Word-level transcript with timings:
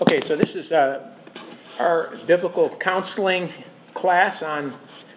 Okay, 0.00 0.20
so 0.20 0.36
this 0.36 0.54
is 0.54 0.70
uh, 0.70 1.10
our 1.80 2.16
biblical 2.24 2.68
counseling 2.68 3.52
class 3.94 4.44
on 4.44 4.72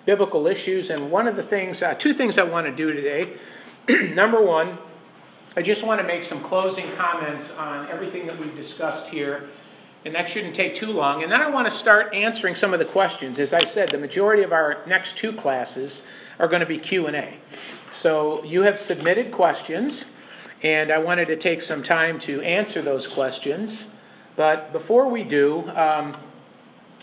biblical 0.07 0.47
issues, 0.47 0.89
and 0.89 1.11
one 1.11 1.27
of 1.27 1.35
the 1.35 1.43
things, 1.43 1.83
uh, 1.83 1.93
two 1.93 2.15
things 2.15 2.39
I 2.39 2.43
want 2.43 2.65
to 2.65 2.75
do 2.75 2.91
today. 2.91 3.37
Number 4.15 4.41
one, 4.41 4.79
I 5.55 5.61
just 5.61 5.83
want 5.83 6.01
to 6.01 6.07
make 6.07 6.23
some 6.23 6.41
closing 6.41 6.91
comments 6.95 7.51
on 7.57 7.89
everything 7.89 8.25
that 8.25 8.39
we've 8.39 8.55
discussed 8.55 9.07
here, 9.07 9.49
and 10.03 10.15
that 10.15 10.27
shouldn't 10.27 10.55
take 10.55 10.73
too 10.73 10.91
long. 10.91 11.21
And 11.21 11.31
then 11.31 11.41
I 11.41 11.49
want 11.51 11.69
to 11.69 11.77
start 11.77 12.11
answering 12.15 12.55
some 12.55 12.73
of 12.73 12.79
the 12.79 12.85
questions. 12.85 13.37
As 13.37 13.53
I 13.53 13.63
said, 13.63 13.91
the 13.91 13.99
majority 13.99 14.41
of 14.41 14.51
our 14.51 14.83
next 14.87 15.15
two 15.15 15.31
classes 15.31 16.01
are 16.39 16.47
going 16.47 16.61
to 16.61 16.65
be 16.65 16.79
Q&A. 16.79 17.35
So 17.91 18.43
you 18.43 18.63
have 18.63 18.79
submitted 18.79 19.31
questions, 19.31 20.05
and 20.63 20.91
I 20.91 20.97
wanted 20.97 21.27
to 21.27 21.35
take 21.35 21.61
some 21.61 21.83
time 21.83 22.17
to 22.21 22.41
answer 22.41 22.81
those 22.81 23.05
questions. 23.05 23.85
But 24.35 24.71
before 24.71 25.09
we 25.09 25.23
do, 25.23 25.69
um, 25.69 26.15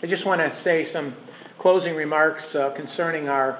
I 0.01 0.07
just 0.07 0.25
want 0.25 0.41
to 0.41 0.53
say 0.55 0.85
some 0.85 1.15
closing 1.57 1.95
remarks 1.95 2.55
uh, 2.55 2.69
concerning 2.71 3.29
our 3.29 3.59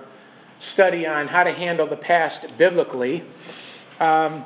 study 0.60 1.06
on 1.06 1.28
how 1.28 1.44
to 1.44 1.52
handle 1.52 1.88
the 1.88 1.98
past 1.98 2.58
biblically. 2.58 3.24
Um, 4.00 4.44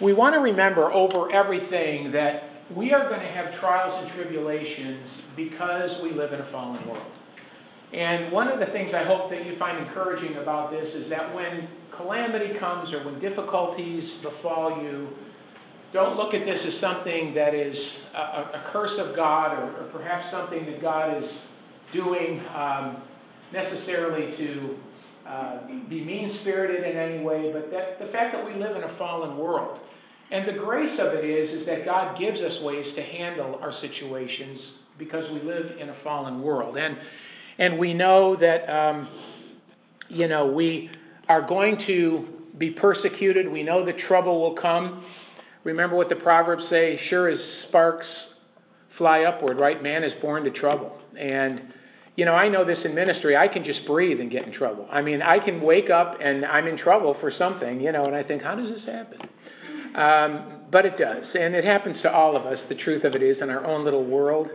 we 0.00 0.12
want 0.12 0.34
to 0.34 0.40
remember 0.40 0.92
over 0.92 1.32
everything 1.32 2.12
that 2.12 2.50
we 2.74 2.92
are 2.92 3.08
going 3.08 3.20
to 3.20 3.28
have 3.28 3.56
trials 3.58 4.02
and 4.02 4.10
tribulations 4.10 5.22
because 5.36 6.02
we 6.02 6.10
live 6.10 6.32
in 6.32 6.40
a 6.40 6.44
fallen 6.44 6.86
world. 6.88 7.04
And 7.92 8.30
one 8.32 8.48
of 8.48 8.58
the 8.58 8.66
things 8.66 8.92
I 8.92 9.04
hope 9.04 9.30
that 9.30 9.46
you 9.46 9.56
find 9.56 9.78
encouraging 9.78 10.36
about 10.36 10.70
this 10.70 10.94
is 10.94 11.08
that 11.08 11.32
when 11.34 11.66
calamity 11.92 12.54
comes 12.54 12.92
or 12.92 13.02
when 13.04 13.18
difficulties 13.20 14.16
befall 14.16 14.82
you, 14.82 15.08
don't 15.96 16.16
look 16.18 16.34
at 16.34 16.44
this 16.44 16.66
as 16.66 16.76
something 16.76 17.32
that 17.32 17.54
is 17.54 18.02
a, 18.14 18.18
a 18.18 18.62
curse 18.66 18.98
of 18.98 19.16
God 19.16 19.58
or, 19.58 19.64
or, 19.80 19.88
perhaps 19.90 20.30
something 20.30 20.66
that 20.66 20.80
God 20.80 21.22
is 21.22 21.40
doing 21.90 22.42
um, 22.54 22.98
necessarily 23.50 24.30
to 24.32 24.78
uh, 25.26 25.58
be 25.88 26.04
mean 26.04 26.28
spirited 26.28 26.84
in 26.84 26.98
any 26.98 27.24
way, 27.24 27.50
but 27.50 27.70
that 27.70 27.98
the 27.98 28.04
fact 28.04 28.34
that 28.34 28.44
we 28.44 28.52
live 28.54 28.76
in 28.76 28.84
a 28.84 28.88
fallen 28.88 29.38
world. 29.38 29.80
And 30.30 30.46
the 30.46 30.52
grace 30.52 30.98
of 30.98 31.14
it 31.14 31.24
is, 31.24 31.52
is 31.54 31.64
that 31.64 31.86
God 31.86 32.18
gives 32.18 32.42
us 32.42 32.60
ways 32.60 32.92
to 32.92 33.02
handle 33.02 33.58
our 33.62 33.72
situations 33.72 34.74
because 34.98 35.30
we 35.30 35.40
live 35.40 35.76
in 35.78 35.88
a 35.88 35.94
fallen 35.94 36.42
world. 36.42 36.76
And, 36.76 36.98
and 37.58 37.78
we 37.78 37.94
know 37.94 38.36
that, 38.36 38.68
um, 38.68 39.08
you 40.10 40.28
know, 40.28 40.46
we 40.46 40.90
are 41.28 41.40
going 41.40 41.78
to 41.78 42.28
be 42.58 42.70
persecuted. 42.70 43.48
We 43.48 43.62
know 43.62 43.82
that 43.84 43.96
trouble 43.96 44.40
will 44.42 44.54
come. 44.54 45.02
Remember 45.66 45.96
what 45.96 46.08
the 46.08 46.14
Proverbs 46.14 46.68
say 46.68 46.96
sure 46.96 47.26
as 47.26 47.42
sparks 47.42 48.34
fly 48.88 49.24
upward, 49.24 49.58
right? 49.58 49.82
Man 49.82 50.04
is 50.04 50.14
born 50.14 50.44
to 50.44 50.50
trouble. 50.50 50.96
And, 51.16 51.72
you 52.14 52.24
know, 52.24 52.34
I 52.34 52.48
know 52.48 52.62
this 52.62 52.84
in 52.84 52.94
ministry. 52.94 53.36
I 53.36 53.48
can 53.48 53.64
just 53.64 53.84
breathe 53.84 54.20
and 54.20 54.30
get 54.30 54.44
in 54.44 54.52
trouble. 54.52 54.86
I 54.92 55.02
mean, 55.02 55.22
I 55.22 55.40
can 55.40 55.60
wake 55.60 55.90
up 55.90 56.18
and 56.20 56.44
I'm 56.44 56.68
in 56.68 56.76
trouble 56.76 57.14
for 57.14 57.32
something, 57.32 57.80
you 57.80 57.90
know, 57.90 58.04
and 58.04 58.14
I 58.14 58.22
think, 58.22 58.42
how 58.42 58.54
does 58.54 58.70
this 58.70 58.84
happen? 58.84 59.28
Um, 59.96 60.52
but 60.70 60.86
it 60.86 60.96
does. 60.96 61.34
And 61.34 61.56
it 61.56 61.64
happens 61.64 62.00
to 62.02 62.12
all 62.12 62.36
of 62.36 62.46
us. 62.46 62.62
The 62.62 62.76
truth 62.76 63.04
of 63.04 63.16
it 63.16 63.22
is, 63.24 63.42
in 63.42 63.50
our 63.50 63.66
own 63.66 63.84
little 63.84 64.04
world. 64.04 64.50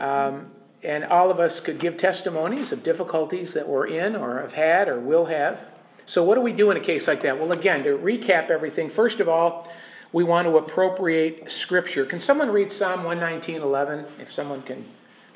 Um, 0.00 0.50
and 0.82 1.04
all 1.04 1.30
of 1.30 1.38
us 1.38 1.60
could 1.60 1.78
give 1.78 1.96
testimonies 1.96 2.72
of 2.72 2.82
difficulties 2.82 3.54
that 3.54 3.68
we're 3.68 3.86
in 3.86 4.16
or 4.16 4.40
have 4.40 4.54
had 4.54 4.88
or 4.88 4.98
will 4.98 5.26
have. 5.26 5.64
So, 6.06 6.24
what 6.24 6.34
do 6.34 6.40
we 6.40 6.52
do 6.52 6.72
in 6.72 6.76
a 6.76 6.80
case 6.80 7.06
like 7.06 7.20
that? 7.20 7.38
Well, 7.38 7.52
again, 7.52 7.84
to 7.84 7.90
recap 7.90 8.50
everything, 8.50 8.90
first 8.90 9.20
of 9.20 9.28
all, 9.28 9.68
we 10.12 10.24
want 10.24 10.46
to 10.46 10.56
appropriate 10.58 11.50
Scripture. 11.50 12.04
Can 12.04 12.20
someone 12.20 12.50
read 12.50 12.70
Psalm 12.70 13.04
119 13.04 13.62
11? 13.62 14.06
If 14.20 14.32
someone 14.32 14.62
can 14.62 14.84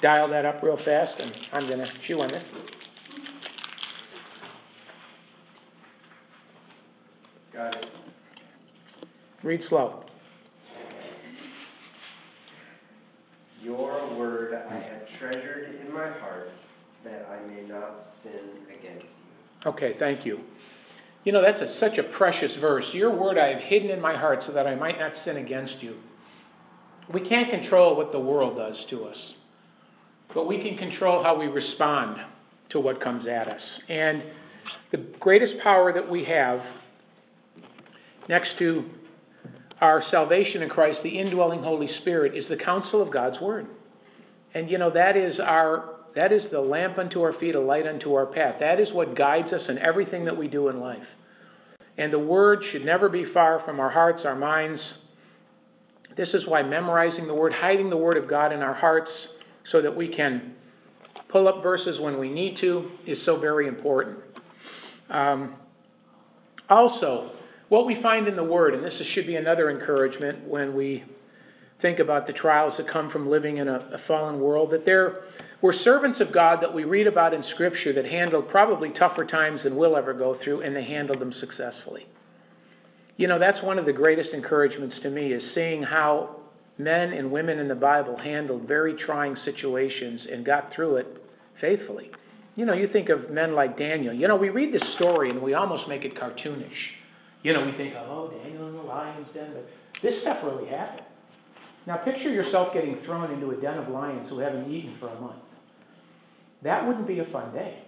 dial 0.01 0.29
that 0.29 0.45
up 0.45 0.63
real 0.63 0.77
fast, 0.77 1.21
and 1.21 1.49
I'm 1.53 1.67
going 1.67 1.85
to 1.85 1.99
chew 2.01 2.21
on 2.21 2.31
it. 2.35 2.45
Got 7.53 7.77
it. 7.77 7.87
Read 9.43 9.63
slow. 9.63 10.05
Your 13.63 14.07
word 14.15 14.55
I 14.69 14.75
have 14.75 15.09
treasured 15.19 15.81
in 15.81 15.93
my 15.93 16.09
heart 16.09 16.53
that 17.03 17.27
I 17.31 17.51
may 17.51 17.63
not 17.63 18.05
sin 18.05 18.51
against 18.69 19.07
you. 19.07 19.71
Okay, 19.71 19.95
thank 19.95 20.27
you. 20.27 20.45
You 21.27 21.33
know, 21.33 21.43
that's 21.43 21.61
a, 21.61 21.67
such 21.67 21.99
a 21.99 22.05
precious 22.05 22.55
verse. 22.55 22.95
Your 22.95 23.11
word 23.11 23.37
I 23.37 23.49
have 23.49 23.61
hidden 23.61 23.91
in 23.91 24.01
my 24.01 24.17
heart 24.17 24.45
so 24.45 24.53
that 24.53 24.69
I 24.69 24.77
might 24.77 24.97
not 24.97 25.17
sin 25.17 25.39
against 25.39 25.83
you. 25.83 25.99
We 27.11 27.21
can't 27.21 27.51
control 27.51 27.97
what 27.97 28.13
the 28.13 28.21
world 28.21 28.57
does 28.57 28.85
to 28.87 29.05
us, 29.07 29.35
but 30.33 30.47
we 30.47 30.63
can 30.63 30.79
control 30.79 31.25
how 31.25 31.35
we 31.35 31.49
respond 31.49 32.21
to 32.69 32.79
what 32.79 33.01
comes 33.01 33.27
at 33.27 33.49
us. 33.49 33.81
And 33.89 34.23
the 34.93 34.99
greatest 34.99 35.59
power 35.59 35.93
that 35.93 36.09
we 36.09 36.23
have, 36.25 36.65
next 38.29 38.57
to 38.59 38.89
our 39.81 40.01
salvation 40.01 40.63
in 40.63 40.69
Christ, 40.69 41.03
the 41.03 41.19
indwelling 41.19 41.61
Holy 41.61 41.89
Spirit, 41.89 42.37
is 42.37 42.47
the 42.47 42.57
counsel 42.57 43.03
of 43.03 43.11
God's 43.11 43.41
Word. 43.41 43.67
And 44.55 44.71
you 44.71 44.79
know, 44.79 44.91
that 44.91 45.17
is 45.17 45.41
our 45.41 45.96
that 46.17 46.33
is 46.33 46.49
the 46.49 46.63
lamp 46.63 46.97
unto 46.97 47.21
our 47.21 47.33
feet, 47.33 47.55
a 47.55 47.61
light 47.61 47.87
unto 47.87 48.15
our 48.15 48.25
path. 48.25 48.59
That 48.61 48.81
is 48.81 48.91
what 48.91 49.15
guides 49.15 49.53
us 49.53 49.69
in 49.69 49.77
everything 49.79 50.25
that 50.25 50.35
we 50.35 50.49
do 50.49 50.69
in 50.69 50.81
life. 50.81 51.15
And 51.99 52.11
the 52.11 52.19
Word 52.19 52.65
should 52.65 52.87
never 52.87 53.11
be 53.11 53.23
far 53.23 53.59
from 53.59 53.79
our 53.81 53.91
hearts, 53.91 54.25
our 54.25 54.35
minds. 54.35 54.95
This 56.15 56.33
is 56.33 56.47
why 56.47 56.63
memorizing 56.63 57.27
the 57.27 57.35
Word, 57.35 57.53
hiding 57.53 57.91
the 57.91 57.99
Word 57.99 58.17
of 58.17 58.29
God 58.29 58.51
in 58.51 58.63
our 58.63 58.73
hearts 58.73 59.29
so 59.63 59.83
that 59.83 59.95
we 59.95 60.09
can 60.09 60.55
pull 61.29 61.49
up 61.49 61.63
verses 61.63 62.01
when 62.01 62.19
we 62.19 62.31
need 62.31 62.57
to, 62.57 62.91
is 63.05 63.23
so 63.23 63.37
very 63.37 63.69
important. 63.69 64.17
Um, 65.11 65.55
also, 66.71 67.33
what 67.69 67.85
we 67.85 67.95
find 67.95 68.27
in 68.27 68.37
the 68.37 68.45
Word, 68.45 68.73
and 68.73 68.83
this 68.83 69.03
should 69.03 69.27
be 69.27 69.37
another 69.37 69.69
encouragement 69.69 70.49
when 70.49 70.75
we 70.75 71.05
think 71.79 71.99
about 71.99 72.27
the 72.27 72.33
trials 72.33 72.77
that 72.77 72.87
come 72.87 73.09
from 73.09 73.29
living 73.29 73.59
in 73.59 73.69
a, 73.69 73.89
a 73.93 73.99
fallen 73.99 74.41
world, 74.41 74.71
that 74.71 74.85
there 74.85 75.23
were 75.61 75.73
servants 75.73 76.21
of 76.21 76.33
God 76.33 76.61
that 76.61 76.73
we 76.73 76.85
read 76.85 77.07
about 77.07 77.35
in 77.35 77.43
Scripture 77.43 77.93
that 77.93 78.07
handled 78.07 78.49
probably 78.49 78.91
tougher 78.91 79.25
times 79.25 79.63
than 79.63 79.77
we'll 79.77 79.97
ever 79.97 80.13
go 80.13 80.35
through, 80.35 80.63
and 80.63 80.75
they 80.75 80.85
handled 80.85 81.19
them 81.19 81.33
successfully. 81.33 82.07
You 83.17 83.29
know, 83.29 83.39
that's 83.39 83.63
one 83.63 83.79
of 83.79 83.87
the 83.87 83.93
greatest 83.93 84.35
encouragements 84.35 84.99
to 85.01 85.11
me 85.11 85.33
is 85.33 85.51
seeing 85.51 85.83
how 85.83 86.37
men 86.79 87.13
and 87.13 87.31
women 87.31 87.59
in 87.59 87.69
the 87.69 87.75
Bible 87.75 88.19
handled 88.19 88.63
very 88.63 88.95
trying 88.95 89.37
situations 89.37 90.27
and 90.27 90.45
got 90.45 90.71
through 90.71 90.97
it 90.97 91.25
faithfully. 91.55 92.11
You 92.57 92.67
know, 92.67 92.75
you 92.75 92.87
think 92.87 93.09
of 93.09 93.31
men 93.31 93.55
like 93.55 93.77
Daniel. 93.77 94.13
You 94.13 94.29
know, 94.29 94.37
we 94.37 94.51
read 94.51 94.73
this 94.73 94.83
story 94.83 95.31
and 95.31 95.41
we 95.41 95.55
almost 95.55 95.89
make 95.89 96.05
it 96.05 96.15
cartoonish. 96.15 96.93
You 97.43 97.53
know, 97.53 97.65
we 97.65 97.73
think, 97.73 97.95
oh, 97.95 98.29
Daniel 98.43 98.69
in 98.69 98.77
the 98.77 98.83
lion's 98.83 99.31
den, 99.31 99.51
but 99.55 99.69
this 100.03 100.21
stuff 100.21 100.43
really 100.43 100.67
happened. 100.67 101.06
Now, 101.87 101.97
picture 101.97 102.31
yourself 102.31 102.73
getting 102.73 102.97
thrown 102.97 103.31
into 103.31 103.51
a 103.51 103.55
den 103.55 103.79
of 103.79 103.89
lions 103.89 104.29
who 104.29 104.41
haven't 104.41 104.71
eaten 104.71 104.95
for 104.97 105.09
a 105.09 105.21
month. 105.21 105.37
That 106.63 106.87
wouldn't 106.87 107.07
be 107.07 107.21
a 107.21 107.25
fun 107.25 107.53
day. 107.53 107.79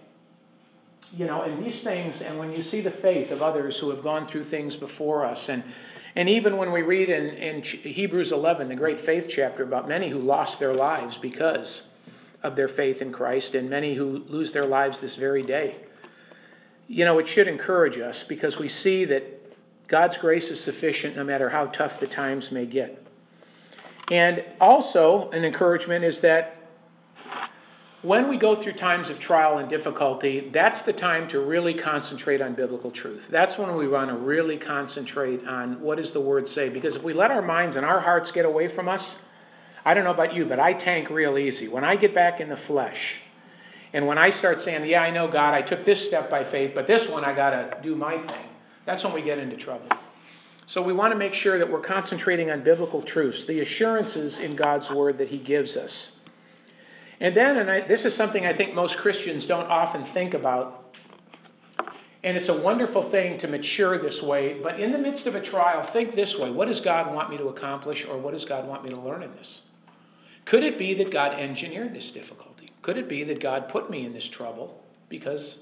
You 1.17 1.25
know, 1.25 1.41
and 1.41 1.65
these 1.65 1.81
things, 1.81 2.21
and 2.21 2.39
when 2.39 2.55
you 2.55 2.63
see 2.63 2.81
the 2.81 2.91
faith 2.91 3.31
of 3.31 3.41
others 3.41 3.77
who 3.77 3.89
have 3.89 4.01
gone 4.01 4.25
through 4.25 4.45
things 4.45 4.75
before 4.75 5.25
us, 5.25 5.49
and, 5.49 5.63
and 6.15 6.29
even 6.29 6.55
when 6.55 6.71
we 6.71 6.81
read 6.81 7.09
in, 7.09 7.29
in 7.29 7.61
Hebrews 7.61 8.31
11, 8.31 8.69
the 8.69 8.75
great 8.75 8.99
faith 9.01 9.27
chapter, 9.27 9.63
about 9.63 9.87
many 9.87 10.09
who 10.09 10.19
lost 10.19 10.59
their 10.59 10.73
lives 10.73 11.17
because 11.17 11.81
of 12.41 12.55
their 12.55 12.67
faith 12.69 13.01
in 13.01 13.11
Christ, 13.11 13.55
and 13.55 13.69
many 13.69 13.95
who 13.95 14.23
lose 14.29 14.53
their 14.53 14.65
lives 14.65 15.01
this 15.01 15.15
very 15.15 15.43
day, 15.43 15.75
you 16.87 17.03
know, 17.05 17.19
it 17.19 17.27
should 17.27 17.47
encourage 17.47 17.99
us 17.99 18.23
because 18.23 18.57
we 18.57 18.69
see 18.69 19.03
that 19.05 19.23
God's 19.87 20.17
grace 20.17 20.51
is 20.51 20.63
sufficient 20.63 21.17
no 21.17 21.23
matter 21.23 21.49
how 21.49 21.65
tough 21.65 21.99
the 21.99 22.07
times 22.07 22.51
may 22.51 22.65
get. 22.65 23.08
And 24.11 24.43
also, 24.59 25.29
an 25.31 25.45
encouragement 25.45 26.03
is 26.03 26.21
that 26.21 26.55
when 28.01 28.29
we 28.29 28.37
go 28.37 28.55
through 28.55 28.73
times 28.73 29.09
of 29.09 29.19
trial 29.19 29.57
and 29.57 29.69
difficulty, 29.69 30.49
that's 30.53 30.81
the 30.83 30.93
time 30.93 31.27
to 31.27 31.41
really 31.41 31.73
concentrate 31.73 32.41
on 32.41 32.53
biblical 32.53 32.91
truth. 32.91 33.27
That's 33.29 33.57
when 33.57 33.75
we 33.75 33.89
want 33.89 34.09
to 34.09 34.15
really 34.15 34.55
concentrate 34.57 35.45
on 35.45 35.81
what 35.81 35.97
does 35.97 36.11
the 36.11 36.21
word 36.21 36.47
say. 36.47 36.69
Because 36.69 36.95
if 36.95 37.03
we 37.03 37.13
let 37.13 37.29
our 37.29 37.41
minds 37.41 37.75
and 37.75 37.85
our 37.85 37.99
hearts 37.99 38.31
get 38.31 38.45
away 38.45 38.69
from 38.69 38.87
us, 38.87 39.17
I 39.83 39.93
don't 39.93 40.05
know 40.05 40.11
about 40.11 40.33
you, 40.33 40.45
but 40.45 40.59
I 40.59 40.73
tank 40.73 41.09
real 41.09 41.37
easy. 41.37 41.67
When 41.67 41.83
I 41.83 41.97
get 41.97 42.15
back 42.15 42.39
in 42.39 42.47
the 42.47 42.57
flesh, 42.57 43.17
and 43.91 44.07
when 44.07 44.17
I 44.17 44.29
start 44.29 44.59
saying, 44.59 44.85
Yeah, 44.85 45.01
I 45.01 45.09
know 45.09 45.27
God, 45.27 45.53
I 45.53 45.61
took 45.61 45.83
this 45.83 46.05
step 46.05 46.29
by 46.29 46.43
faith, 46.43 46.71
but 46.73 46.87
this 46.87 47.07
one 47.07 47.25
I 47.25 47.33
got 47.33 47.49
to 47.49 47.77
do 47.81 47.95
my 47.95 48.17
thing, 48.17 48.47
that's 48.85 49.03
when 49.03 49.13
we 49.13 49.21
get 49.21 49.39
into 49.39 49.57
trouble. 49.57 49.87
So 50.69 50.83
we 50.83 50.93
want 50.93 51.11
to 51.11 51.17
make 51.17 51.33
sure 51.33 51.57
that 51.57 51.71
we're 51.71 51.81
concentrating 51.81 52.51
on 52.51 52.61
biblical 52.61 53.01
truths, 53.01 53.43
the 53.43 53.59
assurances 53.61 54.37
in 54.37 54.55
God's 54.55 54.91
word 54.91 55.17
that 55.17 55.29
He 55.29 55.39
gives 55.39 55.75
us. 55.75 56.11
And 57.19 57.33
then, 57.35 57.57
and 57.57 57.71
I, 57.71 57.81
this 57.81 58.05
is 58.05 58.13
something 58.13 58.45
I 58.45 58.53
think 58.53 58.75
most 58.75 58.97
Christians 58.97 59.47
don't 59.47 59.65
often 59.65 60.05
think 60.05 60.35
about, 60.35 60.95
and 62.23 62.37
it's 62.37 62.49
a 62.49 62.53
wonderful 62.53 63.01
thing 63.01 63.39
to 63.39 63.47
mature 63.47 63.97
this 63.97 64.21
way, 64.21 64.59
but 64.61 64.79
in 64.79 64.91
the 64.91 64.99
midst 64.99 65.25
of 65.25 65.33
a 65.33 65.41
trial, 65.41 65.81
think 65.81 66.13
this 66.13 66.37
way 66.37 66.51
what 66.51 66.67
does 66.67 66.79
God 66.79 67.15
want 67.15 67.31
me 67.31 67.37
to 67.37 67.47
accomplish, 67.47 68.05
or 68.05 68.19
what 68.19 68.35
does 68.35 68.45
God 68.45 68.67
want 68.67 68.83
me 68.83 68.91
to 68.91 68.99
learn 68.99 69.23
in 69.23 69.33
this? 69.33 69.61
Could 70.45 70.61
it 70.61 70.77
be 70.77 70.93
that 70.93 71.09
God 71.09 71.39
engineered 71.39 71.95
this 71.95 72.11
difficulty? 72.11 72.69
Could 72.83 72.97
it 72.97 73.09
be 73.09 73.23
that 73.23 73.39
God 73.39 73.69
put 73.69 73.89
me 73.89 74.05
in 74.05 74.13
this 74.13 74.27
trouble 74.27 74.83
because 75.09 75.55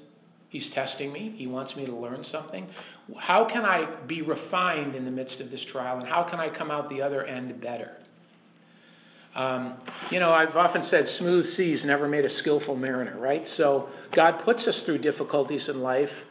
He's 0.49 0.69
testing 0.69 1.13
me? 1.13 1.33
He 1.37 1.47
wants 1.47 1.77
me 1.77 1.85
to 1.85 1.95
learn 1.95 2.25
something? 2.25 2.67
How 3.15 3.45
can 3.45 3.63
I 3.63 3.85
be 4.05 4.21
refined 4.21 4.95
in 4.95 5.05
the 5.05 5.11
midst 5.11 5.39
of 5.39 5.49
this 5.49 5.63
trial, 5.63 5.99
and 5.99 6.07
how 6.07 6.23
can 6.23 6.39
I 6.39 6.49
come 6.49 6.71
out 6.71 6.89
the 6.89 7.01
other 7.01 7.23
end 7.23 7.61
better? 7.61 7.91
Um, 9.35 9.75
you 10.09 10.19
know, 10.19 10.33
I've 10.33 10.57
often 10.57 10.81
said 10.81 11.07
smooth 11.07 11.47
seas 11.47 11.85
never 11.85 12.07
made 12.07 12.25
a 12.25 12.29
skillful 12.29 12.75
mariner, 12.75 13.15
right? 13.17 13.47
So 13.47 13.87
God 14.11 14.39
puts 14.39 14.67
us 14.67 14.81
through 14.81 14.97
difficulties 14.97 15.69
in 15.69 15.81
life 15.81 16.25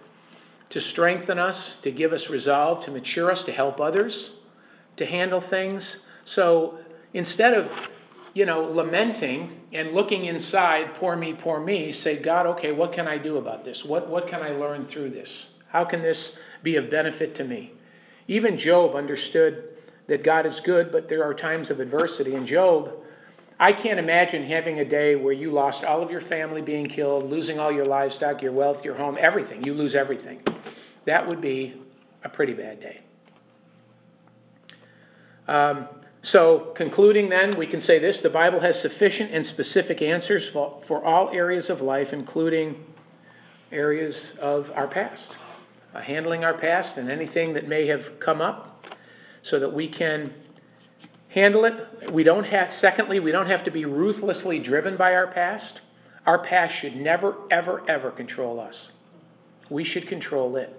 to 0.71 0.81
strengthen 0.81 1.39
us, 1.39 1.77
to 1.83 1.93
give 1.93 2.13
us 2.13 2.29
resolve, 2.29 2.85
to 2.85 2.91
mature 2.91 3.31
us, 3.31 3.45
to 3.45 3.53
help 3.53 3.81
others, 3.81 4.31
to 4.97 5.07
handle 5.07 5.41
things. 5.41 5.99
So 6.25 6.79
instead 7.15 7.55
of, 7.55 7.89
you 8.35 8.45
know, 8.45 8.65
lamenting 8.65 9.61
and 9.73 9.93
looking 9.93 10.25
inside, 10.25 10.95
poor 10.97 11.15
me, 11.15 11.33
poor 11.33 11.61
me, 11.61 11.93
say, 11.93 12.17
God, 12.17 12.47
okay, 12.47 12.73
what 12.73 12.93
can 12.93 13.07
I 13.07 13.19
do 13.19 13.37
about 13.37 13.65
this? 13.65 13.85
What, 13.85 14.09
what 14.09 14.27
can 14.27 14.43
I 14.43 14.51
learn 14.51 14.87
through 14.87 15.11
this? 15.11 15.47
How 15.69 15.85
can 15.85 16.03
this 16.03 16.37
be 16.63 16.77
of 16.77 16.91
benefit 16.91 17.35
to 17.37 17.45
me? 17.45 17.73
Even 18.29 18.57
Job 18.59 18.95
understood 18.95 19.65
that 20.07 20.23
God 20.23 20.47
is 20.47 20.61
good, 20.61 20.93
but 20.93 21.09
there 21.09 21.25
are 21.25 21.35
times 21.35 21.71
of 21.71 21.81
adversity. 21.81 22.35
And 22.35 22.47
Job, 22.47 22.93
I 23.59 23.73
can't 23.73 23.99
imagine 23.99 24.43
having 24.45 24.81
a 24.81 24.85
day 24.85 25.17
where 25.17 25.33
you 25.33 25.51
lost 25.51 25.85
all 25.85 26.03
of 26.03 26.11
your 26.11 26.21
family 26.21 26.61
being 26.61 26.87
killed, 26.87 27.31
losing 27.31 27.59
all 27.59 27.73
your 27.73 27.87
livestock, 27.87 28.43
your 28.43 28.53
wealth, 28.53 28.85
your 28.85 28.95
home, 28.95 29.17
everything. 29.19 29.65
You 29.65 29.75
lose 29.75 29.95
everything. 29.95 30.41
That 31.07 31.27
would 31.27 31.41
be 31.41 31.75
a 32.23 32.29
pretty 32.29 32.53
bad 32.53 32.81
day. 32.81 33.01
Um, 35.49 35.87
so, 36.23 36.73
concluding 36.75 37.29
then, 37.29 37.57
we 37.57 37.69
can 37.69 37.81
say 37.81 38.01
this 38.01 38.21
the 38.21 38.29
Bible 38.29 38.61
has 38.61 38.81
sufficient 38.81 39.31
and 39.31 39.47
specific 39.47 40.03
answers 40.03 40.49
for, 40.49 40.83
for 40.85 41.05
all 41.05 41.31
areas 41.31 41.71
of 41.71 41.81
life, 41.81 42.13
including 42.13 42.85
areas 43.71 44.33
of 44.41 44.73
our 44.73 44.89
past, 44.89 45.31
uh, 45.97 46.03
handling 46.03 46.45
our 46.45 46.55
past 46.55 46.99
and 46.99 47.11
anything 47.11 47.55
that 47.55 47.67
may 47.67 47.87
have 47.87 48.21
come 48.21 48.41
up 48.41 48.85
so 49.43 49.59
that 49.59 49.73
we 49.73 49.89
can 49.89 50.33
handle 51.29 51.65
it. 51.65 52.13
We 52.13 52.23
don't 52.23 52.45
have, 52.45 52.73
secondly, 52.73 53.21
we 53.21 53.33
don't 53.33 53.47
have 53.47 53.65
to 53.65 53.71
be 53.71 53.85
ruthlessly 53.85 54.59
driven 54.59 54.97
by 54.97 55.15
our 55.15 55.27
past. 55.27 55.81
Our 56.27 56.39
past 56.39 56.75
should 56.75 56.97
never, 56.97 57.37
ever, 57.51 57.83
ever 57.89 58.11
control 58.11 58.61
us. 58.61 58.91
We 59.71 59.85
should 59.85 60.07
control 60.07 60.57
it. 60.57 60.79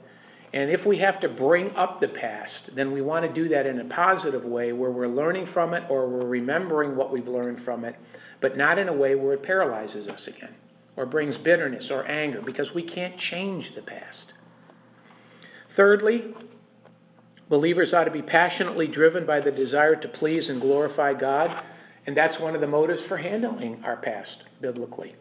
And 0.54 0.69
if 0.69 0.86
we 0.86 0.98
have 1.00 1.19
to 1.22 1.30
bring 1.30 1.75
up 1.75 2.00
the 2.00 2.08
past, 2.08 2.75
then 2.75 2.92
we 2.92 3.02
want 3.02 3.25
to 3.25 3.34
do 3.34 3.50
that 3.50 3.66
in 3.66 3.80
a 3.80 3.86
positive 3.86 4.46
way 4.46 4.72
where 4.72 4.92
we're 4.92 5.08
learning 5.08 5.46
from 5.46 5.74
it 5.74 5.84
or 5.90 6.08
we're 6.08 6.25
remembering 6.25 6.96
what 6.96 7.12
we've 7.12 7.28
learned 7.28 7.60
from 7.60 7.84
it, 7.86 7.96
but 8.40 8.56
not 8.56 8.78
in 8.78 8.88
a 8.88 8.94
way 8.94 9.16
where 9.16 9.34
it 9.34 9.44
paralyzes 9.44 10.08
us 10.08 10.28
again 10.28 10.54
or 10.96 11.06
brings 11.06 11.38
bitterness 11.38 11.92
or 11.92 12.06
anger 12.08 12.42
because 12.42 12.74
we 12.74 12.84
can't 12.84 13.18
change 13.18 13.75
the 13.75 13.81
past. 13.81 14.34
Thirdly, 15.78 16.34
Believers 17.50 17.94
ought 17.94 18.06
to 18.06 18.12
be 18.12 18.24
passionately 18.24 18.88
driven 18.88 19.28
by 19.28 19.40
the 19.40 19.52
desire 19.52 19.96
to 19.96 20.08
please 20.08 20.50
and 20.50 20.60
glorify 20.60 21.14
God, 21.14 21.64
and 22.08 22.18
that's 22.18 22.40
one 22.40 22.56
of 22.56 22.62
the 22.62 22.68
motives 22.68 23.02
for 23.02 23.18
handling 23.18 23.84
our 23.86 23.96
past 23.96 24.44
biblically. 24.60 25.16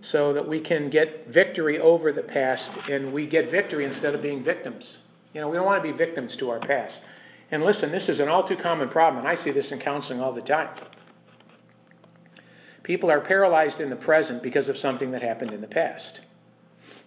So 0.00 0.32
that 0.32 0.48
we 0.48 0.60
can 0.60 0.88
get 0.88 1.28
victory 1.28 1.78
over 1.78 2.10
the 2.10 2.22
past 2.22 2.70
and 2.88 3.12
we 3.12 3.26
get 3.26 3.50
victory 3.50 3.84
instead 3.84 4.14
of 4.14 4.22
being 4.22 4.42
victims. 4.42 4.98
You 5.34 5.42
know, 5.42 5.48
we 5.48 5.56
don't 5.56 5.66
want 5.66 5.84
to 5.84 5.92
be 5.92 5.96
victims 5.96 6.36
to 6.36 6.48
our 6.48 6.58
past. 6.58 7.02
And 7.50 7.62
listen, 7.62 7.92
this 7.92 8.08
is 8.08 8.18
an 8.18 8.30
all 8.30 8.42
too 8.42 8.56
common 8.56 8.88
problem, 8.88 9.18
and 9.18 9.28
I 9.28 9.34
see 9.34 9.50
this 9.50 9.72
in 9.72 9.78
counseling 9.78 10.20
all 10.20 10.32
the 10.32 10.40
time. 10.40 10.70
People 12.82 13.10
are 13.10 13.20
paralyzed 13.20 13.80
in 13.80 13.90
the 13.90 13.96
present 13.96 14.42
because 14.42 14.70
of 14.70 14.78
something 14.78 15.10
that 15.10 15.20
happened 15.20 15.52
in 15.52 15.60
the 15.60 15.68
past. 15.68 16.20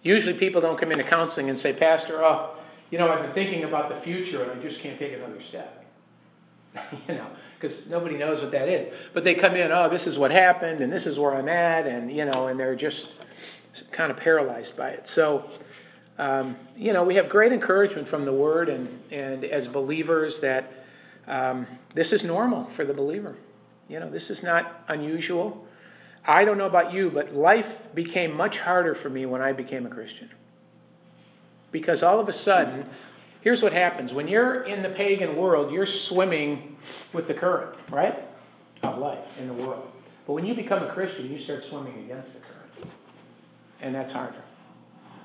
Usually, 0.04 0.34
people 0.34 0.60
don't 0.60 0.78
come 0.78 0.92
into 0.92 1.02
counseling 1.02 1.50
and 1.50 1.58
say, 1.58 1.72
Pastor, 1.72 2.22
oh, 2.22 2.50
you 2.90 2.98
know, 2.98 3.10
I've 3.10 3.22
been 3.22 3.32
thinking 3.32 3.64
about 3.64 3.88
the 3.88 3.96
future 3.96 4.42
and 4.42 4.52
I 4.52 4.62
just 4.62 4.80
can't 4.80 4.98
take 4.98 5.14
another 5.14 5.42
step. 5.42 5.84
you 7.08 7.14
know, 7.14 7.26
because 7.58 7.86
nobody 7.88 8.16
knows 8.16 8.40
what 8.40 8.50
that 8.52 8.68
is. 8.68 8.86
But 9.12 9.24
they 9.24 9.34
come 9.34 9.56
in, 9.56 9.72
oh, 9.72 9.88
this 9.88 10.06
is 10.06 10.18
what 10.18 10.30
happened 10.30 10.80
and 10.80 10.92
this 10.92 11.06
is 11.06 11.18
where 11.18 11.34
I'm 11.34 11.48
at, 11.48 11.86
and, 11.86 12.12
you 12.12 12.24
know, 12.24 12.48
and 12.48 12.60
they're 12.60 12.76
just 12.76 13.08
kind 13.90 14.10
of 14.10 14.16
paralyzed 14.16 14.76
by 14.76 14.90
it. 14.90 15.08
So, 15.08 15.50
um, 16.18 16.56
you 16.76 16.92
know, 16.92 17.02
we 17.02 17.16
have 17.16 17.28
great 17.28 17.52
encouragement 17.52 18.06
from 18.06 18.24
the 18.24 18.32
Word 18.32 18.68
and, 18.68 19.02
and 19.10 19.44
as 19.44 19.66
believers 19.66 20.40
that 20.40 20.84
um, 21.26 21.66
this 21.94 22.12
is 22.12 22.22
normal 22.22 22.66
for 22.66 22.84
the 22.84 22.94
believer. 22.94 23.36
You 23.88 24.00
know, 24.00 24.10
this 24.10 24.30
is 24.30 24.42
not 24.42 24.84
unusual. 24.88 25.66
I 26.26 26.44
don't 26.44 26.56
know 26.56 26.66
about 26.66 26.92
you, 26.92 27.10
but 27.10 27.34
life 27.34 27.94
became 27.94 28.34
much 28.34 28.58
harder 28.58 28.94
for 28.94 29.10
me 29.10 29.26
when 29.26 29.42
I 29.42 29.52
became 29.52 29.86
a 29.86 29.90
Christian. 29.90 30.30
Because 31.70 32.02
all 32.02 32.18
of 32.18 32.28
a 32.28 32.32
sudden, 32.32 32.86
here's 33.42 33.62
what 33.62 33.72
happens 33.72 34.12
when 34.12 34.28
you're 34.28 34.62
in 34.62 34.82
the 34.82 34.88
pagan 34.88 35.36
world, 35.36 35.72
you're 35.72 35.86
swimming 35.86 36.76
with 37.12 37.28
the 37.28 37.34
current, 37.34 37.76
right? 37.90 38.24
Of 38.82 38.98
life 38.98 39.38
in 39.38 39.48
the 39.48 39.54
world. 39.54 39.90
But 40.26 40.32
when 40.32 40.46
you 40.46 40.54
become 40.54 40.82
a 40.82 40.92
Christian, 40.92 41.30
you 41.30 41.38
start 41.38 41.64
swimming 41.64 42.04
against 42.04 42.32
the 42.32 42.40
current. 42.40 42.92
And 43.82 43.94
that's 43.94 44.12
harder. 44.12 44.42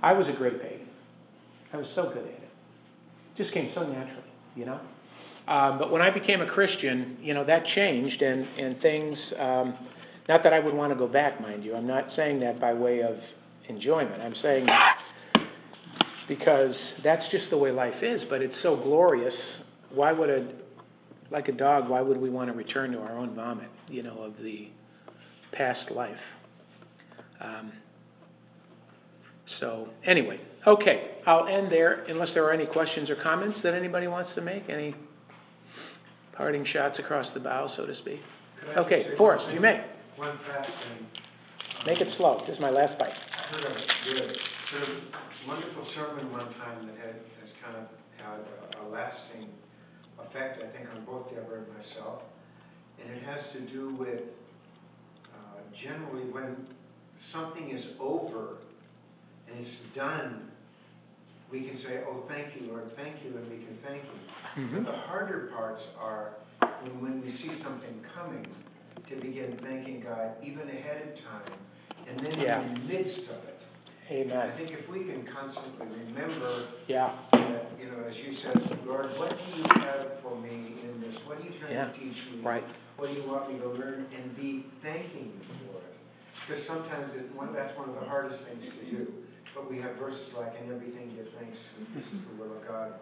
I 0.01 0.13
was 0.13 0.27
a 0.27 0.33
great 0.33 0.61
pagan. 0.61 0.87
I 1.71 1.77
was 1.77 1.89
so 1.89 2.09
good 2.09 2.23
at 2.23 2.25
it. 2.25 2.49
Just 3.35 3.53
came 3.53 3.71
so 3.71 3.87
naturally, 3.87 4.23
you 4.55 4.65
know? 4.65 4.79
Um, 5.47 5.77
but 5.77 5.91
when 5.91 6.01
I 6.01 6.09
became 6.09 6.41
a 6.41 6.45
Christian, 6.45 7.17
you 7.21 7.33
know, 7.33 7.43
that 7.45 7.65
changed 7.65 8.21
and, 8.21 8.47
and 8.57 8.77
things, 8.77 9.33
um, 9.39 9.73
not 10.29 10.43
that 10.43 10.53
I 10.53 10.59
would 10.59 10.75
want 10.75 10.91
to 10.91 10.95
go 10.95 11.07
back, 11.07 11.41
mind 11.41 11.65
you. 11.65 11.75
I'm 11.75 11.87
not 11.87 12.11
saying 12.11 12.39
that 12.39 12.59
by 12.59 12.73
way 12.73 13.01
of 13.01 13.21
enjoyment. 13.67 14.21
I'm 14.21 14.35
saying 14.35 14.67
that 14.67 15.01
because 16.27 16.93
that's 17.01 17.27
just 17.27 17.49
the 17.49 17.57
way 17.57 17.71
life 17.71 18.03
is, 18.03 18.23
but 18.23 18.43
it's 18.43 18.55
so 18.55 18.75
glorious. 18.75 19.63
Why 19.89 20.11
would 20.11 20.29
a, 20.29 20.47
like 21.31 21.47
a 21.47 21.51
dog, 21.51 21.89
why 21.89 22.01
would 22.01 22.17
we 22.17 22.29
want 22.29 22.51
to 22.51 22.53
return 22.53 22.91
to 22.91 23.01
our 23.01 23.17
own 23.17 23.31
vomit, 23.31 23.69
you 23.89 24.03
know, 24.03 24.19
of 24.19 24.39
the 24.41 24.69
past 25.51 25.89
life? 25.89 26.23
Um, 27.41 27.71
so, 29.47 29.89
anyway, 30.03 30.39
okay, 30.67 31.09
I'll 31.25 31.47
end 31.47 31.71
there 31.71 32.03
unless 32.07 32.35
there 32.35 32.43
are 32.43 32.51
any 32.51 32.67
questions 32.67 33.09
or 33.09 33.15
comments 33.15 33.61
that 33.61 33.73
anybody 33.73 34.05
wants 34.05 34.35
to 34.35 34.41
make. 34.41 34.69
Any 34.69 34.93
parting 36.33 36.63
shots 36.63 36.99
across 36.99 37.31
the 37.31 37.39
bow, 37.39 37.65
so 37.65 37.87
to 37.87 37.95
speak? 37.95 38.21
Okay, 38.77 39.15
Forrest, 39.15 39.51
you 39.51 39.59
may. 39.59 39.83
One 40.19 40.37
fast 40.39 40.69
thing. 40.71 41.07
Make 41.87 42.01
it 42.01 42.09
slow. 42.09 42.39
This 42.45 42.55
is 42.55 42.59
my 42.59 42.69
last 42.69 42.99
bite. 42.99 43.13
I 43.37 43.55
heard 43.55 43.65
a, 43.65 44.03
good, 44.03 44.37
a 44.73 45.47
wonderful 45.47 45.81
sermon 45.81 46.29
one 46.29 46.53
time 46.55 46.85
that 46.87 46.97
had, 46.97 47.15
has 47.39 47.53
kind 47.63 47.77
of 47.77 47.87
had 48.21 48.39
a, 48.77 48.83
a 48.83 48.85
lasting 48.89 49.47
effect, 50.19 50.61
I 50.61 50.67
think, 50.75 50.89
on 50.93 51.05
both 51.05 51.29
Deborah 51.33 51.59
and 51.59 51.77
myself. 51.77 52.23
And 53.01 53.09
it 53.15 53.23
has 53.23 53.47
to 53.53 53.61
do 53.61 53.91
with 53.91 54.23
uh, 55.33 55.59
generally 55.73 56.23
when 56.23 56.67
something 57.17 57.69
is 57.69 57.87
over 57.97 58.57
and 59.47 59.57
it's 59.57 59.77
done, 59.95 60.51
we 61.49 61.61
can 61.61 61.77
say, 61.77 62.01
oh, 62.05 62.25
thank 62.27 62.57
you, 62.59 62.67
Lord, 62.69 62.93
thank 62.97 63.23
you, 63.23 63.37
and 63.37 63.49
we 63.49 63.63
can 63.65 63.77
thank 63.87 64.03
you. 64.03 64.63
Mhm. 64.63 64.83
But 64.83 64.91
the 64.91 64.97
harder 64.97 65.49
parts 65.55 65.85
are 65.97 66.33
when, 66.81 66.99
when 67.01 67.21
we 67.21 67.31
see 67.31 67.53
something 67.53 68.05
coming, 68.13 68.45
to 69.09 69.15
begin 69.15 69.51
thanking 69.57 70.01
God 70.01 70.31
even 70.43 70.67
ahead 70.69 71.07
of 71.07 71.15
time, 71.23 71.53
and 72.07 72.19
then 72.19 72.39
Yeah. 72.39 72.61
in 72.61 72.73
the 72.75 72.79
midst 72.81 73.23
of 73.29 73.43
it. 73.45 73.55
Amen. 74.11 74.37
I 74.37 74.49
think 74.51 74.71
if 74.71 74.87
we 74.89 75.03
can 75.05 75.23
constantly 75.23 75.85
remember 76.07 76.65
Yeah, 76.87 77.11
that, 77.31 77.65
you 77.79 77.91
know, 77.91 78.03
as 78.07 78.19
you 78.19 78.33
said, 78.33 78.55
Lord, 78.85 79.15
what 79.19 79.37
do 79.37 79.57
you 79.57 79.63
have 79.81 80.19
for 80.21 80.35
me 80.35 80.75
in 80.83 80.99
this? 81.01 81.17
What 81.27 81.39
are 81.39 81.43
you 81.43 81.51
trying 81.59 81.73
Yeah. 81.73 81.85
to 81.91 81.99
teach 81.99 82.25
me? 82.31 82.41
right. 82.41 82.63
What 82.97 83.09
do 83.09 83.15
you 83.15 83.23
want 83.23 83.51
me 83.53 83.59
to 83.59 83.69
learn? 83.69 84.07
And 84.15 84.35
be 84.35 84.65
thanking 84.81 85.31
you 85.39 85.55
for 85.71 85.77
it. 85.77 85.95
Because 86.47 86.63
sometimes 86.65 87.13
one, 87.33 87.53
that's 87.53 87.77
one 87.77 87.87
of 87.89 87.99
the 87.99 88.05
hardest 88.05 88.43
things 88.45 88.65
to 88.65 88.85
do. 88.85 89.13
But 89.55 89.69
we 89.69 89.79
have 89.79 89.95
verses 89.95 90.33
like, 90.33 90.53
in 90.61 90.71
everything 90.73 91.09
give 91.15 91.29
thanks, 91.39 91.59
this 91.95 92.11
is 92.13 92.23
the 92.23 92.33
will 92.35 92.51
of 92.51 92.67
God 92.67 92.93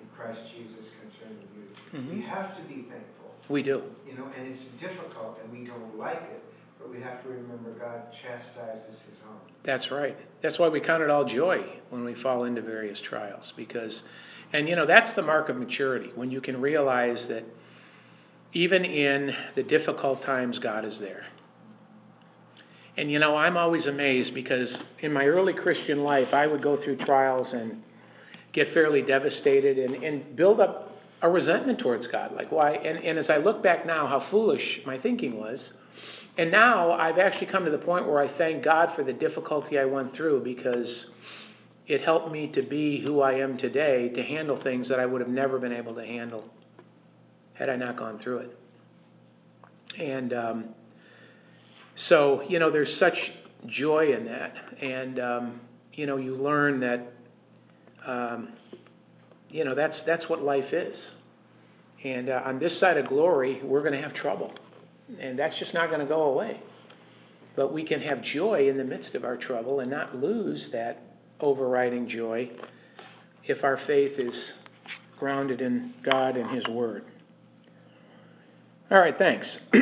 in 0.00 0.06
Christ 0.16 0.42
Jesus 0.50 0.90
concerning 1.00 1.48
you. 1.56 2.10
We 2.10 2.22
Mhm. 2.22 2.26
have 2.26 2.56
to 2.56 2.62
be 2.62 2.82
thankful, 2.82 3.25
We 3.48 3.62
do. 3.62 3.82
you 4.08 4.16
know, 4.16 4.28
and 4.36 4.48
it's 4.48 4.64
difficult 4.80 5.38
and 5.42 5.52
we 5.52 5.66
don't 5.66 5.96
like 5.96 6.22
it, 6.22 6.42
but 6.78 6.90
we 6.90 7.00
have 7.00 7.22
to 7.22 7.28
remember 7.28 7.70
God 7.70 8.12
chastises 8.12 9.02
his 9.02 9.18
own. 9.28 9.36
That's 9.62 9.90
right. 9.90 10.16
That's 10.42 10.58
why 10.58 10.68
we 10.68 10.80
count 10.80 11.02
it 11.02 11.10
all 11.10 11.24
joy 11.24 11.64
when 11.90 12.04
we 12.04 12.14
fall 12.14 12.44
into 12.44 12.60
various 12.60 13.00
trials 13.00 13.52
because 13.56 14.02
and 14.52 14.68
you 14.68 14.76
know 14.76 14.86
that's 14.86 15.12
the 15.12 15.22
mark 15.22 15.48
of 15.48 15.56
maturity 15.56 16.10
when 16.14 16.30
you 16.30 16.40
can 16.40 16.60
realize 16.60 17.26
that 17.28 17.44
even 18.52 18.84
in 18.84 19.34
the 19.54 19.62
difficult 19.62 20.22
times 20.22 20.58
God 20.58 20.84
is 20.84 20.98
there. 20.98 21.26
And 22.96 23.10
you 23.10 23.18
know, 23.18 23.36
I'm 23.36 23.56
always 23.56 23.86
amazed 23.86 24.32
because 24.32 24.78
in 25.00 25.12
my 25.12 25.26
early 25.26 25.52
Christian 25.52 26.02
life 26.02 26.32
I 26.32 26.46
would 26.46 26.62
go 26.62 26.76
through 26.76 26.96
trials 26.96 27.52
and 27.52 27.82
get 28.52 28.68
fairly 28.68 29.02
devastated 29.02 29.78
and, 29.78 30.02
and 30.02 30.34
build 30.34 30.60
up 30.60 30.85
a 31.26 31.30
resentment 31.30 31.78
towards 31.78 32.06
God. 32.06 32.32
Like, 32.32 32.50
why? 32.52 32.72
And, 32.72 33.04
and 33.04 33.18
as 33.18 33.30
I 33.30 33.36
look 33.36 33.62
back 33.62 33.84
now, 33.84 34.06
how 34.06 34.20
foolish 34.20 34.80
my 34.86 34.96
thinking 34.96 35.38
was. 35.38 35.72
And 36.38 36.50
now 36.50 36.92
I've 36.92 37.18
actually 37.18 37.48
come 37.48 37.64
to 37.64 37.70
the 37.70 37.78
point 37.78 38.06
where 38.06 38.20
I 38.20 38.28
thank 38.28 38.62
God 38.62 38.92
for 38.92 39.02
the 39.02 39.12
difficulty 39.12 39.78
I 39.78 39.84
went 39.86 40.12
through 40.12 40.42
because 40.42 41.06
it 41.86 42.00
helped 42.00 42.30
me 42.30 42.46
to 42.48 42.62
be 42.62 43.00
who 43.00 43.20
I 43.20 43.34
am 43.34 43.56
today 43.56 44.08
to 44.10 44.22
handle 44.22 44.56
things 44.56 44.88
that 44.88 45.00
I 45.00 45.06
would 45.06 45.20
have 45.20 45.30
never 45.30 45.58
been 45.58 45.72
able 45.72 45.94
to 45.94 46.04
handle 46.04 46.44
had 47.54 47.70
I 47.70 47.76
not 47.76 47.96
gone 47.96 48.18
through 48.18 48.38
it. 48.38 48.58
And 49.98 50.32
um, 50.32 50.64
so, 51.94 52.42
you 52.42 52.58
know, 52.58 52.70
there's 52.70 52.94
such 52.94 53.32
joy 53.66 54.12
in 54.12 54.26
that. 54.26 54.56
And, 54.80 55.18
um, 55.18 55.60
you 55.94 56.06
know, 56.06 56.18
you 56.18 56.34
learn 56.36 56.80
that, 56.80 57.12
um, 58.04 58.48
you 59.50 59.64
know, 59.64 59.74
that's, 59.74 60.02
that's 60.02 60.28
what 60.28 60.42
life 60.42 60.72
is. 60.72 61.10
And 62.04 62.28
uh, 62.28 62.42
on 62.44 62.58
this 62.58 62.76
side 62.76 62.96
of 62.98 63.06
glory, 63.06 63.60
we're 63.62 63.80
going 63.80 63.94
to 63.94 64.00
have 64.00 64.14
trouble. 64.14 64.52
And 65.20 65.38
that's 65.38 65.58
just 65.58 65.74
not 65.74 65.88
going 65.88 66.00
to 66.00 66.06
go 66.06 66.24
away. 66.24 66.60
But 67.54 67.72
we 67.72 67.84
can 67.84 68.00
have 68.02 68.22
joy 68.22 68.68
in 68.68 68.76
the 68.76 68.84
midst 68.84 69.14
of 69.14 69.24
our 69.24 69.36
trouble 69.36 69.80
and 69.80 69.90
not 69.90 70.16
lose 70.20 70.70
that 70.70 71.00
overriding 71.40 72.06
joy 72.06 72.50
if 73.44 73.64
our 73.64 73.76
faith 73.76 74.18
is 74.18 74.52
grounded 75.18 75.60
in 75.60 75.94
God 76.02 76.36
and 76.36 76.50
His 76.50 76.68
Word. 76.68 77.04
All 78.90 78.98
right, 78.98 79.16
thanks. 79.16 79.58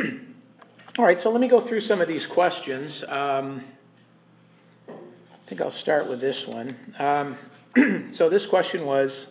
All 0.97 1.05
right, 1.05 1.19
so 1.19 1.29
let 1.29 1.41
me 1.41 1.47
go 1.47 1.59
through 1.59 1.81
some 1.81 2.01
of 2.01 2.07
these 2.07 2.25
questions. 2.25 3.03
Um, 3.03 3.63
I 4.87 4.93
think 5.47 5.61
I'll 5.61 5.69
start 5.69 6.09
with 6.09 6.21
this 6.21 6.47
one. 6.47 6.75
Um, 6.97 7.37
so, 8.09 8.29
this 8.29 8.45
question 8.45 8.85
was 8.85 9.27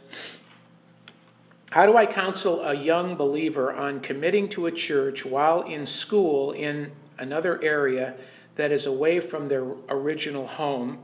How 1.70 1.86
do 1.86 1.96
I 1.96 2.06
counsel 2.06 2.62
a 2.62 2.74
young 2.74 3.16
believer 3.16 3.72
on 3.72 4.00
committing 4.00 4.48
to 4.50 4.66
a 4.66 4.72
church 4.72 5.24
while 5.24 5.62
in 5.62 5.86
school 5.86 6.52
in 6.52 6.92
another 7.18 7.62
area 7.62 8.14
that 8.56 8.70
is 8.70 8.86
away 8.86 9.20
from 9.20 9.48
their 9.48 9.64
original 9.88 10.46
home? 10.46 10.98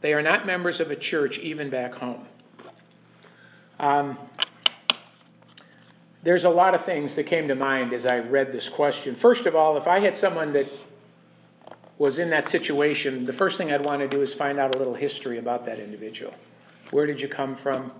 They 0.00 0.12
are 0.12 0.22
not 0.22 0.46
members 0.46 0.80
of 0.80 0.90
a 0.90 0.96
church, 0.96 1.38
even 1.38 1.70
back 1.70 1.94
home. 1.94 2.26
Um, 3.80 4.18
there's 6.22 6.44
a 6.44 6.50
lot 6.50 6.74
of 6.74 6.84
things 6.84 7.14
that 7.14 7.24
came 7.24 7.48
to 7.48 7.54
mind 7.54 7.92
as 7.92 8.04
I 8.04 8.18
read 8.18 8.52
this 8.52 8.68
question. 8.68 9.14
First 9.14 9.46
of 9.46 9.56
all, 9.56 9.76
if 9.76 9.86
I 9.86 10.00
had 10.00 10.16
someone 10.16 10.52
that 10.52 10.66
was 11.96 12.18
in 12.18 12.30
that 12.30 12.46
situation, 12.46 13.24
the 13.24 13.32
first 13.32 13.56
thing 13.56 13.72
I'd 13.72 13.84
want 13.84 14.02
to 14.02 14.08
do 14.08 14.20
is 14.20 14.34
find 14.34 14.58
out 14.58 14.74
a 14.74 14.78
little 14.78 14.94
history 14.94 15.38
about 15.38 15.64
that 15.66 15.80
individual. 15.80 16.34
Where 16.90 17.06
did 17.06 17.20
you 17.20 17.28
come 17.28 17.54
from? 17.56 17.92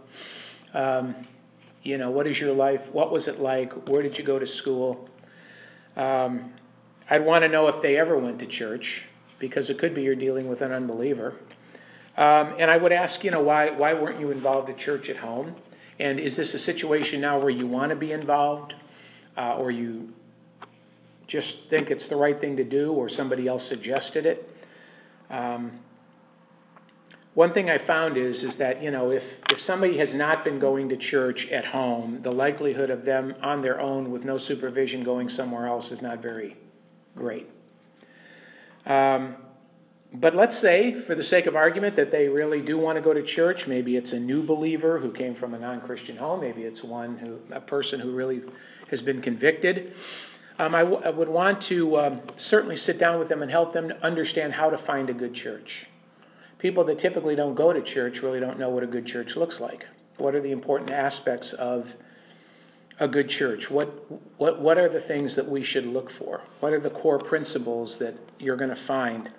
Um, 0.75 1.14
you 1.83 1.99
know, 1.99 2.11
what 2.11 2.26
is 2.26 2.40
your 2.40 2.52
life? 2.52 2.88
What 2.92 3.12
was 3.12 3.28
it 3.28 3.38
like? 3.38 3.88
Where 3.88 4.02
did 4.02 4.18
you 4.18 4.25
go 4.25 4.38
to 4.38 4.47
school? 4.47 5.09
Um, 5.97 6.52
I'd 7.11 7.25
want 7.25 7.42
to 7.42 7.49
know 7.49 7.68
if 7.68 7.80
they 7.83 7.97
ever 7.97 8.16
went 8.16 8.38
to 8.40 8.47
church, 8.47 9.04
because 9.38 9.71
it 9.71 9.78
could 9.78 9.95
be 9.95 10.02
you're 10.02 10.14
dealing 10.14 10.49
with 10.49 10.62
an 10.62 10.73
unbeliever. 10.73 11.35
Um, 12.16 12.54
and 12.59 12.71
I 12.71 12.76
would 12.76 12.92
ask, 12.92 13.23
you 13.23 13.30
know, 13.30 13.40
why, 13.40 13.71
why 13.71 13.95
weren't 13.95 14.21
you 14.21 14.30
involved 14.30 14.68
at 14.68 14.76
church 14.76 15.09
at 15.09 15.16
home? 15.16 15.54
And 16.00 16.18
is 16.18 16.37
this 16.37 16.54
a 16.54 16.59
situation 16.59 17.21
now 17.21 17.38
where 17.38 17.50
you 17.50 17.66
want 17.66 17.90
to 17.90 17.97
be 17.97 18.12
involved, 18.12 18.75
uh, 19.37 19.57
or 19.57 19.71
you 19.71 20.12
just 21.26 21.68
think 21.68 21.90
it's 21.90 22.07
the 22.07 22.16
right 22.16 22.38
thing 22.38 22.57
to 22.57 22.64
do, 22.64 22.92
or 22.92 23.09
somebody 23.09 23.47
else 23.47 23.66
suggested 23.66 24.26
it? 24.26 24.57
Um, 25.30 25.78
one 27.38 27.52
thing 27.52 27.71
I 27.71 27.78
found 27.78 28.16
is 28.16 28.42
is 28.42 28.57
that 28.57 28.83
you 28.83 28.90
know 28.90 29.12
if 29.12 29.38
if 29.49 29.61
somebody 29.61 29.97
has 29.99 30.12
not 30.12 30.42
been 30.42 30.59
going 30.59 30.88
to 30.88 30.97
church 30.97 31.49
at 31.52 31.64
home, 31.64 32.18
the 32.21 32.33
likelihood 32.33 32.90
of 32.90 33.04
them 33.04 33.33
on 33.40 33.62
their 33.62 33.80
own 33.80 34.11
with 34.11 34.25
no 34.25 34.38
supervision 34.38 35.04
going 35.04 35.28
somewhere 35.28 35.68
else 35.68 35.92
is 35.92 36.02
not 36.02 36.21
very 36.21 36.57
great. 37.14 37.49
Um, 38.87 39.37
but 40.12 40.35
let's 40.35 40.59
say, 40.59 41.00
for 41.00 41.14
the 41.14 41.23
sake 41.23 41.47
of 41.47 41.54
argument, 41.54 41.95
that 41.95 42.11
they 42.11 42.26
really 42.26 42.61
do 42.61 42.76
want 42.76 42.97
to 42.97 43.02
go 43.02 43.14
to 43.14 43.23
church. 43.23 43.68
Maybe 43.68 43.97
it's 43.97 44.12
a 44.12 44.18
new 44.18 44.42
believer 44.42 44.99
who 44.99 45.12
came 45.12 45.37
from 45.37 45.54
a 45.54 45.61
non-Christian 45.61 46.16
home. 46.16 46.40
Maybe 46.40 46.62
it's 46.62 46.83
one 46.83 47.18
who, 47.18 47.38
a 47.52 47.61
person 47.61 48.00
who 48.00 48.11
really 48.11 48.42
has 48.90 49.00
been 49.00 49.23
convicted. 49.23 49.95
Um, 50.59 50.75
I, 50.75 50.80
w- 50.80 51.02
I 51.04 51.11
would 51.11 51.28
want 51.28 51.61
to 51.71 52.00
um, 52.00 52.21
certainly 52.37 52.76
sit 52.76 52.99
down 52.99 53.21
with 53.21 53.28
them 53.28 53.42
and 53.42 53.50
help 53.50 53.75
them 53.75 53.92
understand 54.02 54.54
how 54.54 54.71
to 54.71 54.78
find 54.78 55.09
a 55.09 55.14
good 55.14 55.35
church. 55.35 55.87
People 56.59 56.85
that 56.85 56.99
typically 56.99 57.37
don't 57.37 57.55
go 57.55 57.73
to 57.73 57.81
church 57.81 58.23
really 58.23 58.41
don't 58.41 58.59
know 58.59 58.69
what 58.69 58.83
a 58.83 58.87
good 58.87 59.07
church 59.07 59.37
looks 59.37 59.61
like. 59.61 59.87
What 60.17 60.35
are 60.35 60.41
the 60.41 60.50
important 60.50 60.91
aspects 60.91 61.53
of 61.53 61.95
a 62.99 63.07
good 63.07 63.29
church? 63.29 63.71
What, 63.71 63.88
what, 64.38 64.61
what 64.61 64.77
are 64.77 64.88
the 64.88 65.00
things 65.00 65.37
that 65.37 65.49
we 65.49 65.62
should 65.62 65.87
look 65.87 66.11
for? 66.11 66.43
What 66.59 66.73
are 66.73 66.81
the 66.81 66.91
core 66.91 67.19
principles 67.19 67.99
that 67.99 68.17
you're 68.41 68.57
going 68.57 68.71
to 68.71 68.77
find? 68.77 69.31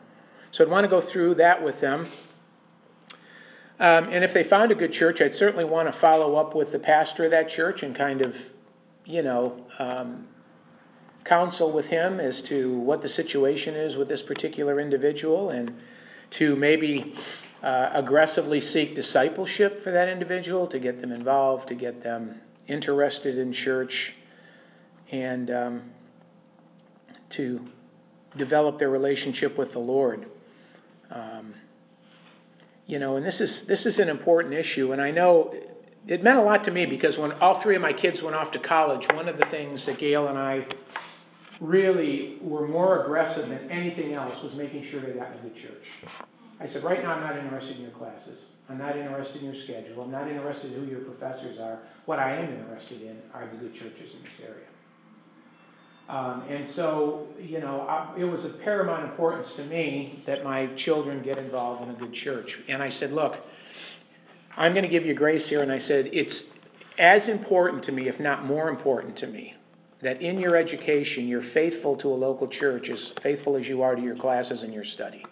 So 0.52 0.64
I'd 0.64 0.70
want 0.70 0.86
to 0.86 0.90
go 0.90 1.02
through 1.02 1.36
that 1.36 1.62
with 1.64 1.82
them. 1.82 2.08
Um, 3.80 4.06
and 4.06 4.24
if 4.24 4.34
they 4.34 4.44
found 4.44 4.72
a 4.72 4.76
good 4.76 4.92
church, 4.92 5.22
I'd 5.22 5.36
certainly 5.36 5.66
want 5.66 5.88
to 5.88 5.94
follow 5.94 6.36
up 6.36 6.56
with 6.56 6.72
the 6.72 6.80
pastor 6.80 7.26
of 7.26 7.32
that 7.32 7.50
church 7.50 7.84
and 7.84 7.96
kind 7.96 8.26
of, 8.26 8.50
you 9.06 9.22
know, 9.22 9.66
um, 9.78 10.28
counsel 11.24 11.72
with 11.72 11.88
him 11.88 12.20
as 12.20 12.42
to 12.44 12.74
what 12.78 13.02
the 13.02 13.10
situation 13.10 13.76
is 13.76 13.96
with 13.96 14.08
this 14.08 14.22
particular 14.22 14.80
individual 14.80 15.50
and 15.50 15.74
to 16.32 16.56
maybe 16.56 17.16
uh, 17.64 17.90
aggressively 17.94 18.62
seek 18.62 18.96
discipleship 18.96 19.82
for 19.82 19.92
that 19.92 20.08
individual, 20.08 20.68
to 20.68 20.80
get 20.80 21.00
them 21.00 21.12
involved, 21.12 21.68
to 21.68 21.76
get 21.76 22.02
them 22.02 22.40
interested 22.68 23.38
in 23.38 23.52
church, 23.52 24.14
and 25.12 25.52
um, 25.52 25.82
to 27.30 27.66
develop 28.38 28.80
their 28.80 28.90
relationship 28.90 29.58
with 29.58 29.74
the 29.74 29.80
Lord. 29.80 30.28
Um, 31.12 31.54
you 32.86 33.00
know, 33.00 33.18
and 33.18 33.26
this 33.26 33.42
is 33.42 33.64
this 33.64 33.86
is 33.86 34.00
an 34.00 34.10
important 34.10 34.54
issue, 34.54 34.94
and 34.94 35.02
I 35.02 35.12
know 35.12 35.54
it 36.08 36.24
meant 36.24 36.40
a 36.40 36.42
lot 36.42 36.64
to 36.64 36.72
me 36.72 36.86
because 36.86 37.18
when 37.18 37.32
all 37.34 37.54
three 37.56 37.76
of 37.76 37.82
my 37.82 37.94
kids 37.94 38.22
went 38.22 38.36
off 38.36 38.52
to 38.52 38.60
college, 38.60 39.08
one 39.14 39.28
of 39.28 39.38
the 39.38 39.46
things 39.46 39.86
that 39.86 39.98
Gail 39.98 40.28
and 40.28 40.38
I 40.38 40.66
really 41.60 42.38
were 42.42 42.68
more 42.68 43.04
aggressive 43.04 43.50
than 43.50 43.70
anything 43.70 44.14
else 44.14 44.42
was 44.42 44.54
making 44.54 44.84
sure 44.84 45.02
they 45.02 45.12
got 45.12 45.32
in 45.36 45.54
the 45.54 45.60
church. 45.60 45.86
I 46.60 46.68
said, 46.68 46.84
right 46.84 47.02
now 47.04 47.14
I'm 47.14 47.22
not 47.22 47.38
interested 47.38 47.78
in 47.78 47.84
your 47.84 47.92
classes. 47.92 48.46
I'm 48.70 48.78
not 48.78 48.98
interested 48.98 49.42
in 49.42 49.54
your 49.54 49.62
schedule. 49.62 50.04
I'm 50.04 50.12
not 50.12 50.30
interested 50.30 50.74
in 50.74 50.80
who 50.80 50.92
your 50.92 51.00
professors 51.02 51.60
are. 51.60 51.80
What 52.06 52.20
I 52.20 52.36
am 52.36 52.54
interested 52.54 53.02
in 53.02 53.20
are 53.34 53.48
the 53.48 53.58
good 53.58 53.74
churches 53.74 54.14
in 54.14 54.24
this 54.24 54.48
area. 54.48 54.66
Um, 56.10 56.44
and 56.50 56.68
so, 56.68 57.28
you 57.40 57.60
know, 57.60 57.82
I, 57.82 58.14
it 58.18 58.24
was 58.24 58.44
of 58.46 58.60
paramount 58.62 59.04
importance 59.04 59.54
to 59.56 59.64
me 59.66 60.24
that 60.26 60.44
my 60.44 60.68
children 60.76 61.22
get 61.22 61.38
involved 61.38 61.84
in 61.84 61.90
a 61.90 61.94
good 61.94 62.14
church. 62.14 62.60
And 62.68 62.82
I 62.82 62.90
said, 62.90 63.12
look, 63.12 63.38
I'm 64.58 64.74
going 64.74 64.84
to 64.84 64.90
give 64.90 65.06
you 65.06 65.14
grace 65.14 65.48
here. 65.48 65.62
And 65.62 65.72
I 65.72 65.78
said, 65.78 66.10
it's 66.12 66.46
as 66.98 67.30
important 67.30 67.84
to 67.84 67.92
me, 67.92 68.08
if 68.08 68.20
not 68.20 68.44
more 68.44 68.70
important 68.70 69.16
to 69.18 69.28
me, 69.28 69.56
that 70.02 70.22
in 70.22 70.40
your 70.40 70.56
education 70.56 71.28
you're 71.28 71.42
faithful 71.42 71.96
to 71.98 72.12
a 72.12 72.16
local 72.16 72.48
church, 72.48 72.90
as 72.90 73.10
faithful 73.22 73.56
as 73.56 73.68
you 73.68 73.82
are 73.82 73.96
to 73.96 74.02
your 74.02 74.16
classes 74.16 74.64
and 74.64 74.74
your 74.74 74.84
study. 74.84 75.26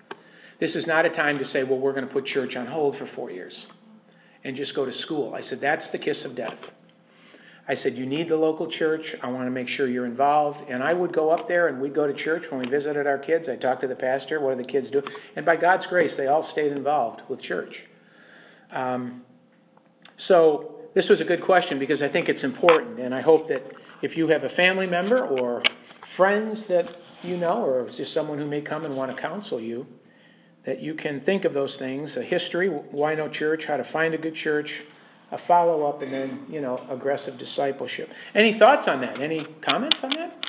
This 0.60 0.76
is 0.76 0.88
not 0.88 1.06
a 1.06 1.10
time 1.10 1.38
to 1.38 1.46
say, 1.46 1.64
well, 1.64 1.80
we're 1.80 1.94
going 1.94 2.08
to 2.08 2.12
put 2.12 2.26
church 2.26 2.56
on 2.56 2.66
hold 2.66 2.98
for 2.98 3.06
four 3.06 3.32
years 3.32 3.68
and 4.44 4.56
just 4.56 4.74
go 4.74 4.86
to 4.86 4.94
school. 4.94 5.34
I 5.34 5.42
said, 5.42 5.62
that's 5.62 5.90
the 5.90 5.98
kiss 5.98 6.26
of 6.26 6.36
death. 6.36 6.72
I 7.68 7.74
said, 7.74 7.98
You 7.98 8.06
need 8.06 8.30
the 8.30 8.38
local 8.38 8.68
church. 8.68 9.16
I 9.22 9.28
want 9.28 9.46
to 9.46 9.52
make 9.52 9.68
sure 9.68 9.88
you're 9.88 10.06
involved. 10.06 10.70
And 10.70 10.82
I 10.82 10.94
would 10.94 11.12
go 11.12 11.30
up 11.30 11.48
there 11.48 11.68
and 11.68 11.82
we'd 11.82 11.94
go 11.94 12.08
to 12.08 12.14
church 12.14 12.50
when 12.50 12.62
we 12.62 12.70
visited 12.70 13.06
our 13.06 13.18
kids. 13.18 13.50
I'd 13.50 13.60
talk 13.60 13.82
to 13.82 13.88
the 13.88 13.96
pastor. 13.96 14.40
What 14.40 14.58
do 14.58 14.64
the 14.64 14.70
kids 14.70 14.90
do? 14.90 15.04
And 15.36 15.46
by 15.46 15.58
God's 15.58 15.86
grace, 15.86 16.16
they 16.16 16.28
all 16.28 16.44
stayed 16.44 16.72
involved 16.72 17.22
with 17.28 17.42
church. 17.42 17.84
Um, 18.72 19.24
so 20.16 20.76
this 20.94 21.10
was 21.10 21.20
a 21.20 21.26
good 21.26 21.42
question 21.42 21.78
because 21.78 22.02
I 22.02 22.08
think 22.08 22.30
it's 22.30 22.46
important. 22.46 23.00
And 23.00 23.14
I 23.14 23.20
hope 23.20 23.50
that 23.50 23.64
if 24.02 24.18
you 24.18 24.28
have 24.28 24.44
a 24.44 24.50
family 24.50 24.88
member 24.88 25.26
or 25.26 25.64
friends 26.06 26.68
that 26.68 26.96
you 27.24 27.38
know, 27.38 27.64
or 27.66 27.90
just 27.90 28.14
someone 28.14 28.38
who 28.38 28.46
may 28.46 28.62
come 28.62 28.86
and 28.86 28.96
want 28.96 29.16
to 29.16 29.22
counsel 29.22 29.60
you, 29.60 29.88
that 30.64 30.80
you 30.82 30.94
can 30.94 31.20
think 31.20 31.46
of 31.46 31.54
those 31.54 31.76
things 31.78 32.16
a 32.18 32.22
history, 32.22 32.68
why 32.68 33.16
no 33.16 33.28
church, 33.28 33.66
how 33.66 33.78
to 33.78 33.84
find 33.84 34.14
a 34.14 34.18
good 34.18 34.36
church 34.36 34.84
a 35.32 35.38
follow 35.38 35.86
up, 35.86 36.02
and 36.02 36.14
then, 36.14 36.46
you 36.50 36.62
know, 36.62 36.82
aggressive 36.90 37.38
discipleship. 37.38 38.10
Any 38.34 38.54
thoughts 38.54 38.88
on 38.88 39.02
that? 39.02 39.20
Any 39.20 39.40
comments 39.40 40.02
on 40.04 40.12
that? 40.12 40.46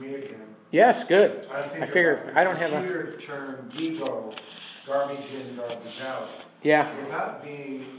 Me 0.00 0.14
again. 0.14 0.54
Yes, 0.70 1.04
good. 1.04 1.46
I 1.52 1.82
I 1.82 1.86
figured- 1.86 2.32
I 2.34 2.44
don't 2.44 2.56
have 2.56 2.72
a- 2.72 3.16
term 3.20 3.70
Devo, 3.74 4.34
garbage 4.86 5.18
in, 5.34 5.56
garbage 5.56 6.00
out. 6.06 6.28
Yeah, 6.62 6.88
Without 7.04 7.44
being 7.44 7.97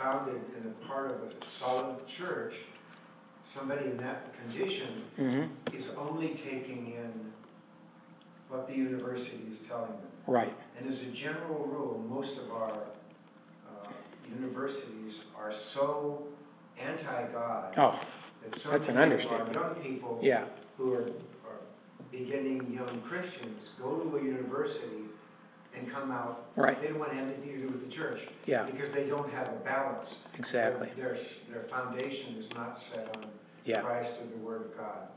founded 0.00 0.40
in 0.58 0.68
a 0.70 0.86
part 0.86 1.10
of 1.10 1.16
a 1.22 1.44
solid 1.44 2.06
church, 2.06 2.54
somebody 3.52 3.86
in 3.86 3.96
that 3.98 4.32
condition 4.40 5.02
hmm 5.16 5.44
is 5.74 5.88
only 5.96 6.28
taking 6.30 6.92
in 6.96 7.12
what 8.48 8.66
the 8.66 8.74
university 8.74 9.40
is 9.50 9.58
telling 9.58 9.90
them. 9.90 10.10
right. 10.26 10.52
And 10.78 10.88
as 10.88 11.02
a 11.02 11.06
general 11.06 11.66
rule, 11.66 12.04
most 12.08 12.38
of 12.38 12.50
our 12.50 12.72
uh, 12.72 13.88
universities 14.34 15.20
are 15.38 15.52
so 15.52 16.24
anti-God 16.78 17.74
Oh, 17.76 18.00
that 18.42 18.58
so 18.58 18.70
That's 18.70 18.88
an 18.88 18.94
of 18.96 18.96
our 18.98 19.02
understatement. 19.04 19.54
young 19.54 19.74
people 19.76 20.18
yeah, 20.22 20.44
who 20.76 20.94
are, 20.94 21.02
are 21.02 21.60
beginning 22.10 22.72
young 22.72 23.00
Christians 23.02 23.70
go 23.80 23.96
to 24.00 24.16
a 24.16 24.22
university 24.22 25.04
and 25.76 25.90
come 25.90 26.10
out. 26.10 26.46
Right. 26.56 26.80
They 26.80 26.88
don't 26.88 26.98
want 26.98 27.12
to 27.12 27.16
have 27.18 27.26
anything 27.26 27.52
to 27.52 27.58
do 27.58 27.68
with 27.68 27.88
the 27.88 27.94
church. 27.94 28.22
Yeah. 28.46 28.64
Because 28.64 28.90
they 28.90 29.04
don't 29.08 29.32
have 29.32 29.48
a 29.48 29.56
balance. 29.64 30.14
exactly. 30.38 30.90
Their, 30.96 31.18
their 31.50 31.62
foundation 31.64 32.34
is 32.36 32.48
not 32.54 32.78
set 32.78 33.16
on 33.16 33.26
Yeah. 33.64 33.80
Christ 33.80 34.12
or 34.20 34.26
the 34.26 34.44
Word 34.44 34.62
of 34.62 34.76
God. 34.76 35.08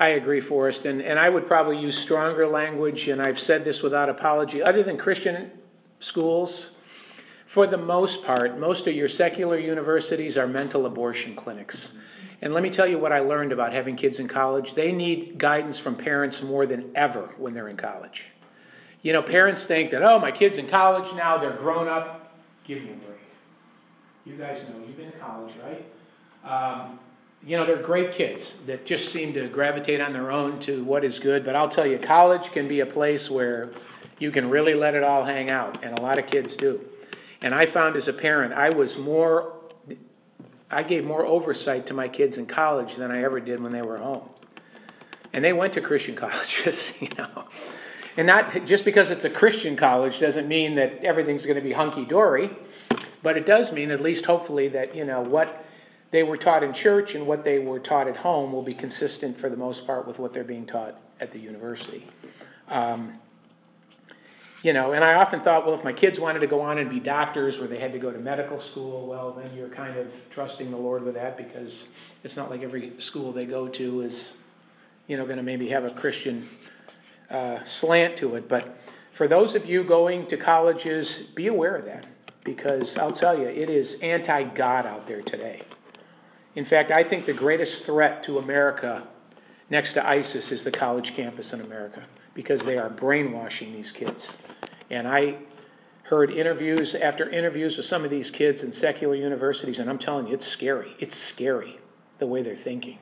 I 0.00 0.08
agree, 0.08 0.40
Forrest, 0.40 0.84
and, 0.84 1.00
and 1.00 1.18
I 1.18 1.28
would 1.28 1.46
probably 1.46 1.78
use 1.78 1.96
stronger 1.96 2.46
language, 2.48 3.06
and 3.08 3.22
I've 3.22 3.38
said 3.38 3.64
this 3.64 3.82
without 3.82 4.08
apology. 4.08 4.60
Other 4.62 4.82
than 4.82 4.96
Christian 4.96 5.52
schools, 6.00 6.70
for 7.46 7.66
the 7.68 7.76
most 7.76 8.24
part, 8.24 8.58
most 8.58 8.86
of 8.86 8.94
your 8.94 9.08
secular 9.08 9.58
universities 9.58 10.36
are 10.36 10.48
mental 10.48 10.86
abortion 10.86 11.36
clinics. 11.36 11.90
And 12.40 12.52
let 12.52 12.64
me 12.64 12.70
tell 12.70 12.88
you 12.88 12.98
what 12.98 13.12
I 13.12 13.20
learned 13.20 13.52
about 13.52 13.72
having 13.72 13.94
kids 13.94 14.18
in 14.18 14.26
college. 14.26 14.74
They 14.74 14.90
need 14.90 15.38
guidance 15.38 15.78
from 15.78 15.94
parents 15.94 16.42
more 16.42 16.66
than 16.66 16.90
ever 16.96 17.30
when 17.38 17.54
they're 17.54 17.68
in 17.68 17.76
college. 17.76 18.31
You 19.02 19.12
know, 19.12 19.22
parents 19.22 19.66
think 19.66 19.90
that, 19.90 20.02
oh, 20.02 20.18
my 20.18 20.30
kid's 20.30 20.58
in 20.58 20.68
college 20.68 21.12
now, 21.14 21.38
they're 21.38 21.56
grown 21.56 21.88
up. 21.88 22.32
Give 22.64 22.82
me 22.82 22.90
a 22.90 22.94
break. 22.94 23.18
You 24.24 24.36
guys 24.36 24.62
know, 24.68 24.76
you've 24.86 24.96
been 24.96 25.06
in 25.06 25.20
college, 25.20 25.52
right? 25.62 25.84
Um, 26.44 27.00
you 27.44 27.56
know, 27.56 27.66
they're 27.66 27.82
great 27.82 28.12
kids 28.12 28.54
that 28.66 28.86
just 28.86 29.12
seem 29.12 29.32
to 29.34 29.48
gravitate 29.48 30.00
on 30.00 30.12
their 30.12 30.30
own 30.30 30.60
to 30.60 30.84
what 30.84 31.04
is 31.04 31.18
good. 31.18 31.44
But 31.44 31.56
I'll 31.56 31.68
tell 31.68 31.86
you, 31.86 31.98
college 31.98 32.52
can 32.52 32.68
be 32.68 32.80
a 32.80 32.86
place 32.86 33.28
where 33.28 33.72
you 34.20 34.30
can 34.30 34.48
really 34.48 34.74
let 34.74 34.94
it 34.94 35.02
all 35.02 35.24
hang 35.24 35.50
out, 35.50 35.82
and 35.82 35.98
a 35.98 36.02
lot 36.02 36.20
of 36.20 36.28
kids 36.28 36.54
do. 36.54 36.80
And 37.40 37.52
I 37.52 37.66
found 37.66 37.96
as 37.96 38.06
a 38.06 38.12
parent, 38.12 38.52
I 38.52 38.70
was 38.70 38.96
more, 38.96 39.54
I 40.70 40.84
gave 40.84 41.04
more 41.04 41.26
oversight 41.26 41.86
to 41.86 41.94
my 41.94 42.06
kids 42.06 42.38
in 42.38 42.46
college 42.46 42.94
than 42.94 43.10
I 43.10 43.24
ever 43.24 43.40
did 43.40 43.60
when 43.60 43.72
they 43.72 43.82
were 43.82 43.98
home. 43.98 44.28
And 45.32 45.44
they 45.44 45.52
went 45.52 45.72
to 45.72 45.80
Christian 45.80 46.14
colleges, 46.16 46.92
you 47.00 47.08
know. 47.18 47.46
And 48.16 48.26
not 48.26 48.66
just 48.66 48.84
because 48.84 49.10
it's 49.10 49.24
a 49.24 49.30
Christian 49.30 49.76
college 49.76 50.20
doesn't 50.20 50.46
mean 50.46 50.74
that 50.74 51.02
everything's 51.04 51.46
going 51.46 51.56
to 51.56 51.62
be 51.62 51.72
hunky 51.72 52.04
dory, 52.04 52.50
but 53.22 53.36
it 53.36 53.46
does 53.46 53.72
mean, 53.72 53.90
at 53.90 54.00
least 54.00 54.26
hopefully, 54.26 54.68
that, 54.68 54.94
you 54.94 55.04
know, 55.04 55.22
what 55.22 55.64
they 56.10 56.22
were 56.22 56.36
taught 56.36 56.62
in 56.62 56.74
church 56.74 57.14
and 57.14 57.26
what 57.26 57.42
they 57.42 57.58
were 57.58 57.78
taught 57.78 58.06
at 58.06 58.16
home 58.16 58.52
will 58.52 58.62
be 58.62 58.74
consistent 58.74 59.38
for 59.38 59.48
the 59.48 59.56
most 59.56 59.86
part 59.86 60.06
with 60.06 60.18
what 60.18 60.34
they're 60.34 60.44
being 60.44 60.66
taught 60.66 61.00
at 61.20 61.32
the 61.32 61.38
university. 61.38 62.06
Um, 62.68 63.14
you 64.62 64.72
know, 64.72 64.92
and 64.92 65.02
I 65.02 65.14
often 65.14 65.40
thought, 65.40 65.66
well, 65.66 65.74
if 65.74 65.82
my 65.82 65.92
kids 65.92 66.20
wanted 66.20 66.40
to 66.40 66.46
go 66.46 66.60
on 66.60 66.78
and 66.78 66.88
be 66.88 67.00
doctors 67.00 67.58
or 67.58 67.66
they 67.66 67.78
had 67.78 67.92
to 67.92 67.98
go 67.98 68.12
to 68.12 68.18
medical 68.18 68.60
school, 68.60 69.06
well, 69.06 69.32
then 69.32 69.50
you're 69.56 69.68
kind 69.68 69.96
of 69.98 70.06
trusting 70.30 70.70
the 70.70 70.76
Lord 70.76 71.02
with 71.02 71.14
that 71.14 71.36
because 71.36 71.86
it's 72.22 72.36
not 72.36 72.48
like 72.48 72.62
every 72.62 72.92
school 73.00 73.32
they 73.32 73.46
go 73.46 73.66
to 73.68 74.02
is, 74.02 74.32
you 75.08 75.16
know, 75.16 75.24
going 75.24 75.38
to 75.38 75.42
maybe 75.42 75.68
have 75.70 75.84
a 75.84 75.90
Christian 75.90 76.46
uh, 77.32 77.64
slant 77.64 78.16
to 78.18 78.34
it. 78.36 78.48
But 78.48 78.78
for 79.12 79.26
those 79.26 79.54
of 79.54 79.66
you 79.66 79.82
going 79.84 80.26
to 80.26 80.36
colleges, 80.36 81.20
be 81.34 81.48
aware 81.48 81.74
of 81.74 81.84
that 81.86 82.06
because 82.44 82.96
I'll 82.98 83.12
tell 83.12 83.38
you, 83.38 83.46
it 83.46 83.70
is 83.70 83.94
anti 84.02 84.42
God 84.44 84.86
out 84.86 85.06
there 85.06 85.22
today. 85.22 85.62
In 86.54 86.64
fact, 86.64 86.90
I 86.90 87.02
think 87.02 87.24
the 87.24 87.32
greatest 87.32 87.84
threat 87.84 88.22
to 88.24 88.38
America 88.38 89.06
next 89.70 89.94
to 89.94 90.06
ISIS 90.06 90.52
is 90.52 90.64
the 90.64 90.70
college 90.70 91.14
campus 91.14 91.52
in 91.52 91.60
America 91.60 92.02
because 92.34 92.62
they 92.62 92.76
are 92.76 92.90
brainwashing 92.90 93.72
these 93.72 93.90
kids. 93.90 94.36
And 94.90 95.08
I 95.08 95.36
heard 96.02 96.30
interviews 96.30 96.94
after 96.94 97.30
interviews 97.30 97.76
with 97.78 97.86
some 97.86 98.04
of 98.04 98.10
these 98.10 98.30
kids 98.30 98.64
in 98.64 98.72
secular 98.72 99.14
universities, 99.14 99.78
and 99.78 99.88
I'm 99.88 99.98
telling 99.98 100.26
you, 100.26 100.34
it's 100.34 100.46
scary. 100.46 100.94
It's 100.98 101.16
scary 101.16 101.78
the 102.18 102.26
way 102.26 102.42
they're 102.42 102.54
thinking. 102.54 102.98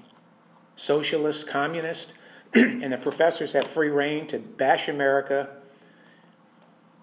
Socialist, 0.77 1.49
communist, 1.49 2.13
and 2.55 2.93
the 2.93 2.99
professors 2.99 3.53
have 3.53 3.67
free 3.67 3.89
reign 3.91 4.27
to 4.29 4.39
bash 4.39 4.89
America. 4.89 5.49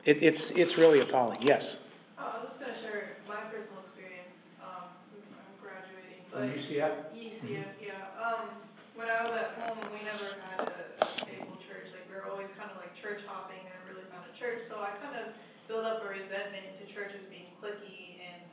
It, 0.05 0.23
it's, 0.23 0.51
it's 0.51 0.77
really 0.77 0.99
appalling. 0.99 1.38
Yes? 1.41 1.77
Oh, 2.19 2.23
I 2.36 2.39
was 2.41 2.49
just 2.51 2.60
gonna 2.60 2.75
share 2.81 3.17
my 3.27 3.43
personal 3.51 3.79
experience, 3.83 4.47
um, 4.63 4.88
since 5.12 5.31
I'm 5.36 5.51
graduating, 5.60 6.23
From 6.31 6.47
but 6.47 6.60
UCF? 6.60 6.93
UCF, 7.15 7.67
yeah, 7.79 8.07
um, 8.19 8.51
when 8.95 9.07
I 9.07 9.23
was 9.27 9.36
at 9.36 9.55
home, 9.63 9.79
we 9.91 9.99
never 10.03 10.36
had 10.51 10.67
a 10.67 11.05
stable 11.05 11.60
church, 11.63 11.91
like, 11.95 12.07
we 12.07 12.15
were 12.15 12.27
always 12.27 12.47
kind 12.60 12.71
of 12.71 12.79
like 12.79 12.91
church 12.95 13.23
hopping, 13.27 13.60
and 13.63 13.71
never 13.71 13.95
really 13.99 14.07
found 14.12 14.23
a 14.27 14.33
church, 14.36 14.63
so 14.67 14.79
I 14.83 14.95
kind 15.03 15.15
of 15.15 15.31
built 15.67 15.83
up 15.88 16.03
a 16.03 16.07
resentment 16.07 16.75
to 16.79 16.83
churches 16.91 17.23
being 17.31 17.51
cliquey 17.60 18.19
and 18.23 18.43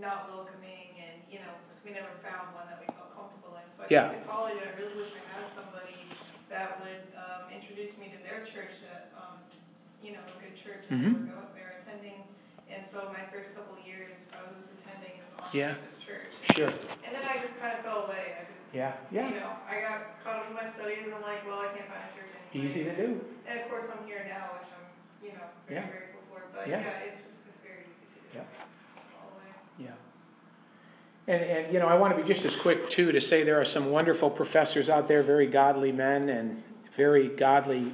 not 0.00 0.28
welcoming, 0.32 0.92
and, 1.00 1.16
you 1.32 1.40
know, 1.40 1.52
'cause 1.68 1.80
we 1.84 1.92
never 1.96 2.12
found 2.20 2.52
one 2.56 2.68
that 2.68 2.78
we 2.80 2.86
felt 2.92 3.12
comfortable 3.16 3.56
in, 3.56 3.64
so 3.76 3.84
I 3.84 3.88
Yeah. 3.88 4.12
came 4.12 4.20
to 4.20 4.28
college, 4.28 4.56
and 4.60 4.68
I 4.68 4.72
really 4.76 4.96
wish 5.00 5.12
I 5.16 5.24
had 5.40 5.48
somebody 5.50 5.96
that 6.48 6.80
would, 6.80 7.04
um, 7.16 7.52
introduce 7.52 7.96
me 7.98 8.08
to 8.12 8.18
their 8.24 8.44
church 8.44 8.80
that, 8.88 9.12
um, 9.16 9.38
you 10.02 10.12
know, 10.12 10.22
a 10.24 10.40
good 10.40 10.56
church, 10.56 10.84
and 10.90 11.00
Mhm. 11.00 11.12
they 11.26 11.30
were 11.30 11.36
going, 11.42 11.54
they 11.54 11.62
were 11.62 11.76
attending, 11.82 12.24
and 12.70 12.84
so 12.84 13.12
my 13.12 13.24
first 13.32 13.54
couple 13.54 13.76
of 13.76 13.84
years, 13.86 14.30
I 14.32 14.42
was 14.46 14.56
just 14.56 14.72
attending 14.78 15.20
this 15.20 15.34
Yeah. 15.52 15.74
this 15.84 15.98
church. 16.04 16.34
Sure. 16.42 16.68
And 17.04 17.14
then 17.14 17.24
I 17.24 17.38
just 17.40 17.58
kind 17.58 17.76
of 17.78 17.84
fell 17.84 18.04
away. 18.06 18.36
I 18.36 18.44
didn't, 18.44 18.68
Yeah, 18.72 19.00
you 19.10 19.40
know, 19.40 19.56
I 19.66 19.80
got 19.80 20.20
caught 20.22 20.44
up 20.44 20.48
in 20.48 20.54
my 20.54 20.68
studies 20.68 21.04
and 21.06 21.14
I'm 21.14 21.22
like, 21.22 21.46
well, 21.46 21.60
I 21.60 21.68
can't 21.72 21.88
find 21.88 22.04
a 22.04 22.12
church 22.14 22.32
anyway. 22.52 22.68
Easy 22.68 22.84
to 22.84 22.94
do. 22.96 23.40
And 23.46 23.60
of 23.60 23.68
course, 23.68 23.88
I'm 23.88 24.04
here 24.06 24.24
now, 24.28 24.58
which 24.60 24.68
I'm, 24.76 24.86
you 25.24 25.32
know, 25.32 25.48
very 25.66 25.80
Yeah. 25.80 25.88
grateful 25.88 26.20
for. 26.28 26.42
But 26.52 26.68
Yeah. 26.68 26.80
yeah, 26.80 26.98
it's 27.08 27.22
just, 27.22 27.46
it's 27.48 27.60
very 27.64 27.88
easy 27.88 28.06
to 28.12 28.20
do. 28.20 28.28
Yeah. 28.36 28.44
Just 28.92 29.08
fall 29.08 29.32
away. 29.40 29.48
Yeah. 29.78 29.96
And, 31.28 31.42
and, 31.42 31.72
you 31.74 31.78
know, 31.78 31.86
I 31.86 31.94
want 31.94 32.16
to 32.16 32.22
be 32.22 32.26
just 32.26 32.46
as 32.46 32.56
quick, 32.56 32.88
too, 32.88 33.12
to 33.12 33.20
say 33.20 33.44
there 33.44 33.60
are 33.60 33.64
some 33.64 33.90
wonderful 33.90 34.30
professors 34.30 34.88
out 34.88 35.08
there, 35.08 35.22
very 35.22 35.46
godly 35.46 35.92
men 35.92 36.30
and 36.30 36.62
very 36.96 37.28
godly 37.28 37.92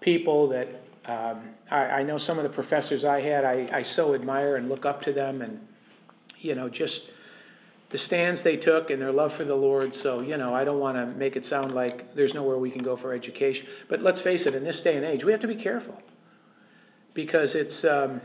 people 0.00 0.48
that 0.48 0.68
um, 1.04 1.42
I, 1.70 1.76
I 1.76 2.02
know 2.02 2.16
some 2.16 2.38
of 2.38 2.42
the 2.42 2.48
professors 2.48 3.04
I 3.04 3.20
had, 3.20 3.44
I, 3.44 3.68
I 3.70 3.82
so 3.82 4.14
admire 4.14 4.56
and 4.56 4.70
look 4.70 4.86
up 4.86 5.02
to 5.02 5.12
them 5.12 5.42
and, 5.42 5.60
you 6.38 6.54
know, 6.54 6.70
just 6.70 7.10
the 7.90 7.98
stands 7.98 8.42
they 8.42 8.56
took 8.56 8.88
and 8.88 9.00
their 9.00 9.12
love 9.12 9.34
for 9.34 9.44
the 9.44 9.54
Lord. 9.54 9.94
So, 9.94 10.20
you 10.20 10.38
know, 10.38 10.54
I 10.54 10.64
don't 10.64 10.80
want 10.80 10.96
to 10.96 11.04
make 11.18 11.36
it 11.36 11.44
sound 11.44 11.72
like 11.72 12.14
there's 12.14 12.32
nowhere 12.32 12.56
we 12.56 12.70
can 12.70 12.82
go 12.82 12.96
for 12.96 13.12
education. 13.12 13.66
But 13.88 14.00
let's 14.00 14.22
face 14.22 14.46
it, 14.46 14.54
in 14.54 14.64
this 14.64 14.80
day 14.80 14.96
and 14.96 15.04
age, 15.04 15.22
we 15.22 15.32
have 15.32 15.40
to 15.42 15.46
be 15.46 15.54
careful 15.54 16.00
because 17.12 17.54
it's, 17.54 17.84
um, 17.84 18.22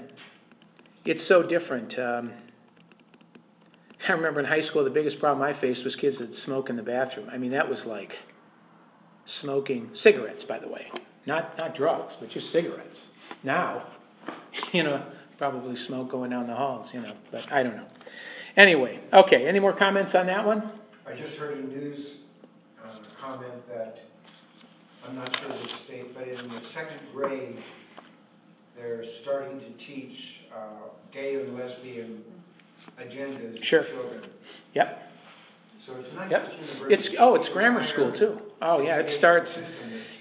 it's 1.03 1.23
so 1.23 1.43
different. 1.43 1.99
Um, 1.99 2.31
I 4.07 4.13
remember 4.13 4.39
in 4.39 4.45
high 4.45 4.61
school, 4.61 4.83
the 4.83 4.89
biggest 4.89 5.19
problem 5.19 5.41
I 5.47 5.53
faced 5.53 5.83
was 5.83 5.95
kids 5.95 6.19
that 6.19 6.33
smoke 6.33 6.69
in 6.69 6.75
the 6.75 6.83
bathroom. 6.83 7.29
I 7.31 7.37
mean, 7.37 7.51
that 7.51 7.69
was 7.69 7.85
like 7.85 8.17
smoking 9.25 9.89
cigarettes, 9.93 10.43
by 10.43 10.57
the 10.59 10.67
way, 10.67 10.91
not 11.25 11.57
not 11.57 11.75
drugs, 11.75 12.15
but 12.19 12.29
just 12.29 12.49
cigarettes. 12.51 13.07
Now, 13.43 13.83
you 14.73 14.83
know, 14.83 15.03
probably 15.37 15.75
smoke 15.75 16.09
going 16.09 16.31
down 16.31 16.47
the 16.47 16.55
halls, 16.55 16.93
you 16.93 17.01
know, 17.01 17.13
but 17.31 17.51
I 17.51 17.63
don't 17.63 17.75
know. 17.75 17.87
Anyway, 18.57 18.99
okay. 19.13 19.47
Any 19.47 19.59
more 19.59 19.73
comments 19.73 20.15
on 20.15 20.25
that 20.27 20.45
one? 20.45 20.69
I 21.07 21.13
just 21.13 21.37
heard 21.37 21.57
a 21.57 21.61
news 21.61 22.11
uh, 22.83 22.89
comment 23.17 23.67
that, 23.69 23.99
I'm 25.07 25.15
not 25.15 25.39
sure 25.39 25.49
which 25.49 25.73
state, 25.75 26.13
but 26.13 26.27
in 26.27 26.53
the 26.53 26.61
second 26.61 26.99
grade, 27.13 27.57
they're 28.75 29.05
starting 29.05 29.59
to 29.59 29.69
teach 29.83 30.41
uh, 30.53 30.89
gay 31.11 31.35
and 31.35 31.57
lesbian 31.57 32.23
agendas 32.99 33.63
Sure. 33.63 33.83
children. 33.83 34.23
Yep. 34.73 35.11
So 35.79 35.95
it's 35.99 36.13
not 36.13 36.29
Yep. 36.29 36.45
just 36.45 36.57
university. 36.57 36.93
It's 36.93 37.09
oh, 37.17 37.35
it's 37.35 37.49
grammar 37.49 37.83
school 37.83 38.11
too. 38.11 38.41
Oh 38.61 38.81
yeah, 38.81 38.97
it 38.99 39.09
starts. 39.09 39.61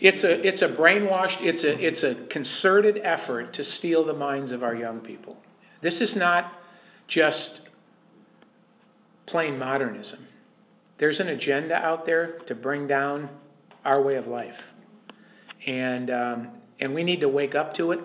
It's 0.00 0.22
a 0.22 0.46
it's 0.46 0.62
a 0.62 0.68
brainwashed. 0.68 1.44
It's 1.44 1.64
a 1.64 1.76
it's 1.84 2.04
a 2.04 2.14
concerted 2.14 3.00
effort 3.02 3.52
to 3.54 3.64
steal 3.64 4.04
the 4.04 4.12
minds 4.12 4.52
of 4.52 4.62
our 4.62 4.74
young 4.74 5.00
people. 5.00 5.36
This 5.80 6.00
is 6.00 6.14
not 6.16 6.52
just 7.08 7.62
plain 9.26 9.58
modernism. 9.58 10.26
There's 10.98 11.20
an 11.20 11.28
agenda 11.28 11.74
out 11.74 12.06
there 12.06 12.38
to 12.46 12.54
bring 12.54 12.86
down 12.86 13.28
our 13.84 14.00
way 14.00 14.14
of 14.16 14.26
life, 14.28 14.62
and 15.66 16.10
um, 16.10 16.48
and 16.80 16.94
we 16.94 17.02
need 17.02 17.20
to 17.20 17.28
wake 17.28 17.54
up 17.54 17.74
to 17.74 17.92
it. 17.92 18.00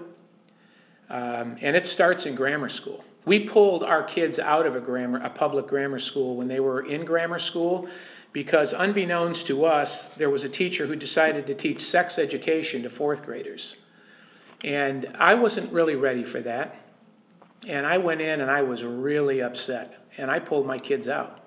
Um, 1.10 1.58
and 1.62 1.76
it 1.76 1.86
starts 1.86 2.26
in 2.26 2.34
grammar 2.34 2.70
school. 2.70 3.04
We 3.26 3.42
pulled 3.42 3.84
our 3.84 4.04
kids 4.04 4.40
out 4.40 4.66
of 4.66 4.76
a 4.76 4.82
grammar, 4.82 5.20
a 5.20 5.30
public 5.30 5.68
grammar 5.68 6.00
school 6.00 6.36
when 6.36 6.48
they 6.48 6.60
were 6.60 6.86
in 6.86 7.06
grammar 7.06 7.40
school, 7.40 7.88
because 8.34 8.74
unbeknownst 8.74 9.48
to 9.48 9.66
us, 9.66 10.10
there 10.10 10.30
was 10.30 10.44
a 10.44 10.50
teacher 10.50 10.88
who 10.88 10.96
decided 10.96 11.48
to 11.48 11.56
teach 11.56 11.82
sex 11.82 12.18
education 12.18 12.84
to 12.84 12.90
fourth 12.90 13.24
graders, 13.24 13.76
and 14.64 15.16
I 15.20 15.36
wasn't 15.36 15.72
really 15.72 15.96
ready 15.96 16.24
for 16.24 16.42
that. 16.42 16.80
And 17.68 17.86
I 17.86 17.98
went 17.98 18.20
in 18.20 18.42
and 18.42 18.52
I 18.52 18.62
was 18.62 18.84
really 18.84 19.42
upset, 19.42 20.06
and 20.18 20.30
I 20.30 20.40
pulled 20.40 20.66
my 20.66 20.78
kids 20.78 21.08
out. 21.08 21.40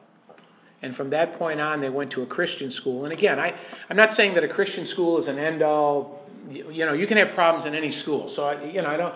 And 0.83 0.95
from 0.95 1.11
that 1.11 1.39
point 1.39 1.61
on, 1.61 1.81
they 1.81 1.89
went 1.89 2.11
to 2.13 2.23
a 2.23 2.27
Christian 2.27 2.71
school. 2.71 3.05
And 3.05 3.13
again, 3.13 3.39
I, 3.39 3.55
I'm 3.91 3.97
not 3.97 4.13
saying 4.13 4.35
that 4.35 4.45
a 4.45 4.49
Christian 4.49 4.87
school 4.87 5.19
is 5.19 5.29
an 5.29 5.39
end 5.39 5.63
all. 5.63 6.23
You, 6.51 6.87
know, 6.87 6.93
you 6.93 7.07
can 7.07 7.17
have 7.17 7.35
problems 7.35 7.65
in 7.65 7.75
any 7.75 7.91
school. 7.91 8.29
So, 8.29 8.45
I, 8.45 8.63
you 8.65 8.83
know, 8.83 8.89
I 8.89 8.97
don't. 8.97 9.15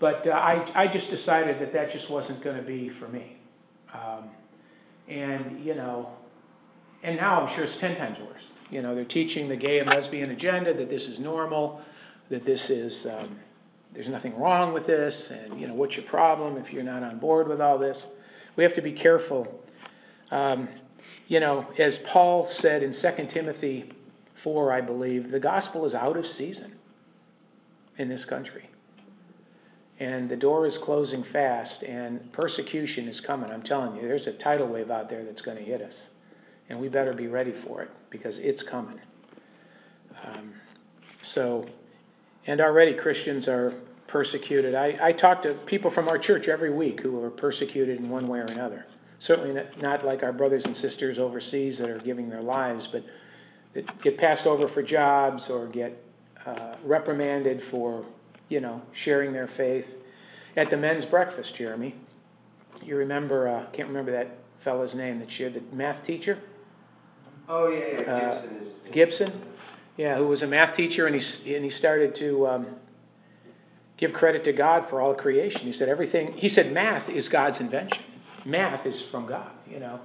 But 0.00 0.26
uh, 0.26 0.30
I, 0.30 0.72
I 0.74 0.86
just 0.88 1.10
decided 1.10 1.60
that 1.60 1.72
that 1.74 1.92
just 1.92 2.10
wasn't 2.10 2.40
going 2.42 2.56
to 2.56 2.62
be 2.62 2.88
for 2.88 3.06
me. 3.06 3.36
Um, 3.92 4.30
and, 5.06 5.64
you 5.64 5.74
know, 5.74 6.10
and 7.02 7.16
now 7.16 7.40
I'm 7.40 7.54
sure 7.54 7.64
it's 7.64 7.76
10 7.76 7.96
times 7.96 8.18
worse. 8.18 8.42
You 8.70 8.82
know, 8.82 8.94
they're 8.94 9.04
teaching 9.04 9.48
the 9.48 9.56
gay 9.56 9.78
and 9.78 9.88
lesbian 9.88 10.30
agenda 10.30 10.72
that 10.74 10.88
this 10.88 11.06
is 11.06 11.18
normal, 11.18 11.82
that 12.30 12.44
this 12.44 12.70
is, 12.70 13.06
um, 13.06 13.38
there's 13.92 14.08
nothing 14.08 14.38
wrong 14.38 14.72
with 14.72 14.86
this, 14.86 15.30
and, 15.30 15.60
you 15.60 15.66
know, 15.66 15.74
what's 15.74 15.96
your 15.96 16.06
problem 16.06 16.56
if 16.56 16.72
you're 16.72 16.82
not 16.82 17.02
on 17.02 17.18
board 17.18 17.46
with 17.46 17.60
all 17.60 17.76
this? 17.76 18.06
We 18.56 18.64
have 18.64 18.74
to 18.74 18.82
be 18.82 18.92
careful. 18.92 19.62
Um, 20.30 20.68
you 21.28 21.40
know, 21.40 21.66
as 21.78 21.98
Paul 21.98 22.46
said 22.46 22.82
in 22.82 22.92
2 22.92 23.26
Timothy 23.28 23.92
4, 24.34 24.72
I 24.72 24.80
believe, 24.80 25.30
the 25.30 25.40
gospel 25.40 25.84
is 25.84 25.94
out 25.94 26.16
of 26.16 26.26
season 26.26 26.72
in 27.98 28.08
this 28.08 28.24
country. 28.24 28.69
And 30.00 30.30
the 30.30 30.36
door 30.36 30.66
is 30.66 30.78
closing 30.78 31.22
fast, 31.22 31.82
and 31.82 32.32
persecution 32.32 33.06
is 33.06 33.20
coming. 33.20 33.50
I'm 33.50 33.62
telling 33.62 33.94
you, 33.96 34.02
there's 34.08 34.26
a 34.26 34.32
tidal 34.32 34.66
wave 34.66 34.90
out 34.90 35.10
there 35.10 35.24
that's 35.24 35.42
going 35.42 35.58
to 35.58 35.62
hit 35.62 35.82
us. 35.82 36.08
And 36.70 36.80
we 36.80 36.88
better 36.88 37.12
be 37.12 37.26
ready 37.26 37.52
for 37.52 37.82
it 37.82 37.90
because 38.08 38.38
it's 38.38 38.62
coming. 38.62 38.98
Um, 40.24 40.54
so, 41.22 41.66
and 42.46 42.60
already 42.62 42.94
Christians 42.94 43.46
are 43.46 43.74
persecuted. 44.06 44.74
I, 44.74 44.98
I 45.00 45.12
talk 45.12 45.42
to 45.42 45.52
people 45.52 45.90
from 45.90 46.08
our 46.08 46.18
church 46.18 46.48
every 46.48 46.70
week 46.70 47.00
who 47.00 47.22
are 47.22 47.30
persecuted 47.30 48.00
in 48.00 48.08
one 48.08 48.26
way 48.26 48.38
or 48.38 48.44
another. 48.46 48.86
Certainly 49.18 49.62
not 49.82 50.04
like 50.04 50.22
our 50.22 50.32
brothers 50.32 50.64
and 50.64 50.74
sisters 50.74 51.18
overseas 51.18 51.76
that 51.78 51.90
are 51.90 51.98
giving 51.98 52.30
their 52.30 52.40
lives, 52.40 52.88
but 52.88 53.04
get 54.00 54.16
passed 54.16 54.46
over 54.46 54.66
for 54.66 54.82
jobs 54.82 55.50
or 55.50 55.66
get 55.66 56.02
uh, 56.46 56.76
reprimanded 56.84 57.62
for, 57.62 58.04
you 58.50 58.60
know, 58.60 58.82
sharing 58.92 59.32
their 59.32 59.46
faith. 59.46 59.94
At 60.56 60.68
the 60.68 60.76
men's 60.76 61.06
breakfast, 61.06 61.54
Jeremy, 61.54 61.94
you 62.82 62.96
remember, 62.96 63.48
uh, 63.48 63.64
can't 63.72 63.88
remember 63.88 64.12
that 64.12 64.36
fellow's 64.58 64.94
name 64.94 65.18
that 65.20 65.30
shared, 65.32 65.54
the 65.54 65.62
math 65.74 66.04
teacher? 66.04 66.38
Oh, 67.48 67.68
yeah, 67.68 68.00
yeah, 68.00 68.12
Uh, 68.12 68.40
Gibson 68.42 68.56
is. 68.56 68.92
Gibson, 68.92 69.42
yeah, 69.96 70.16
who 70.16 70.26
was 70.26 70.42
a 70.42 70.46
math 70.46 70.76
teacher, 70.76 71.06
and 71.06 71.16
he 71.16 71.54
and 71.54 71.64
he 71.64 71.70
started 71.70 72.14
to 72.16 72.46
um, 72.46 72.66
give 73.96 74.12
credit 74.12 74.44
to 74.44 74.52
God 74.52 74.88
for 74.88 75.00
all 75.00 75.14
creation. 75.14 75.62
He 75.62 75.72
said 75.72 75.88
everything. 75.88 76.32
He 76.34 76.48
said 76.48 76.72
math 76.72 77.08
is 77.08 77.28
God's 77.28 77.60
invention. 77.60 78.02
Math 78.44 78.86
is 78.86 79.00
from 79.00 79.26
God. 79.26 79.50
You 79.70 79.80
know. 79.80 80.00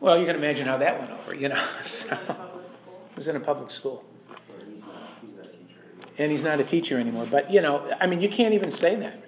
Well, 0.00 0.18
you 0.18 0.26
can 0.26 0.36
imagine 0.36 0.66
how 0.66 0.78
that 0.78 0.98
went 0.98 1.10
over. 1.12 1.34
You 1.34 1.48
know. 1.48 1.64
So, 1.84 2.08
in 2.08 2.16
a 2.16 2.20
public 2.34 2.70
school. 2.70 3.00
it 3.10 3.16
was 3.16 3.28
in 3.28 3.36
a 3.36 3.40
public 3.40 3.70
school, 3.70 4.04
Or 4.30 4.64
he's 4.64 4.80
not, 4.82 5.10
he's 5.20 5.36
not 5.36 5.46
a 5.46 5.48
teacher 5.48 5.80
anymore. 5.84 6.01
And 6.18 6.30
he's 6.30 6.42
not 6.42 6.60
a 6.60 6.64
teacher 6.64 6.98
anymore. 6.98 7.26
But 7.30 7.50
you 7.50 7.60
know, 7.60 7.90
I 8.00 8.06
mean, 8.06 8.20
you 8.20 8.28
can't 8.28 8.54
even 8.54 8.70
say 8.70 8.96
that. 8.96 9.22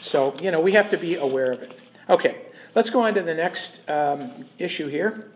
So 0.00 0.34
you 0.42 0.50
know, 0.50 0.60
we 0.60 0.72
have 0.72 0.90
to 0.90 0.96
be 0.98 1.16
aware 1.16 1.52
of 1.52 1.62
it. 1.62 1.78
Okay, 2.08 2.42
let's 2.74 2.90
go 2.90 3.00
on 3.02 3.14
to 3.14 3.22
the 3.22 3.34
next 3.34 3.80
um, 3.88 4.46
issue 4.58 4.88
here. 4.88 5.30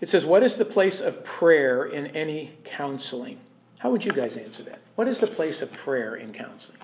It 0.00 0.08
says, 0.08 0.24
What 0.24 0.42
is 0.42 0.56
the 0.56 0.64
place 0.64 1.00
of 1.00 1.24
prayer 1.24 1.84
in 1.86 2.08
any 2.08 2.52
counseling? 2.64 3.40
How 3.78 3.90
would 3.90 4.04
you 4.04 4.12
guys 4.12 4.36
answer 4.36 4.62
that? 4.64 4.80
What 4.96 5.08
is 5.08 5.18
the 5.18 5.26
place 5.26 5.62
of 5.62 5.72
prayer 5.72 6.16
in 6.16 6.32
counseling? 6.32 6.78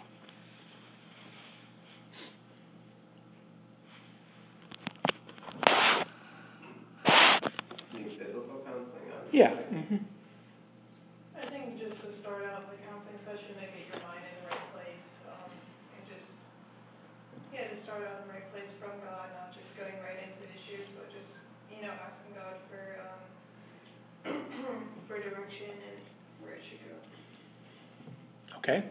You 7.93 8.01
mean 8.01 8.19
biblical 8.19 8.63
counseling? 8.65 9.11
Yeah. 9.33 9.51
mhm. 9.73 10.01
I 11.37 11.47
think 11.51 11.79
just 11.79 12.01
to 12.03 12.11
start 12.15 12.47
out 12.47 12.71
the 12.71 12.79
counseling 12.87 13.19
session 13.19 13.59
and 13.59 13.67
get 13.75 13.87
your 13.91 14.03
mind 14.07 14.23
in 14.23 14.35
the 14.43 14.55
right 14.55 14.69
place, 14.75 15.07
um, 15.27 15.51
and 15.99 16.03
just, 16.07 16.31
yeah, 17.53 17.67
just 17.71 17.83
start 17.83 18.07
out 18.07 18.23
in 18.23 18.31
the 18.31 18.35
right 18.39 18.47
place 18.55 18.71
from 18.79 18.95
God, 19.03 19.27
not 19.35 19.51
just 19.51 19.75
going 19.75 19.99
right 20.03 20.23
into 20.23 20.47
issues, 20.55 20.87
but 20.95 21.11
just, 21.11 21.35
you 21.75 21.83
know, 21.83 21.91
asking 22.07 22.39
God 22.39 22.55
for, 22.71 23.03
um, 23.03 23.19
for 25.45 25.51
direction 25.51 25.77
and 25.77 25.99
where 26.41 26.55
it 26.55 26.63
should 26.69 26.81
go. 26.81 26.97
Okay. 28.59 28.85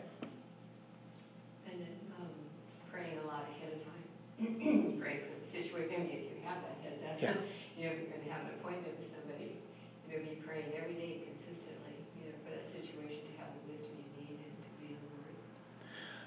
And 1.66 1.82
then, 1.82 1.96
um, 2.20 2.30
praying 2.92 3.18
a 3.24 3.28
lot 3.28 3.46
ahead 3.58 3.74
of 3.74 3.82
time. 3.82 4.98
Pray 5.02 5.22
for 5.26 5.34
the 5.34 5.50
situation, 5.50 6.10
if 6.10 6.30
you 6.30 6.38
have 6.46 6.62
that, 6.62 6.78
that's, 6.84 7.02
that's, 7.02 7.22
Yeah. 7.22 7.34
you 7.78 7.86
know, 7.86 7.94
if 7.94 8.02
you're 8.06 8.14
gonna 8.18 8.30
have 8.32 8.46
an 8.46 8.54
appointment 8.60 8.94
with 9.00 9.10
somebody, 9.14 9.58
you 10.10 10.18
know, 10.18 10.24
be 10.24 10.36
praying 10.46 10.74
every 10.78 10.94
day 10.94 11.22
consistently, 11.26 11.98
you 12.22 12.30
know, 12.30 12.38
for 12.46 12.52
that 12.52 12.66
situation 12.70 13.34
to 13.34 13.38
have 13.42 13.50
the 13.54 13.74
wisdom 13.74 13.90
you 13.98 14.06
need 14.22 14.38
and 14.38 14.54
to 14.62 14.72
be 14.82 14.94
in 14.94 15.00
the 15.02 15.10
word. 15.18 15.36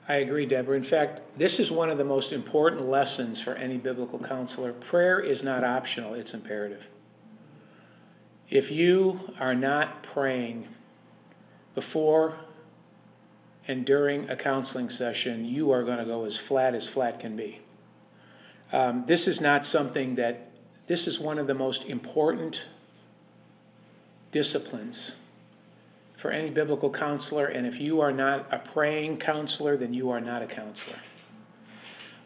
I 0.09 0.27
agree, 0.27 0.47
Deborah. 0.47 0.77
In 0.77 0.85
fact, 0.85 1.21
this 1.39 1.61
is 1.61 1.71
one 1.71 1.91
of 1.91 1.99
the 1.99 2.05
most 2.05 2.33
important 2.33 2.89
lessons 2.89 3.39
for 3.41 3.55
any 3.55 3.77
biblical 3.77 4.19
counselor. 4.19 4.73
Prayer 4.73 5.21
is 5.21 5.43
not 5.43 5.63
optional, 5.63 6.15
it's 6.15 6.35
imperative. 6.35 6.87
If 8.49 8.71
you 8.71 9.21
are 9.41 9.55
not 9.55 10.03
praying 10.03 10.69
before 11.75 12.37
and 13.67 13.85
during 13.85 14.29
a 14.31 14.37
counseling 14.37 14.89
session, 14.89 15.45
you 15.45 15.73
are 15.73 15.83
going 15.83 15.99
to 15.99 16.05
go 16.05 16.25
as 16.25 16.37
flat 16.37 16.75
as 16.75 16.87
flat 16.87 17.19
can 17.19 17.37
be. 17.37 17.61
Um, 18.73 19.05
this 19.07 19.27
is 19.27 19.41
not 19.41 19.65
something 19.65 20.15
that, 20.17 20.51
this 20.87 21.09
is 21.09 21.19
one 21.19 21.39
of 21.39 21.47
the 21.47 21.55
most 21.55 21.85
important 21.85 22.63
disciplines 24.31 25.13
for 26.17 26.31
any 26.31 26.51
biblical 26.51 26.91
counselor, 26.91 27.47
and 27.47 27.67
if 27.67 27.81
you 27.81 28.01
are 28.01 28.13
not 28.13 28.53
a 28.53 28.59
praying 28.59 29.19
counselor, 29.19 29.77
then 29.77 29.93
you 29.93 30.11
are 30.11 30.21
not 30.21 30.43
a 30.43 30.47
counselor. 30.47 30.97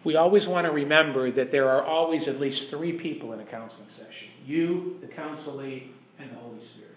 We 0.04 0.16
always 0.16 0.46
want 0.46 0.66
to 0.66 0.72
remember 0.72 1.30
that 1.32 1.50
there 1.50 1.68
are 1.68 1.82
always 1.82 2.28
at 2.28 2.40
least 2.40 2.70
three 2.70 2.92
people 2.92 3.32
in 3.32 3.40
a 3.40 3.44
counseling 3.44 3.88
session 3.96 4.28
you, 4.46 4.98
the 5.00 5.06
counselee, 5.06 5.88
and 6.22 6.30
the 6.30 6.40
Holy 6.40 6.64
Spirit. 6.64 6.96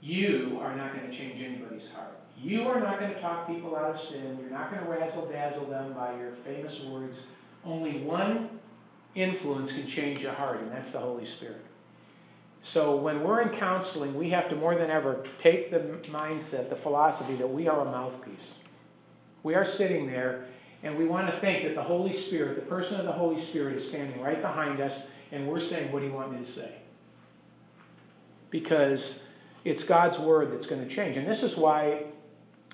You 0.00 0.58
are 0.60 0.74
not 0.74 0.94
going 0.94 1.10
to 1.10 1.16
change 1.16 1.42
anybody's 1.42 1.90
heart. 1.90 2.18
You 2.42 2.68
are 2.68 2.80
not 2.80 2.98
going 2.98 3.12
to 3.12 3.20
talk 3.20 3.46
people 3.46 3.76
out 3.76 3.94
of 3.94 4.00
sin. 4.00 4.38
You're 4.40 4.50
not 4.50 4.70
going 4.70 4.82
to 4.82 4.90
razzle 4.90 5.26
dazzle 5.26 5.66
them 5.66 5.92
by 5.92 6.16
your 6.16 6.32
famous 6.44 6.80
words. 6.80 7.24
Only 7.64 8.02
one 8.02 8.48
influence 9.14 9.72
can 9.72 9.86
change 9.86 10.24
a 10.24 10.32
heart, 10.32 10.60
and 10.60 10.72
that's 10.72 10.92
the 10.92 10.98
Holy 10.98 11.26
Spirit. 11.26 11.60
So 12.62 12.96
when 12.96 13.22
we're 13.22 13.42
in 13.42 13.58
counseling, 13.58 14.14
we 14.14 14.30
have 14.30 14.48
to 14.50 14.56
more 14.56 14.74
than 14.74 14.90
ever 14.90 15.24
take 15.38 15.70
the 15.70 15.78
mindset, 16.10 16.70
the 16.70 16.76
philosophy 16.76 17.34
that 17.36 17.50
we 17.50 17.68
are 17.68 17.80
a 17.80 17.84
mouthpiece. 17.84 18.54
We 19.42 19.54
are 19.54 19.64
sitting 19.64 20.06
there, 20.06 20.44
and 20.82 20.96
we 20.96 21.06
want 21.06 21.32
to 21.32 21.40
think 21.40 21.64
that 21.64 21.74
the 21.74 21.82
Holy 21.82 22.16
Spirit, 22.16 22.56
the 22.56 22.62
person 22.62 23.00
of 23.00 23.06
the 23.06 23.12
Holy 23.12 23.40
Spirit, 23.42 23.76
is 23.76 23.88
standing 23.88 24.20
right 24.20 24.40
behind 24.40 24.80
us, 24.80 25.02
and 25.32 25.46
we're 25.46 25.60
saying, 25.60 25.92
What 25.92 26.00
do 26.00 26.06
you 26.06 26.12
want 26.12 26.32
me 26.32 26.44
to 26.44 26.50
say? 26.50 26.74
Because 28.50 29.20
it's 29.64 29.84
God's 29.84 30.18
word 30.18 30.52
that's 30.52 30.66
going 30.66 30.86
to 30.86 30.92
change. 30.92 31.16
And 31.16 31.26
this 31.26 31.42
is 31.42 31.56
why 31.56 32.04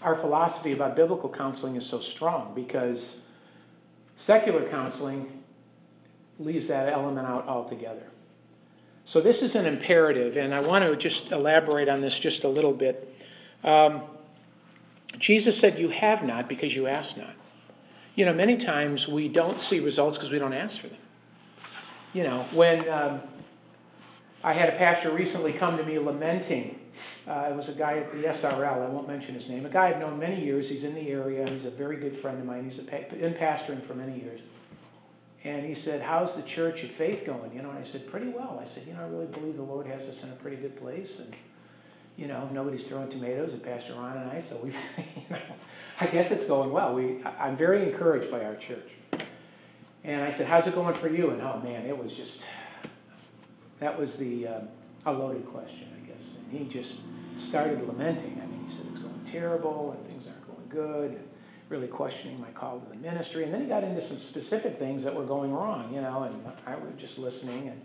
our 0.02 0.16
philosophy 0.16 0.72
about 0.72 0.96
biblical 0.96 1.28
counseling 1.28 1.76
is 1.76 1.86
so 1.86 2.00
strong, 2.00 2.54
because 2.54 3.18
secular 4.18 4.68
counseling 4.68 5.42
leaves 6.38 6.68
that 6.68 6.92
element 6.92 7.26
out 7.26 7.46
altogether. 7.48 8.06
So 9.04 9.20
this 9.20 9.42
is 9.42 9.54
an 9.54 9.66
imperative, 9.66 10.36
and 10.36 10.54
I 10.54 10.60
want 10.60 10.84
to 10.84 10.96
just 10.96 11.30
elaborate 11.30 11.88
on 11.88 12.00
this 12.00 12.18
just 12.18 12.44
a 12.44 12.48
little 12.48 12.72
bit. 12.72 13.14
Um, 13.62 14.02
Jesus 15.18 15.58
said, 15.58 15.78
You 15.78 15.90
have 15.90 16.24
not 16.24 16.48
because 16.48 16.74
you 16.74 16.86
ask 16.88 17.16
not. 17.16 17.34
You 18.16 18.24
know, 18.24 18.34
many 18.34 18.56
times 18.56 19.06
we 19.06 19.28
don't 19.28 19.60
see 19.60 19.78
results 19.78 20.16
because 20.16 20.30
we 20.30 20.38
don't 20.38 20.52
ask 20.52 20.80
for 20.80 20.88
them. 20.88 20.98
You 22.12 22.24
know, 22.24 22.42
when 22.52 22.88
um, 22.88 23.20
I 24.46 24.52
had 24.52 24.68
a 24.68 24.76
pastor 24.76 25.10
recently 25.10 25.52
come 25.52 25.76
to 25.76 25.82
me 25.82 25.98
lamenting, 25.98 26.78
uh, 27.26 27.48
it 27.50 27.56
was 27.56 27.68
a 27.68 27.72
guy 27.72 27.98
at 27.98 28.12
the 28.12 28.28
SRL, 28.28 28.86
I 28.86 28.88
won't 28.88 29.08
mention 29.08 29.34
his 29.34 29.48
name, 29.48 29.66
a 29.66 29.68
guy 29.68 29.88
I've 29.88 29.98
known 29.98 30.20
many 30.20 30.44
years, 30.44 30.68
he's 30.68 30.84
in 30.84 30.94
the 30.94 31.10
area, 31.10 31.50
he's 31.50 31.64
a 31.64 31.70
very 31.70 31.96
good 31.96 32.16
friend 32.16 32.38
of 32.38 32.46
mine, 32.46 32.70
he's 32.70 32.78
been 32.78 33.34
pastoring 33.34 33.84
for 33.84 33.94
many 33.94 34.20
years. 34.20 34.40
And 35.42 35.66
he 35.66 35.74
said, 35.74 36.00
How's 36.00 36.36
the 36.36 36.42
church 36.42 36.84
of 36.84 36.92
faith 36.92 37.26
going? 37.26 37.54
You 37.54 37.62
know, 37.62 37.70
and 37.70 37.84
I 37.84 37.88
said, 37.88 38.08
Pretty 38.08 38.28
well. 38.28 38.62
I 38.64 38.72
said, 38.72 38.84
You 38.86 38.94
know, 38.94 39.00
I 39.00 39.08
really 39.08 39.26
believe 39.26 39.56
the 39.56 39.62
Lord 39.62 39.86
has 39.86 40.02
us 40.02 40.22
in 40.22 40.30
a 40.30 40.34
pretty 40.34 40.56
good 40.56 40.76
place. 40.76 41.18
And, 41.18 41.32
you 42.16 42.26
know, 42.26 42.48
nobody's 42.52 42.84
throwing 42.86 43.10
tomatoes 43.10 43.52
at 43.52 43.62
Pastor 43.62 43.94
Ron 43.94 44.16
and 44.16 44.30
I, 44.30 44.42
so 44.48 44.56
we, 44.56 44.70
you 44.96 45.22
know, 45.30 45.38
I 46.00 46.06
guess 46.06 46.32
it's 46.32 46.46
going 46.46 46.72
well. 46.72 46.94
We, 46.94 47.22
I'm 47.38 47.56
very 47.56 47.88
encouraged 47.88 48.30
by 48.30 48.44
our 48.44 48.56
church. 48.56 48.90
And 50.02 50.22
I 50.22 50.32
said, 50.32 50.46
How's 50.46 50.66
it 50.66 50.74
going 50.74 50.94
for 50.94 51.08
you? 51.08 51.30
And 51.30 51.40
oh 51.42 51.60
man, 51.62 51.86
it 51.86 51.96
was 51.96 52.12
just, 52.12 52.40
that 53.80 53.98
was 53.98 54.16
the, 54.16 54.48
um, 54.48 54.68
a 55.04 55.12
loaded 55.12 55.46
question, 55.46 55.88
I 55.96 56.06
guess. 56.06 56.22
And 56.38 56.58
he 56.58 56.72
just 56.72 57.00
started 57.48 57.86
lamenting. 57.86 58.40
I 58.42 58.46
mean, 58.46 58.66
he 58.68 58.76
said, 58.76 58.86
It's 58.90 59.00
going 59.00 59.28
terrible 59.30 59.96
and 59.96 60.06
things 60.06 60.26
aren't 60.26 60.46
going 60.46 60.68
good. 60.68 61.10
And, 61.12 61.28
really 61.68 61.88
questioning 61.88 62.40
my 62.40 62.50
call 62.50 62.78
to 62.78 62.88
the 62.88 62.96
ministry. 62.96 63.44
And 63.44 63.52
then 63.52 63.60
he 63.60 63.66
got 63.66 63.82
into 63.82 64.06
some 64.06 64.20
specific 64.20 64.78
things 64.78 65.02
that 65.04 65.14
were 65.14 65.24
going 65.24 65.52
wrong, 65.52 65.92
you 65.92 66.00
know, 66.00 66.22
and 66.22 66.42
I 66.66 66.76
was 66.76 66.92
just 66.98 67.18
listening. 67.18 67.68
And, 67.68 67.80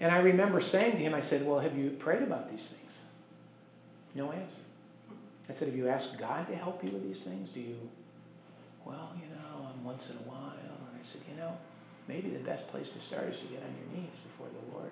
and 0.00 0.10
I 0.10 0.18
remember 0.18 0.60
saying 0.60 0.92
to 0.92 0.98
him, 0.98 1.14
I 1.14 1.20
said, 1.20 1.46
Well, 1.46 1.60
have 1.60 1.76
you 1.76 1.90
prayed 1.90 2.22
about 2.22 2.50
these 2.50 2.64
things? 2.66 2.80
No 4.14 4.32
answer. 4.32 4.54
I 5.48 5.52
said, 5.52 5.68
Have 5.68 5.76
you 5.76 5.88
asked 5.88 6.18
God 6.18 6.46
to 6.48 6.56
help 6.56 6.82
you 6.82 6.90
with 6.90 7.02
these 7.02 7.22
things? 7.22 7.50
Do 7.50 7.60
you, 7.60 7.76
well, 8.84 9.10
you 9.16 9.28
know, 9.34 9.68
once 9.82 10.08
in 10.08 10.16
a 10.16 10.28
while. 10.28 10.52
And 10.54 11.00
I 11.00 11.12
said, 11.12 11.20
You 11.30 11.36
know, 11.36 11.56
maybe 12.08 12.30
the 12.30 12.38
best 12.38 12.68
place 12.68 12.88
to 12.90 13.06
start 13.06 13.28
is 13.32 13.38
to 13.40 13.46
get 13.46 13.62
on 13.62 13.74
your 13.78 14.02
knees 14.02 14.14
before 14.26 14.46
the 14.48 14.76
Lord 14.76 14.90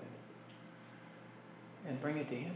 and, 1.85 1.91
and 1.91 2.01
bring 2.01 2.17
it 2.19 2.29
to 2.31 2.35
Him. 2.35 2.55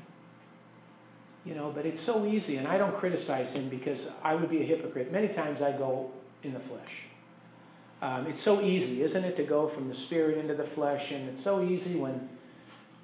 You 1.45 1.55
know, 1.55 1.71
but 1.75 1.87
it's 1.87 2.01
so 2.01 2.27
easy, 2.27 2.57
and 2.57 2.66
I 2.66 2.77
don't 2.77 2.97
criticize 2.99 3.53
Him 3.53 3.69
because 3.69 4.01
I 4.23 4.35
would 4.35 4.51
be 4.51 4.62
a 4.62 4.64
hypocrite. 4.64 5.12
Many 5.12 5.29
times 5.29 5.62
I 5.62 5.73
go 5.73 6.11
in 6.42 6.53
the 6.53 6.61
flesh. 6.61 7.03
Um, 8.03 8.27
it's 8.27 8.42
so 8.42 8.61
easy, 8.61 9.03
isn't 9.03 9.25
it, 9.25 9.37
to 9.37 9.42
go 9.42 9.69
from 9.69 9.88
the 9.88 9.95
spirit 9.95 10.38
into 10.38 10.55
the 10.55 10.66
flesh, 10.66 11.12
and 11.12 11.29
it's 11.29 11.42
so 11.42 11.62
easy 11.62 11.95
when 11.95 12.29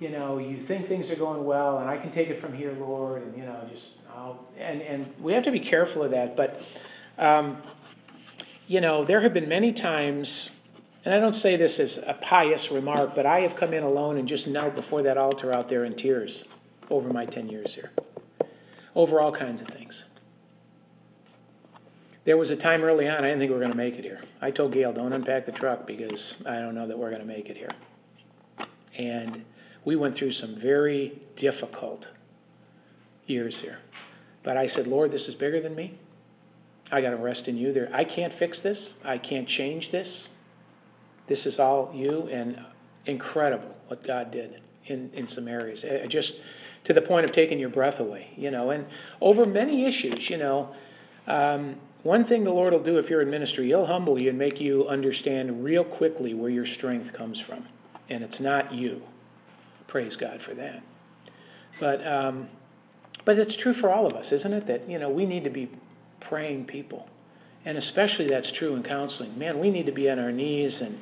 you 0.03 0.09
know, 0.09 0.39
you 0.39 0.57
think 0.57 0.89
things 0.89 1.11
are 1.11 1.17
going 1.17 1.45
well, 1.45 1.79
and 1.79 1.89
I 1.89 1.97
can 1.97 2.11
take 2.11 2.29
it 2.29 2.41
from 2.41 2.53
here, 2.53 2.77
Lord, 2.79 3.23
and 3.23 3.37
you 3.37 3.45
know, 3.45 3.57
just 3.73 3.91
I'll, 4.13 4.45
and 4.59 4.83
and 4.83 5.15
we 5.21 5.33
have 5.33 5.45
to 5.45 5.53
be 5.53 5.61
careful 5.61 6.03
of 6.03 6.11
that. 6.11 6.37
But 6.37 6.61
um, 7.19 7.63
you 8.67 8.81
know, 8.81 9.05
there 9.05 9.21
have 9.21 9.33
been 9.33 9.49
many 9.49 9.73
times, 9.73 10.51
and 11.05 11.15
I 11.15 11.19
don't 11.19 11.33
say 11.33 11.57
this 11.57 11.81
as 11.81 11.99
a 11.99 12.17
pious 12.21 12.71
remark, 12.71 13.15
but 13.15 13.27
I 13.27 13.41
have 13.41 13.57
come 13.57 13.75
in 13.75 13.83
alone 13.83 14.19
and 14.19 14.29
just 14.29 14.47
knelt 14.47 14.77
before 14.77 15.03
that 15.03 15.19
altar 15.19 15.53
out 15.53 15.69
there 15.69 15.85
in 15.85 15.95
tears 15.95 16.45
over 16.91 17.13
my 17.13 17.27
ten 17.27 17.49
years 17.49 17.75
here, 17.75 17.91
over 18.95 19.21
all 19.21 19.33
kinds 19.33 19.63
of 19.63 19.69
things. 19.69 20.05
There 22.25 22.37
was 22.37 22.51
a 22.51 22.57
time 22.57 22.83
early 22.83 23.09
on 23.09 23.19
I 23.19 23.29
didn't 23.29 23.41
think 23.41 23.51
we 23.51 23.55
were 23.55 23.61
going 23.61 23.73
to 23.73 23.77
make 23.77 23.95
it 23.95 24.05
here. 24.05 24.21
I 24.41 24.53
told 24.53 24.73
Gail, 24.73 24.93
"Don't 24.93 25.13
unpack 25.13 25.45
the 25.45 25.53
truck 25.53 25.87
because 25.87 26.35
I 26.47 26.61
don't 26.61 26.75
know 26.75 26.87
that 26.87 26.97
we're 26.97 27.11
going 27.11 27.23
to 27.23 27.27
make 27.27 27.49
it 27.49 27.57
here." 27.57 27.71
And 28.97 29.45
we 29.85 29.97
went 29.97 30.15
through 30.15 30.33
some 30.33 30.55
very 30.55 31.21
difficult 31.35 32.09
years 33.27 33.61
here. 33.61 33.79
But 34.43 34.57
I 34.57 34.67
said, 34.67 34.87
Lord, 34.87 35.11
this 35.11 35.29
is 35.29 35.35
bigger 35.35 35.61
than 35.61 35.75
me. 35.75 35.95
I 36.91 37.01
got 37.01 37.11
to 37.11 37.17
rest 37.17 37.49
in 37.49 37.57
you. 37.57 37.73
There, 37.73 37.89
I 37.93 38.05
can't 38.05 38.33
fix 38.33 38.61
this. 38.61 38.95
I 39.05 39.19
can't 39.19 39.49
change 39.49 39.91
this. 39.91 40.29
This 41.27 41.47
is 41.47 41.59
all 41.59 41.93
you, 41.95 42.29
and 42.31 42.59
incredible 43.07 43.75
what 43.89 44.03
God 44.03 44.31
did 44.31 44.61
in, 44.87 45.11
in 45.15 45.27
some 45.27 45.49
areas. 45.49 45.85
Uh, 45.85 46.07
just 46.09 46.37
to 46.85 46.93
the 46.93 47.01
point 47.01 47.25
of 47.25 47.33
taking 47.33 47.59
your 47.59 47.69
breath 47.69 48.01
away, 48.01 48.29
you 48.37 48.51
know. 48.51 48.71
And 48.71 48.87
over 49.21 49.45
many 49.45 49.85
issues, 49.85 50.29
you 50.29 50.37
know, 50.37 50.75
um, 51.27 51.77
one 52.03 52.25
thing 52.25 52.43
the 52.43 52.51
Lord 52.51 52.73
will 52.73 52.83
do 52.83 52.99
if 52.99 53.09
you're 53.09 53.23
in 53.23 53.31
ministry, 53.31 53.67
He'll 53.67 53.87
humble 53.87 54.19
you 54.19 54.31
and 54.31 54.39
make 54.39 54.61
you 54.61 54.89
understand 54.89 55.63
real 55.63 55.85
quickly 55.85 56.35
where 56.35 56.51
your 56.51 56.67
strength 56.67 57.13
comes 57.13 57.39
from. 57.39 57.65
And 58.11 58.25
it's 58.25 58.41
not 58.41 58.75
you. 58.75 59.03
Praise 59.87 60.17
God 60.17 60.43
for 60.43 60.55
that. 60.55 60.83
But 61.79 62.07
um, 62.07 62.49
but 63.25 63.39
it's 63.39 63.57
true 63.57 63.73
for 63.73 63.91
all 63.91 64.07
of 64.07 64.15
us, 64.15 64.33
isn't 64.33 64.53
it? 64.53 64.67
That 64.67 64.89
you 64.89 64.99
know 64.99 65.09
we 65.09 65.27
need 65.27 65.45
to 65.45 65.51
be 65.51 65.71
praying 66.21 66.67
people, 66.67 67.09
and 67.65 67.79
especially 67.79 68.27
that's 68.27 68.51
true 68.51 68.75
in 68.75 68.83
counseling. 68.83 69.39
Man, 69.39 69.59
we 69.59 69.71
need 69.71 69.87
to 69.87 69.93
be 69.93 70.11
on 70.11 70.19
our 70.19 70.33
knees 70.33 70.81
and 70.81 71.01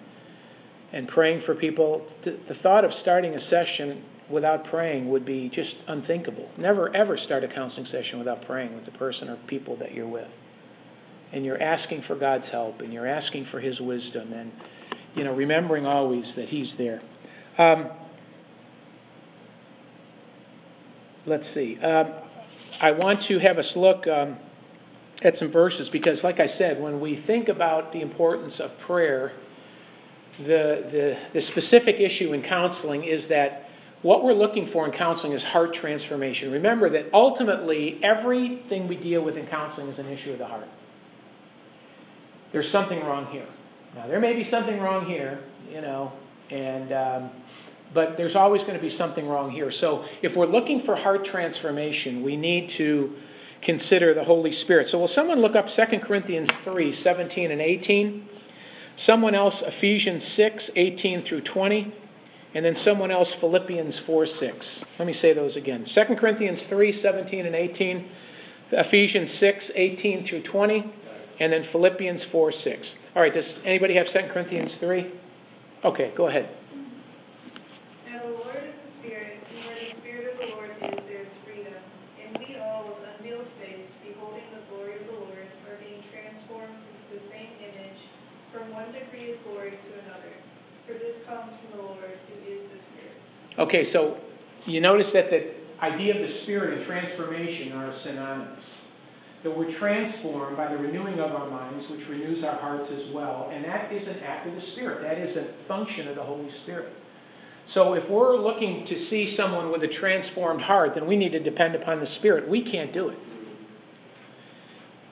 and 0.92 1.06
praying 1.06 1.40
for 1.40 1.54
people. 1.54 2.06
The 2.22 2.54
thought 2.54 2.84
of 2.84 2.92
starting 2.92 3.34
a 3.34 3.40
session 3.40 4.02
without 4.28 4.64
praying 4.64 5.10
would 5.10 5.24
be 5.24 5.48
just 5.48 5.76
unthinkable. 5.86 6.48
Never 6.56 6.94
ever 6.94 7.16
start 7.16 7.44
a 7.44 7.48
counseling 7.48 7.86
session 7.86 8.18
without 8.18 8.42
praying 8.42 8.74
with 8.74 8.84
the 8.84 8.92
person 8.92 9.28
or 9.28 9.36
people 9.36 9.76
that 9.76 9.92
you're 9.92 10.06
with. 10.06 10.32
And 11.32 11.44
you're 11.44 11.62
asking 11.62 12.02
for 12.02 12.16
God's 12.16 12.48
help 12.48 12.80
and 12.80 12.92
you're 12.92 13.06
asking 13.06 13.44
for 13.44 13.60
His 13.60 13.80
wisdom 13.80 14.32
and 14.32 14.52
you 15.14 15.24
know 15.24 15.32
remembering 15.32 15.86
always 15.86 16.34
that 16.34 16.48
He's 16.48 16.76
there. 16.76 17.02
Um, 17.58 17.88
let's 21.26 21.48
see. 21.48 21.78
Um, 21.80 22.12
I 22.80 22.92
want 22.92 23.22
to 23.22 23.38
have 23.38 23.58
us 23.58 23.76
look 23.76 24.06
um, 24.06 24.38
at 25.22 25.36
some 25.36 25.48
verses 25.48 25.88
because, 25.88 26.24
like 26.24 26.40
I 26.40 26.46
said, 26.46 26.80
when 26.80 27.00
we 27.00 27.16
think 27.16 27.48
about 27.48 27.92
the 27.92 28.00
importance 28.00 28.58
of 28.58 28.78
prayer, 28.78 29.32
the, 30.38 30.84
the, 30.90 31.18
the 31.32 31.40
specific 31.40 32.00
issue 32.00 32.32
in 32.32 32.42
counseling 32.42 33.04
is 33.04 33.28
that 33.28 33.68
what 34.02 34.24
we're 34.24 34.32
looking 34.32 34.66
for 34.66 34.86
in 34.86 34.92
counseling 34.92 35.32
is 35.32 35.42
heart 35.42 35.74
transformation. 35.74 36.50
Remember 36.50 36.88
that 36.90 37.06
ultimately, 37.12 37.98
everything 38.02 38.88
we 38.88 38.96
deal 38.96 39.22
with 39.22 39.36
in 39.36 39.46
counseling 39.46 39.88
is 39.88 39.98
an 39.98 40.06
issue 40.08 40.32
of 40.32 40.38
the 40.38 40.46
heart. 40.46 40.68
There's 42.52 42.68
something 42.68 43.04
wrong 43.04 43.26
here. 43.26 43.46
Now, 43.94 44.06
there 44.06 44.20
may 44.20 44.32
be 44.32 44.44
something 44.44 44.80
wrong 44.80 45.06
here, 45.06 45.40
you 45.70 45.80
know, 45.80 46.12
and 46.48 46.92
um, 46.92 47.30
but 47.92 48.16
there's 48.16 48.36
always 48.36 48.62
going 48.62 48.76
to 48.76 48.82
be 48.82 48.90
something 48.90 49.28
wrong 49.28 49.50
here. 49.50 49.70
So 49.70 50.04
if 50.22 50.36
we're 50.36 50.46
looking 50.46 50.80
for 50.80 50.94
heart 50.96 51.24
transformation, 51.24 52.22
we 52.22 52.36
need 52.36 52.68
to 52.70 53.16
consider 53.62 54.14
the 54.14 54.24
Holy 54.24 54.52
Spirit. 54.52 54.88
So 54.88 54.98
will 54.98 55.08
someone 55.08 55.40
look 55.40 55.56
up 55.56 55.68
2 55.68 55.84
Corinthians 56.00 56.50
3 56.50 56.92
17 56.92 57.50
and 57.50 57.60
18? 57.60 58.28
Someone 59.00 59.34
else, 59.34 59.62
Ephesians 59.62 60.28
6 60.28 60.72
18 60.76 61.22
through 61.22 61.40
20. 61.40 61.90
And 62.52 62.66
then 62.66 62.74
someone 62.74 63.10
else, 63.10 63.32
Philippians 63.32 63.98
4 63.98 64.26
6. 64.26 64.84
Let 64.98 65.06
me 65.06 65.14
say 65.14 65.32
those 65.32 65.56
again 65.56 65.86
2 65.86 66.04
Corinthians 66.16 66.64
3 66.64 66.92
17 66.92 67.46
and 67.46 67.54
18. 67.54 68.06
Ephesians 68.72 69.30
6 69.32 69.70
18 69.74 70.22
through 70.22 70.42
20. 70.42 70.92
And 71.38 71.50
then 71.50 71.62
Philippians 71.62 72.24
4 72.24 72.52
6. 72.52 72.96
All 73.16 73.22
right, 73.22 73.32
does 73.32 73.58
anybody 73.64 73.94
have 73.94 74.06
2 74.06 74.24
Corinthians 74.34 74.74
3? 74.74 75.10
Okay, 75.82 76.12
go 76.14 76.26
ahead. 76.26 76.54
Okay, 93.58 93.84
so 93.84 94.18
you 94.66 94.80
notice 94.80 95.12
that 95.12 95.30
the 95.30 95.50
idea 95.82 96.14
of 96.14 96.20
the 96.20 96.32
Spirit 96.32 96.78
and 96.78 96.86
transformation 96.86 97.72
are 97.72 97.94
synonymous. 97.94 98.84
That 99.42 99.56
we're 99.56 99.70
transformed 99.70 100.56
by 100.56 100.68
the 100.68 100.76
renewing 100.76 101.18
of 101.18 101.34
our 101.34 101.48
minds, 101.48 101.88
which 101.88 102.08
renews 102.08 102.44
our 102.44 102.56
hearts 102.56 102.90
as 102.90 103.06
well. 103.06 103.50
And 103.52 103.64
that 103.64 103.90
is 103.90 104.06
an 104.06 104.20
act 104.20 104.46
of 104.46 104.54
the 104.54 104.60
Spirit, 104.60 105.02
that 105.02 105.18
is 105.18 105.36
a 105.36 105.44
function 105.66 106.08
of 106.08 106.16
the 106.16 106.22
Holy 106.22 106.50
Spirit. 106.50 106.92
So 107.64 107.94
if 107.94 108.10
we're 108.10 108.36
looking 108.36 108.84
to 108.86 108.98
see 108.98 109.26
someone 109.26 109.70
with 109.70 109.82
a 109.82 109.88
transformed 109.88 110.62
heart, 110.62 110.94
then 110.94 111.06
we 111.06 111.16
need 111.16 111.32
to 111.32 111.40
depend 111.40 111.74
upon 111.74 112.00
the 112.00 112.06
Spirit. 112.06 112.48
We 112.48 112.62
can't 112.62 112.92
do 112.92 113.08
it. 113.08 113.18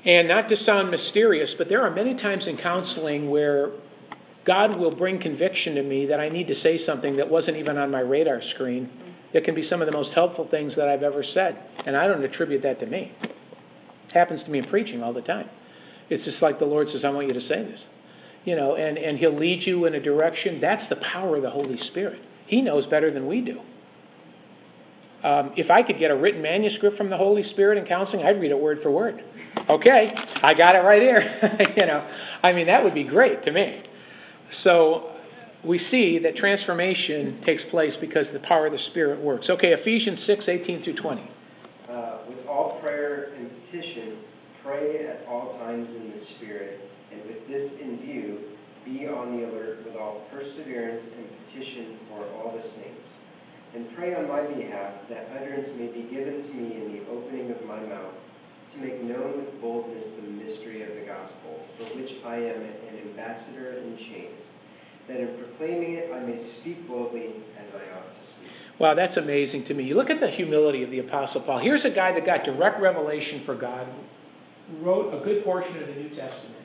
And 0.05 0.29
not 0.29 0.49
to 0.49 0.57
sound 0.57 0.91
mysterious, 0.91 1.55
but 1.55 1.69
there 1.69 1.83
are 1.83 1.91
many 1.91 2.15
times 2.15 2.47
in 2.47 2.57
counseling 2.57 3.31
where 3.31 3.71
God 4.45 4.79
will 4.79 4.91
bring 4.91 5.19
conviction 5.19 5.75
to 5.75 5.83
me 5.83 6.07
that 6.07 6.21
I 6.21 6.29
need 6.29 6.49
to 6.49 6.55
say 6.55 6.79
something 6.79 7.15
that 7.15 7.29
wasn't 7.29 7.59
even 7.59 7.77
on 7.77 7.91
my 7.91 8.01
radar 8.01 8.41
screen. 8.41 8.89
That 9.33 9.45
can 9.45 9.55
be 9.55 9.63
some 9.63 9.83
of 9.83 9.91
the 9.91 9.97
most 9.97 10.15
helpful 10.15 10.47
things 10.47 10.75
that 10.77 10.89
I've 10.89 11.03
ever 11.03 11.23
said. 11.23 11.59
And 11.85 11.97
I 11.97 12.07
don't 12.07 12.25
attribute 12.25 12.63
that 12.63 12.81
to 12.81 12.87
me. 12.87 13.13
It 13.23 14.13
happens 14.13 14.43
to 14.45 14.51
me 14.51 14.61
in 14.61 14.65
preaching 14.65 15.03
all 15.03 15.13
the 15.13 15.21
time. 15.21 15.51
It's 16.09 16.25
just 16.25 16.41
like 16.41 16.59
the 16.59 16.65
Lord 16.65 16.89
says, 16.89 17.05
I 17.05 17.11
want 17.11 17.27
you 17.27 17.35
to 17.35 17.41
say 17.41 17.63
this. 17.63 17.89
You 18.45 18.57
know, 18.57 18.77
and, 18.77 18.97
and 18.97 19.19
He'll 19.19 19.33
lead 19.33 19.67
you 19.67 19.85
in 19.85 19.95
a 19.95 20.01
direction. 20.01 20.61
That's 20.61 20.87
the 20.87 20.97
power 20.97 21.37
of 21.37 21.43
the 21.43 21.51
Holy 21.51 21.77
Spirit. 21.77 22.23
He 22.47 22.63
knows 22.63 22.87
better 22.87 23.11
than 23.11 23.27
we 23.27 23.43
do. 23.43 23.61
Um, 25.23 25.53
if 25.57 25.71
I 25.71 25.83
could 25.83 25.99
get 25.99 26.11
a 26.11 26.17
written 26.17 26.43
manuscript 26.43 26.97
from 26.97 27.11
the 27.11 27.17
Holy 27.17 27.43
Spirit 27.43 27.79
in 27.79 27.85
counseling, 27.85 28.25
I'd 28.25 28.41
read 28.41 28.51
it 28.51 28.59
word 28.59 28.81
for 28.81 28.91
word. 28.91 29.23
Okay, 29.69 30.15
I 30.43 30.55
got 30.55 30.77
it 30.77 30.81
right 30.81 31.03
here. 31.03 31.75
you 31.77 31.87
know, 31.87 32.07
I 32.43 32.53
mean, 32.53 32.69
that 32.69 32.85
would 32.85 32.95
be 32.95 33.05
great 33.05 33.43
to 33.45 33.51
me. 33.51 33.83
So 34.51 35.13
we 35.65 35.79
see 35.79 36.19
that 36.19 36.37
transformation 36.37 37.41
takes 37.41 37.65
place 37.65 37.97
because 37.97 38.31
the 38.31 38.39
power 38.39 38.67
of 38.67 38.73
the 38.73 38.79
Spirit 38.79 39.19
works. 39.19 39.51
Okay, 39.51 39.73
Ephesians 39.73 40.23
6 40.23 40.49
18 40.49 40.81
through 40.81 40.95
20. 40.95 41.23
Uh, 41.89 42.19
with 42.29 42.47
all 42.47 42.79
prayer 42.81 43.33
and 43.37 43.51
petition, 43.65 44.19
pray 44.63 45.07
at 45.07 45.27
all 45.29 45.59
times 45.59 45.95
in 45.95 46.13
the 46.13 46.19
Spirit, 46.19 46.89
and 47.11 47.25
with 47.25 47.47
this 47.49 47.73
in 47.81 47.99
view, 47.99 48.41
be 48.85 49.09
on 49.09 49.37
the 49.37 49.49
alert 49.49 49.85
with 49.85 49.97
all 49.97 50.23
perseverance 50.31 51.05
and 51.05 51.29
petition 51.45 51.99
for 52.09 52.25
all 52.37 52.57
the 52.57 52.63
saints. 52.63 53.08
And 53.75 53.95
pray 53.95 54.15
on 54.15 54.29
my 54.29 54.43
behalf 54.43 54.95
that 55.09 55.31
utterance 55.37 55.69
may 55.77 55.89
be 55.89 56.03
given 56.03 56.43
to 56.43 56.55
me 56.55 56.77
in 56.77 56.93
the 56.93 57.11
opening 57.11 57.51
of 57.51 57.65
my 57.67 57.81
mouth 57.81 58.15
to 58.73 58.79
make 58.81 59.03
known 59.03 59.37
with 59.37 59.61
boldness 59.61 60.07
the 60.13 60.23
mystery 60.23 60.83
of 60.83 60.89
the 60.95 61.03
gospel, 61.03 61.67
for 61.77 61.85
which 61.97 62.17
I 62.25 62.37
am 62.37 62.63
an 62.63 62.99
ambassador 63.05 63.73
in 63.73 63.97
chains, 63.97 64.41
that 65.07 65.21
in 65.21 65.37
proclaiming 65.37 65.95
it 65.95 66.11
I 66.13 66.21
may 66.21 66.43
speak 66.43 66.89
boldly 66.89 67.31
as 67.59 67.75
I 67.75 67.97
ought 67.97 68.09
to 68.09 68.27
speak. 68.27 68.51
Wow, 68.79 68.95
that's 68.95 69.17
amazing 69.17 69.65
to 69.65 69.75
me. 69.75 69.85
You 69.85 69.97
look 69.97 70.11
at 70.11 70.21
the 70.21 70.29
humility 70.29 70.83
of 70.83 70.91
the 70.91 71.01
Apostle 71.01 71.41
Paul. 71.41 71.59
Here's 71.59 71.85
a 71.85 71.91
guy 71.91 72.13
that 72.13 72.25
got 72.25 72.45
direct 72.45 72.81
revelation 72.81 73.41
for 73.41 73.55
God, 73.55 73.87
wrote 74.81 75.15
a 75.15 75.25
good 75.25 75.45
portion 75.45 75.77
of 75.83 75.89
the 75.89 75.95
New 75.95 76.11
Testament, 76.11 76.63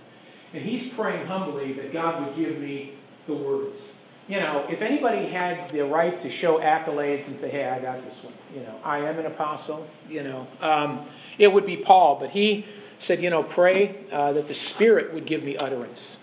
and 0.53 0.63
he's 0.63 0.91
praying 0.93 1.25
humbly 1.25 1.73
that 1.73 1.91
God 1.91 2.25
would 2.25 2.35
give 2.35 2.59
me 2.59 2.93
the 3.27 3.33
words. 3.33 3.93
You 4.27 4.39
know, 4.39 4.65
if 4.69 4.81
anybody 4.81 5.27
had 5.27 5.69
the 5.69 5.83
right 5.83 6.17
to 6.19 6.29
show 6.29 6.59
accolades 6.59 7.27
and 7.27 7.37
say, 7.37 7.49
hey, 7.49 7.65
I 7.67 7.79
got 7.79 8.03
this 8.05 8.23
one, 8.23 8.33
you 8.55 8.61
know, 8.61 8.79
I 8.83 8.99
am 8.99 9.19
an 9.19 9.25
apostle, 9.25 9.85
you 10.09 10.23
know, 10.23 10.47
um, 10.61 11.05
it 11.37 11.51
would 11.51 11.65
be 11.65 11.75
Paul. 11.75 12.17
But 12.19 12.29
he 12.29 12.65
said, 12.99 13.21
you 13.21 13.29
know, 13.29 13.43
pray 13.43 14.05
uh, 14.11 14.31
that 14.33 14.47
the 14.47 14.53
Spirit 14.53 15.13
would 15.13 15.25
give 15.25 15.43
me 15.43 15.57
utterance. 15.57 16.17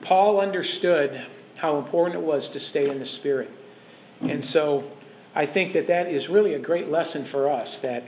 Paul 0.00 0.40
understood 0.40 1.26
how 1.56 1.78
important 1.78 2.22
it 2.22 2.24
was 2.24 2.50
to 2.50 2.60
stay 2.60 2.88
in 2.88 2.98
the 2.98 3.06
Spirit. 3.06 3.50
And 4.20 4.42
so 4.44 4.90
I 5.34 5.44
think 5.44 5.74
that 5.74 5.86
that 5.88 6.06
is 6.06 6.28
really 6.28 6.54
a 6.54 6.58
great 6.58 6.88
lesson 6.88 7.26
for 7.26 7.50
us 7.50 7.78
that, 7.80 8.04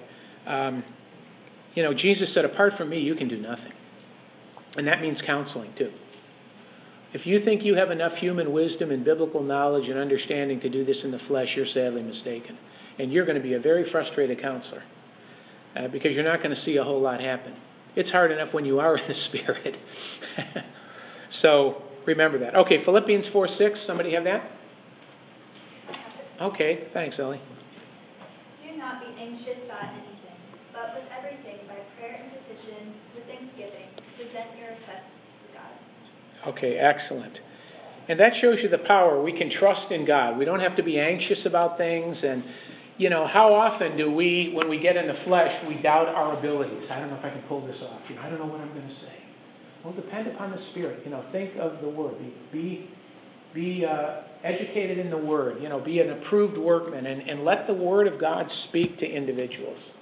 um, 0.47 0.85
you 1.75 1.83
know, 1.83 1.93
Jesus 1.93 2.33
said, 2.33 2.47
apart 2.47 2.73
from 2.75 2.89
me, 2.89 3.01
you 3.01 3.15
can 3.15 3.29
do 3.29 3.37
nothing. 3.37 3.73
And 4.77 4.87
that 4.87 5.03
means 5.03 5.21
counseling 5.21 5.73
too. 5.75 5.93
If 7.19 7.27
you 7.27 7.41
think 7.41 7.65
you 7.65 7.75
have 7.75 7.91
enough 7.91 8.17
human 8.17 8.53
wisdom 8.53 8.93
and 8.93 9.05
biblical 9.05 9.43
knowledge 9.43 9.89
and 9.89 9.99
understanding 9.99 10.61
to 10.61 10.69
do 10.69 10.85
this 10.85 11.05
in 11.05 11.11
the 11.11 11.19
flesh, 11.19 11.57
you're 11.57 11.67
sadly 11.67 12.01
mistaken. 12.01 12.57
And 12.97 13.13
you're 13.13 13.25
going 13.25 13.35
to 13.35 13.43
be 13.43 13.55
a 13.55 13.59
very 13.59 13.83
frustrated 13.83 14.39
counselor 14.39 14.85
uh, 15.75 15.89
because 15.89 16.15
you're 16.15 16.25
not 16.25 16.39
going 16.39 16.55
to 16.55 16.61
see 16.61 16.77
a 16.77 16.85
whole 16.85 17.01
lot 17.01 17.21
happen. 17.21 17.57
It's 17.97 18.09
hard 18.09 18.31
enough 18.31 18.55
when 18.55 18.65
you 18.65 18.79
are 18.79 18.97
in 18.99 19.05
the 19.09 19.15
Spirit. 19.15 19.79
so 21.29 21.83
remember 22.05 22.39
that. 22.39 22.55
Okay, 22.55 22.79
Philippians 22.79 23.27
4 23.27 23.49
6. 23.49 23.81
Somebody 23.81 24.13
have 24.13 24.23
that? 24.23 24.53
Okay, 26.41 26.87
thanks, 26.93 27.19
Ellie. 27.19 27.41
Do 28.65 28.77
not 28.77 29.01
be 29.01 29.21
anxious 29.21 29.59
about 29.65 29.87
anything, 29.87 30.39
but 30.73 30.95
with 30.95 31.11
everything 31.19 31.59
by 31.67 31.81
prayer 31.99 32.23
and 32.23 32.31
petition, 32.41 32.95
with 33.17 33.27
thanksgiving, 33.27 33.89
present 34.17 34.47
your 34.57 34.69
requests 34.69 35.33
to 35.43 35.59
God. 35.59 36.38
Okay, 36.49 36.79
excellent. 36.79 37.43
And 38.09 38.19
that 38.19 38.35
shows 38.35 38.63
you 38.63 38.71
the 38.71 38.79
power. 38.79 39.21
We 39.21 39.33
can 39.33 39.51
trust 39.51 39.93
in 39.93 40.07
God. 40.07 40.39
We 40.39 40.47
don't 40.47 40.61
have 40.61 40.77
to 40.77 40.83
be 40.83 40.99
anxious 40.99 41.45
about 41.45 41.77
things. 41.77 42.25
And, 42.25 42.43
you 42.97 43.11
know, 43.11 43.27
how 43.27 43.53
often 43.53 43.99
do 43.99 44.11
we, 44.11 44.51
when 44.55 44.67
we 44.67 44.79
get 44.79 44.97
in 44.97 45.09
the 45.09 45.15
flesh, 45.15 45.63
we 45.65 45.75
doubt 45.75 46.09
our 46.09 46.33
abilities? 46.33 46.91
I 46.91 47.01
don't 47.01 47.11
know 47.11 47.17
if 47.17 47.25
I 47.27 47.29
can 47.29 47.43
pull 47.43 47.61
this 47.61 47.83
off. 47.83 48.01
You 48.09 48.17
know, 48.17 48.23
I 48.23 48.31
don't 48.31 48.39
know 48.39 48.47
what 48.47 48.63
I'm 48.63 48.73
going 48.73 48.89
to 48.89 48.95
say. 48.95 49.13
Well, 49.85 49.93
depend 49.93 50.27
upon 50.27 50.51
the 50.51 50.59
Spirit. 50.59 51.03
You 51.05 51.11
know, 51.11 51.23
think 51.31 51.57
of 51.57 51.83
the 51.83 51.89
Word. 51.89 52.15
Be, 52.19 52.33
be, 52.51 52.91
be 53.53 53.85
uh, 53.85 54.23
educated 54.43 54.97
in 54.97 55.11
the 55.11 55.19
Word. 55.19 55.63
You 55.63 55.69
know, 55.69 55.79
be 55.79 56.01
an 56.01 56.09
approved 56.09 56.57
workman. 56.57 57.05
And, 57.05 57.29
and 57.29 57.45
let 57.45 57.67
the 57.67 57.75
Word 57.75 58.07
of 58.07 58.19
God 58.19 58.51
speak 58.51 58.97
to 58.99 59.07
individuals. 59.07 59.93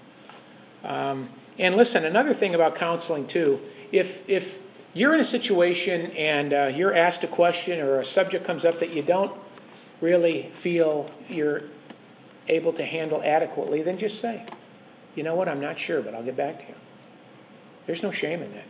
Um, 0.85 1.29
and 1.59 1.75
listen, 1.75 2.05
another 2.05 2.35
thing 2.35 2.55
about 2.55 2.77
counseling, 2.77 3.27
too, 3.27 3.61
if, 3.91 4.21
if 4.29 4.61
you're 4.97 5.13
in 5.13 5.21
a 5.21 5.25
situation 5.25 6.11
and 6.13 6.55
uh, 6.55 6.73
you're 6.75 6.95
asked 6.95 7.23
a 7.23 7.27
question 7.27 7.81
or 7.81 8.01
a 8.01 8.05
subject 8.05 8.47
comes 8.47 8.65
up 8.65 8.81
that 8.81 8.95
you 8.95 9.03
don't 9.03 9.31
really 10.01 10.51
feel 10.55 11.07
you're 11.29 11.65
able 12.49 12.73
to 12.73 12.83
handle 12.83 13.23
adequately, 13.23 13.83
then 13.83 13.99
just 13.99 14.21
say, 14.21 14.47
you 15.15 15.23
know 15.23 15.35
what, 15.35 15.51
I'm 15.51 15.61
not 15.61 15.79
sure, 15.79 16.01
but 16.01 16.15
I'll 16.15 16.23
get 16.23 16.37
back 16.37 16.61
to 16.61 16.69
you. 16.69 16.75
There's 17.85 18.03
no 18.03 18.11
shame 18.11 18.43
in 18.43 18.53
that. 18.55 18.65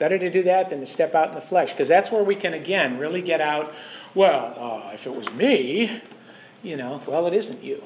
Better 0.00 0.18
to 0.18 0.28
do 0.28 0.42
that 0.42 0.70
than 0.70 0.80
to 0.80 0.86
step 0.86 1.14
out 1.14 1.28
in 1.28 1.34
the 1.36 1.40
flesh, 1.40 1.70
because 1.70 1.86
that's 1.86 2.10
where 2.10 2.24
we 2.24 2.34
can, 2.34 2.52
again, 2.52 2.98
really 2.98 3.22
get 3.22 3.40
out, 3.40 3.72
well, 4.12 4.88
uh, 4.88 4.90
if 4.92 5.06
it 5.06 5.14
was 5.14 5.30
me, 5.30 6.02
you 6.64 6.76
know, 6.76 7.00
well, 7.06 7.28
it 7.28 7.34
isn't 7.34 7.62
you. 7.62 7.84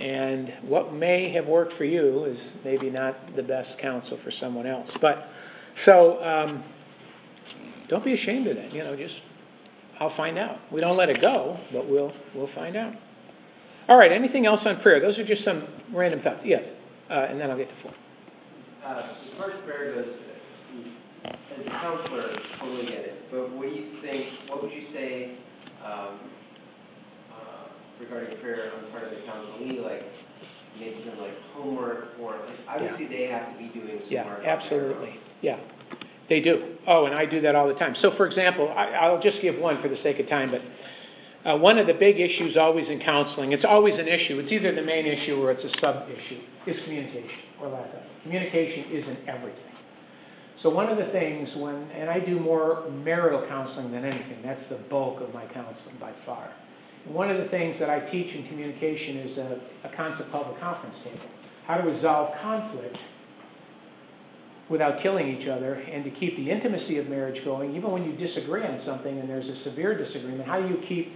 And 0.00 0.48
what 0.62 0.94
may 0.94 1.28
have 1.30 1.46
worked 1.46 1.74
for 1.74 1.84
you 1.84 2.24
is 2.24 2.54
maybe 2.64 2.88
not 2.88 3.36
the 3.36 3.42
best 3.42 3.76
counsel 3.76 4.16
for 4.16 4.30
someone 4.30 4.66
else. 4.66 4.94
But 4.98 5.28
so 5.84 6.22
um, 6.24 6.64
don't 7.92 8.02
be 8.02 8.14
ashamed 8.14 8.46
of 8.46 8.56
that. 8.56 8.72
You 8.72 8.82
know, 8.84 8.96
just 8.96 9.20
I'll 10.00 10.08
find 10.08 10.38
out. 10.38 10.58
We 10.72 10.80
don't 10.80 10.96
let 10.96 11.10
it 11.10 11.20
go, 11.20 11.58
but 11.72 11.84
we'll 11.86 12.12
we'll 12.32 12.46
find 12.46 12.74
out. 12.74 12.94
All 13.86 13.98
right. 13.98 14.10
Anything 14.10 14.46
else 14.46 14.64
on 14.64 14.80
prayer? 14.80 14.98
Those 14.98 15.18
are 15.18 15.24
just 15.24 15.44
some 15.44 15.64
random 15.92 16.20
thoughts. 16.20 16.42
Yes, 16.42 16.68
uh, 17.10 17.26
and 17.28 17.38
then 17.38 17.50
I'll 17.50 17.56
get 17.58 17.68
to 17.68 17.74
four. 17.74 17.92
Uh, 18.82 19.02
as 19.02 19.04
far 19.36 19.50
as 19.50 19.56
prayer 19.60 19.92
goes, 19.92 20.14
as 21.26 21.66
a 21.66 21.70
counselor, 21.70 22.30
I 22.30 22.58
totally 22.58 22.86
get 22.86 23.00
it. 23.00 23.30
But 23.30 23.50
what 23.50 23.68
do 23.68 23.74
you 23.74 23.86
think? 24.00 24.24
What 24.48 24.62
would 24.62 24.72
you 24.72 24.86
say 24.90 25.32
um, 25.84 26.18
uh, 27.30 27.68
regarding 28.00 28.38
prayer 28.38 28.72
on 28.74 28.84
the 28.84 28.88
part 28.88 29.04
of 29.04 29.10
the 29.10 29.16
counselee? 29.16 29.84
Like 29.84 30.10
maybe 30.80 30.96
some 31.04 31.20
like 31.20 31.38
homework, 31.52 32.14
or 32.18 32.30
like 32.46 32.58
obviously 32.66 33.04
they 33.04 33.24
have 33.26 33.52
to 33.52 33.58
be 33.58 33.66
doing 33.66 33.98
some 34.00 34.08
Yeah, 34.08 34.26
work. 34.26 34.40
their 34.40 34.50
absolutely. 34.50 35.20
Yeah, 35.42 35.58
they 36.28 36.40
do. 36.40 36.76
Oh, 36.86 37.06
and 37.06 37.14
I 37.14 37.24
do 37.24 37.40
that 37.42 37.54
all 37.54 37.68
the 37.68 37.74
time. 37.74 37.94
So, 37.94 38.10
for 38.10 38.26
example, 38.26 38.68
I, 38.70 38.92
I'll 38.92 39.20
just 39.20 39.42
give 39.42 39.58
one 39.58 39.78
for 39.78 39.88
the 39.88 39.96
sake 39.96 40.18
of 40.18 40.26
time, 40.26 40.50
but 40.50 40.62
uh, 41.44 41.56
one 41.56 41.78
of 41.78 41.86
the 41.86 41.94
big 41.94 42.20
issues 42.20 42.56
always 42.56 42.88
in 42.88 43.00
counseling, 43.00 43.52
it's 43.52 43.64
always 43.64 43.98
an 43.98 44.08
issue, 44.08 44.38
it's 44.38 44.52
either 44.52 44.72
the 44.72 44.82
main 44.82 45.06
issue 45.06 45.42
or 45.42 45.50
it's 45.50 45.64
a 45.64 45.68
sub 45.68 46.08
issue, 46.10 46.38
is 46.66 46.82
communication 46.82 47.40
or 47.60 47.68
lack 47.68 47.92
of. 47.92 48.00
Communication 48.22 48.84
isn't 48.90 49.18
everything. 49.26 49.64
So, 50.56 50.70
one 50.70 50.88
of 50.88 50.96
the 50.96 51.06
things 51.06 51.56
when, 51.56 51.90
and 51.92 52.08
I 52.08 52.20
do 52.20 52.38
more 52.38 52.88
marital 53.04 53.42
counseling 53.46 53.90
than 53.90 54.04
anything, 54.04 54.38
that's 54.42 54.68
the 54.68 54.76
bulk 54.76 55.20
of 55.20 55.34
my 55.34 55.44
counseling 55.46 55.96
by 55.96 56.12
far. 56.24 56.50
One 57.04 57.30
of 57.30 57.38
the 57.38 57.46
things 57.46 57.80
that 57.80 57.90
I 57.90 57.98
teach 57.98 58.36
in 58.36 58.46
communication 58.46 59.16
is 59.16 59.38
a, 59.38 59.60
a 59.82 59.88
concept 59.88 60.30
called 60.30 60.54
the 60.54 60.60
conference 60.60 60.98
table 61.00 61.18
how 61.66 61.76
to 61.76 61.88
resolve 61.88 62.34
conflict 62.40 62.98
without 64.72 65.00
killing 65.00 65.28
each 65.28 65.48
other 65.48 65.74
and 65.74 66.02
to 66.02 66.10
keep 66.10 66.34
the 66.36 66.50
intimacy 66.50 66.96
of 66.96 67.06
marriage 67.06 67.44
going, 67.44 67.76
even 67.76 67.90
when 67.90 68.04
you 68.04 68.12
disagree 68.12 68.64
on 68.64 68.78
something 68.78 69.20
and 69.20 69.28
there's 69.28 69.50
a 69.50 69.54
severe 69.54 69.94
disagreement, 69.94 70.46
how 70.46 70.58
do 70.58 70.66
you 70.66 70.78
keep 70.78 71.12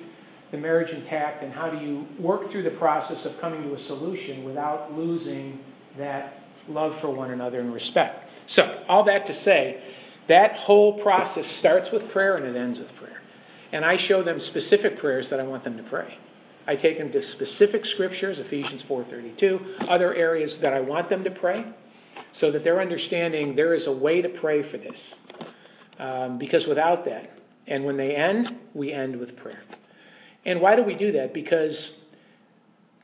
the 0.50 0.58
marriage 0.58 0.90
intact 0.90 1.42
and 1.42 1.52
how 1.54 1.70
do 1.70 1.78
you 1.78 2.06
work 2.18 2.50
through 2.50 2.62
the 2.62 2.70
process 2.70 3.24
of 3.24 3.40
coming 3.40 3.62
to 3.62 3.74
a 3.74 3.78
solution 3.78 4.44
without 4.44 4.94
losing 4.94 5.58
that 5.96 6.42
love 6.68 7.00
for 7.00 7.08
one 7.08 7.30
another 7.30 7.58
and 7.58 7.72
respect? 7.72 8.30
So, 8.46 8.84
all 8.88 9.04
that 9.04 9.24
to 9.26 9.34
say, 9.34 9.82
that 10.26 10.54
whole 10.56 11.00
process 11.00 11.46
starts 11.46 11.90
with 11.90 12.10
prayer 12.10 12.36
and 12.36 12.44
it 12.44 12.58
ends 12.58 12.78
with 12.78 12.94
prayer. 12.94 13.22
And 13.72 13.86
I 13.86 13.96
show 13.96 14.22
them 14.22 14.38
specific 14.38 14.98
prayers 14.98 15.30
that 15.30 15.40
I 15.40 15.44
want 15.44 15.64
them 15.64 15.78
to 15.78 15.82
pray. 15.82 16.18
I 16.66 16.76
take 16.76 16.98
them 16.98 17.10
to 17.12 17.22
specific 17.22 17.86
scriptures, 17.86 18.38
Ephesians 18.38 18.82
4:32, 18.82 19.88
other 19.88 20.14
areas 20.14 20.58
that 20.58 20.74
I 20.74 20.80
want 20.80 21.08
them 21.08 21.24
to 21.24 21.30
pray 21.30 21.64
so 22.36 22.50
that 22.50 22.62
they're 22.62 22.82
understanding 22.82 23.56
there 23.56 23.72
is 23.72 23.86
a 23.86 23.92
way 23.92 24.20
to 24.20 24.28
pray 24.28 24.60
for 24.60 24.76
this. 24.76 25.14
Um, 25.98 26.36
because 26.36 26.66
without 26.66 27.06
that, 27.06 27.32
and 27.66 27.82
when 27.86 27.96
they 27.96 28.14
end, 28.14 28.54
we 28.74 28.92
end 28.92 29.16
with 29.18 29.38
prayer. 29.38 29.62
And 30.44 30.60
why 30.60 30.76
do 30.76 30.82
we 30.82 30.92
do 30.92 31.12
that? 31.12 31.32
Because 31.32 31.94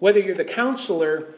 whether 0.00 0.20
you're 0.20 0.36
the 0.36 0.44
counselor 0.44 1.32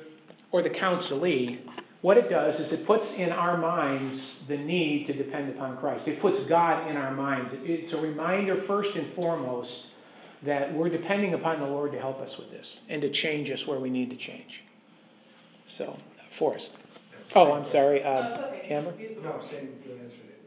or 0.50 0.60
the 0.60 0.70
counselee, 0.70 1.60
what 2.00 2.18
it 2.18 2.28
does 2.28 2.58
is 2.58 2.72
it 2.72 2.84
puts 2.84 3.12
in 3.12 3.30
our 3.30 3.56
minds 3.56 4.38
the 4.48 4.56
need 4.56 5.06
to 5.06 5.12
depend 5.12 5.50
upon 5.50 5.76
Christ. 5.76 6.08
It 6.08 6.20
puts 6.20 6.42
God 6.42 6.90
in 6.90 6.96
our 6.96 7.12
minds. 7.12 7.52
It's 7.62 7.92
a 7.92 8.00
reminder, 8.00 8.56
first 8.56 8.96
and 8.96 9.06
foremost, 9.12 9.86
that 10.42 10.74
we're 10.74 10.88
depending 10.88 11.34
upon 11.34 11.60
the 11.60 11.66
Lord 11.66 11.92
to 11.92 12.00
help 12.00 12.20
us 12.20 12.38
with 12.38 12.50
this 12.50 12.80
and 12.88 13.00
to 13.02 13.08
change 13.08 13.52
us 13.52 13.68
where 13.68 13.78
we 13.78 13.88
need 13.88 14.10
to 14.10 14.16
change. 14.16 14.64
So, 15.68 15.96
Forrest. 16.32 16.72
Oh, 17.34 17.52
I'm 17.52 17.64
sorry. 17.64 18.00
No, 18.00 18.06
Uh, 18.10 18.28
it's 18.28 18.38
okay. 18.64 18.74
Amber? 18.74 18.94
You- 18.98 19.20
No, 19.22 19.40
same, 19.40 19.80
you 19.84 19.92
answered 20.02 20.28
it. 20.28 20.40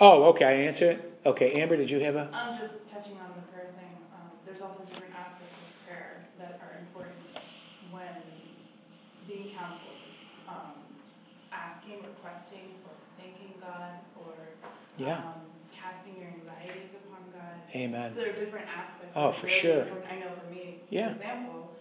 oh, 0.00 0.24
okay. 0.34 0.44
I 0.44 0.52
answer 0.68 0.90
it. 0.92 1.10
Okay, 1.24 1.52
Amber, 1.60 1.76
did 1.76 1.90
you 1.90 2.00
have 2.00 2.16
a? 2.16 2.28
I'm 2.32 2.58
just 2.58 2.74
touching 2.92 3.16
on 3.18 3.32
the 3.36 3.42
prayer 3.52 3.72
thing. 3.78 3.96
Um, 4.12 4.28
there's 4.44 4.60
also 4.60 4.84
different 4.84 5.14
aspects 5.14 5.56
of 5.56 5.86
prayer 5.88 6.26
that 6.38 6.60
are 6.60 6.78
important 6.80 7.16
when 7.90 8.22
being 9.26 9.54
counseled. 9.56 9.96
Um, 10.48 10.84
asking, 11.50 12.02
requesting, 12.04 12.76
or 12.84 12.92
thanking 13.16 13.54
God, 13.60 13.96
or 14.20 14.34
Yeah. 14.98 15.16
um, 15.24 15.48
casting 15.72 16.20
your 16.20 16.28
anxieties 16.28 16.92
upon 17.00 17.24
God. 17.32 17.56
Amen. 17.74 18.12
So 18.12 18.20
there 18.20 18.30
are 18.30 18.36
different 18.36 18.68
aspects. 18.68 19.16
Oh, 19.16 19.20
that 19.22 19.28
are 19.28 19.32
for 19.32 19.46
really 19.46 19.58
sure. 19.64 19.80
important. 19.88 20.12
I 20.12 20.16
know 20.20 20.30
for 20.36 20.50
me, 20.52 20.80
Yeah. 20.90 21.08
for 21.08 21.16
example, 21.16 21.72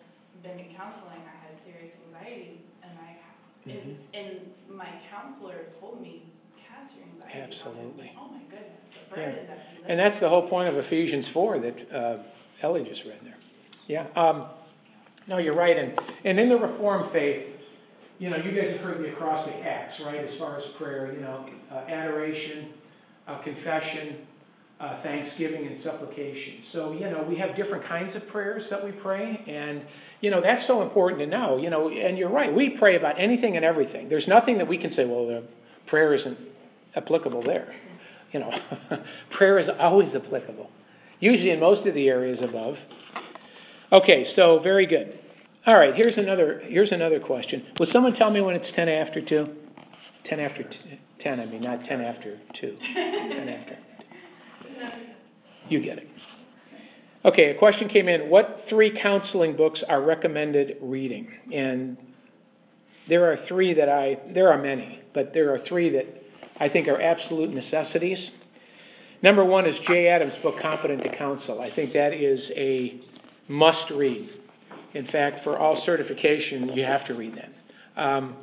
been 0.42 0.60
in 0.60 0.72
counseling, 0.76 1.20
I 1.28 1.36
had 1.48 1.60
serious 1.60 1.92
anxiety, 2.08 2.62
and 2.84 2.96
I, 3.00 3.18
And, 3.66 3.98
and 4.14 4.40
my 4.70 4.88
counselor 5.10 5.68
told 5.80 6.02
me, 6.02 6.24
cast 6.68 6.96
your 6.96 7.06
anxiety. 7.06 7.24
upon 7.24 7.38
Him." 7.38 7.44
Absolutely. 7.50 8.12
Oh 8.18 8.28
my 8.30 8.40
goodness, 8.50 8.70
the 9.14 9.22
Yeah. 9.22 9.30
burden 9.30 9.48
that 9.48 9.68
he 9.72 9.84
And 9.88 10.00
that's 10.00 10.20
the 10.20 10.30
whole 10.30 10.48
point 10.48 10.70
of 10.70 10.78
Ephesians 10.78 11.28
4 11.28 11.60
that 11.60 11.92
uh, 11.94 12.18
Ellie 12.62 12.84
just 12.84 13.06
read 13.06 13.20
there. 13.24 13.38
Yeah. 13.88 14.06
Um, 14.16 14.46
no, 15.28 15.38
you're 15.38 15.54
right. 15.54 15.78
And, 15.78 15.98
and 16.26 16.40
in 16.40 16.50
the 16.50 16.58
Reformed 16.58 17.12
faith, 17.12 17.48
you 18.20 18.30
know, 18.30 18.38
you 18.38 18.52
guys 18.52 18.72
have 18.72 18.82
heard 18.82 19.00
the 19.00 19.10
acrostic 19.10 19.56
acts, 19.66 20.00
right? 20.00 20.20
As 20.20 20.36
far 20.36 20.58
as 20.58 20.66
prayer, 20.68 21.12
you 21.14 21.22
know, 21.22 21.46
uh, 21.72 21.76
adoration, 21.90 22.74
uh, 23.28 23.38
confession, 23.40 24.26
uh, 24.84 24.98
thanksgiving, 25.02 25.66
and 25.66 25.80
supplication. 25.80 26.56
So, 26.70 26.92
you 26.92 27.10
know, 27.10 27.24
we 27.24 27.38
have 27.38 27.56
different 27.56 27.86
kinds 27.86 28.16
of 28.16 28.28
prayers 28.28 28.70
that 28.70 28.84
we 28.84 28.92
pray. 28.92 29.42
And, 29.48 29.82
you 30.20 30.30
know, 30.30 30.42
that's 30.42 30.66
so 30.66 30.82
important 30.82 31.22
to 31.22 31.28
know. 31.28 31.58
You 31.58 31.70
know, 31.70 31.88
and 31.90 32.18
you're 32.18 32.30
right. 32.30 32.54
We 32.54 32.70
pray 32.70 32.98
about 32.98 33.18
anything 33.18 33.56
and 33.56 33.64
everything. 33.64 34.10
There's 34.10 34.28
nothing 34.28 34.58
that 34.58 34.68
we 34.68 34.78
can 34.78 34.92
say, 34.92 35.06
well, 35.06 35.26
the 35.26 35.44
prayer 35.86 36.14
isn't 36.14 36.38
applicable 36.98 37.42
there. 37.44 37.74
You 38.34 38.42
know, 38.42 38.60
prayer 39.30 39.58
is 39.58 39.70
always 39.70 40.16
applicable. 40.16 40.70
usually 41.22 41.52
in 41.52 41.62
most 41.62 41.86
of 41.86 41.94
the 41.94 42.10
areas 42.10 42.42
above. 42.42 42.80
Okay, 43.90 44.26
so 44.26 44.60
very 44.60 44.86
good. 44.86 45.18
All 45.66 45.76
right, 45.76 45.96
here's 45.96 46.18
another 46.18 46.60
here's 46.60 46.92
another 46.92 47.22
question. 47.22 47.66
Will 47.80 47.86
someone 47.86 48.12
tell 48.12 48.32
me 48.32 48.42
when 48.42 48.54
it's 48.54 48.70
10 48.70 48.90
after 48.90 49.22
2? 49.22 49.56
10 50.26 50.40
after 50.42 50.64
t- 50.64 51.00
10, 51.20 51.40
I 51.40 51.46
mean, 51.46 51.62
not 51.62 51.86
10 51.86 52.02
after 52.02 52.38
2. 52.54 52.78
10 52.94 53.50
after. 53.50 53.78
You 55.70 55.80
get 55.80 55.98
it. 55.98 56.10
Okay, 57.26 57.52
a 57.52 57.54
question 57.54 57.88
came 57.88 58.10
in. 58.10 58.30
What 58.30 58.62
three 58.68 58.90
counseling 58.90 59.56
books 59.56 59.82
are 59.82 60.02
recommended 60.02 60.78
reading? 60.82 61.32
And 61.52 61.98
there 63.08 63.32
are 63.32 63.38
three 63.38 63.74
that 63.74 63.88
I, 63.88 64.20
there 64.28 64.52
are 64.52 64.58
many, 64.58 65.00
but 65.14 65.34
there 65.34 65.54
are 65.54 65.58
three 65.58 65.90
that 65.90 66.24
I 66.60 66.68
think 66.68 66.88
are 66.88 67.02
absolute 67.02 67.54
necessities. 67.54 68.32
Number 69.22 69.46
one 69.46 69.66
is 69.66 69.80
Jay 69.80 70.10
Adams' 70.10 70.36
book, 70.36 70.60
Competent 70.60 71.02
to 71.04 71.10
Counsel. 71.10 71.62
I 71.62 71.70
think 71.70 71.94
that 71.94 72.14
is 72.14 72.52
a 72.58 73.00
must 73.48 73.90
read. 73.90 74.28
In 74.94 75.06
fact, 75.06 75.40
for 75.40 75.58
all 75.58 75.78
certification, 75.78 76.74
you 76.74 76.84
have 76.84 77.06
to 77.08 77.14
read 77.14 77.36
that. 77.36 77.54
Um, 77.96 78.36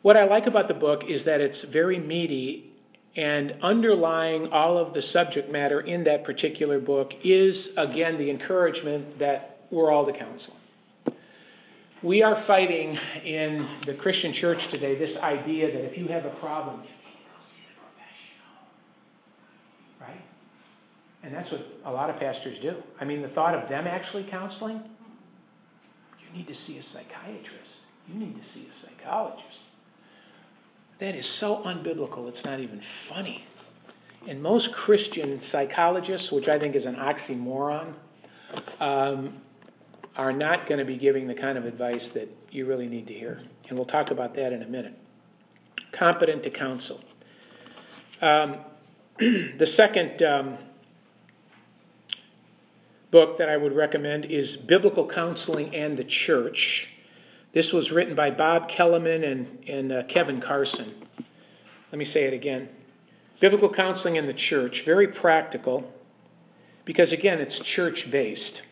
what 0.00 0.16
I 0.16 0.24
like 0.24 0.46
about 0.46 0.66
the 0.68 0.74
book 0.74 1.04
is 1.08 1.24
that 1.24 1.40
it's 1.42 1.62
very 1.62 1.98
meaty, 1.98 2.72
and 3.16 3.54
underlying 3.62 4.52
all 4.52 4.78
of 4.78 4.94
the 4.94 5.02
subject 5.02 5.50
matter 5.50 5.80
in 5.80 6.04
that 6.04 6.24
particular 6.24 6.78
book 6.78 7.14
is, 7.24 7.70
again, 7.76 8.16
the 8.18 8.30
encouragement 8.30 9.18
that 9.18 9.60
we're 9.70 9.90
all 9.90 10.06
to 10.06 10.12
counsel. 10.12 10.54
We 12.00 12.22
are 12.22 12.36
fighting 12.36 12.96
in 13.24 13.66
the 13.84 13.92
Christian 13.92 14.32
church 14.32 14.68
today 14.68 14.94
this 14.94 15.16
idea 15.16 15.72
that 15.72 15.84
if 15.84 15.98
you 15.98 16.06
have 16.08 16.24
a 16.26 16.30
problem, 16.30 16.76
go 16.76 16.86
see 17.42 17.62
the 17.66 17.74
professional. 17.80 18.46
Right? 20.00 20.22
And 21.24 21.34
that's 21.34 21.50
what 21.50 21.66
a 21.84 21.92
lot 21.92 22.08
of 22.08 22.20
pastors 22.20 22.60
do. 22.60 22.80
I 23.00 23.04
mean, 23.04 23.20
the 23.20 23.28
thought 23.28 23.54
of 23.54 23.68
them 23.68 23.88
actually 23.88 24.22
counseling, 24.22 24.80
you 26.20 26.38
need 26.38 26.46
to 26.46 26.54
see 26.54 26.78
a 26.78 26.82
psychiatrist, 26.82 27.72
you 28.08 28.14
need 28.14 28.40
to 28.40 28.48
see 28.48 28.68
a 28.70 28.72
psychologist. 28.72 29.62
That 30.98 31.14
is 31.14 31.26
so 31.26 31.58
unbiblical, 31.58 32.28
it's 32.28 32.44
not 32.44 32.60
even 32.60 32.80
funny. 32.80 33.44
And 34.26 34.42
most 34.42 34.72
Christian 34.72 35.38
psychologists, 35.40 36.32
which 36.32 36.48
I 36.48 36.58
think 36.58 36.74
is 36.74 36.86
an 36.86 36.96
oxymoron, 36.96 37.94
um, 38.80 39.40
are 40.16 40.32
not 40.32 40.66
going 40.66 40.78
to 40.80 40.84
be 40.84 40.96
giving 40.96 41.28
the 41.28 41.34
kind 41.34 41.56
of 41.56 41.64
advice 41.64 42.08
that 42.10 42.28
you 42.50 42.66
really 42.66 42.88
need 42.88 43.06
to 43.06 43.14
hear. 43.14 43.40
And 43.68 43.78
we'll 43.78 43.86
talk 43.86 44.10
about 44.10 44.34
that 44.34 44.52
in 44.52 44.62
a 44.62 44.66
minute. 44.66 44.98
Competent 45.92 46.42
to 46.42 46.50
counsel. 46.50 47.00
Um, 48.20 48.56
the 49.18 49.66
second 49.66 50.22
um, 50.24 50.58
book 53.12 53.38
that 53.38 53.48
I 53.48 53.56
would 53.56 53.74
recommend 53.74 54.24
is 54.24 54.56
Biblical 54.56 55.06
Counseling 55.06 55.74
and 55.74 55.96
the 55.96 56.04
Church. 56.04 56.90
This 57.52 57.72
was 57.72 57.90
written 57.90 58.14
by 58.14 58.30
Bob 58.30 58.68
Kellemen 58.68 59.24
and, 59.24 59.64
and 59.66 59.92
uh, 59.92 60.02
Kevin 60.04 60.40
Carson. 60.40 60.94
Let 61.90 61.98
me 61.98 62.04
say 62.04 62.24
it 62.24 62.34
again. 62.34 62.68
Biblical 63.40 63.70
Counseling 63.70 64.16
in 64.16 64.26
the 64.26 64.34
Church, 64.34 64.82
very 64.82 65.08
practical, 65.08 65.92
because 66.84 67.12
again, 67.12 67.40
it's 67.40 67.58
church 67.58 68.10
based. 68.10 68.62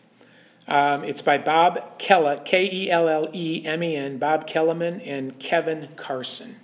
Um, 0.67 1.05
it's 1.05 1.21
by 1.21 1.37
Bob 1.37 1.97
Kella, 1.97 2.41
K 2.43 2.69
E 2.71 2.91
L 2.91 3.07
L 3.07 3.29
E 3.33 3.63
M 3.65 3.81
E 3.81 3.95
N, 3.95 4.17
Bob 4.17 4.47
Kellemen 4.47 4.99
and 5.01 5.39
Kevin 5.39 5.87
Carson. 5.95 6.57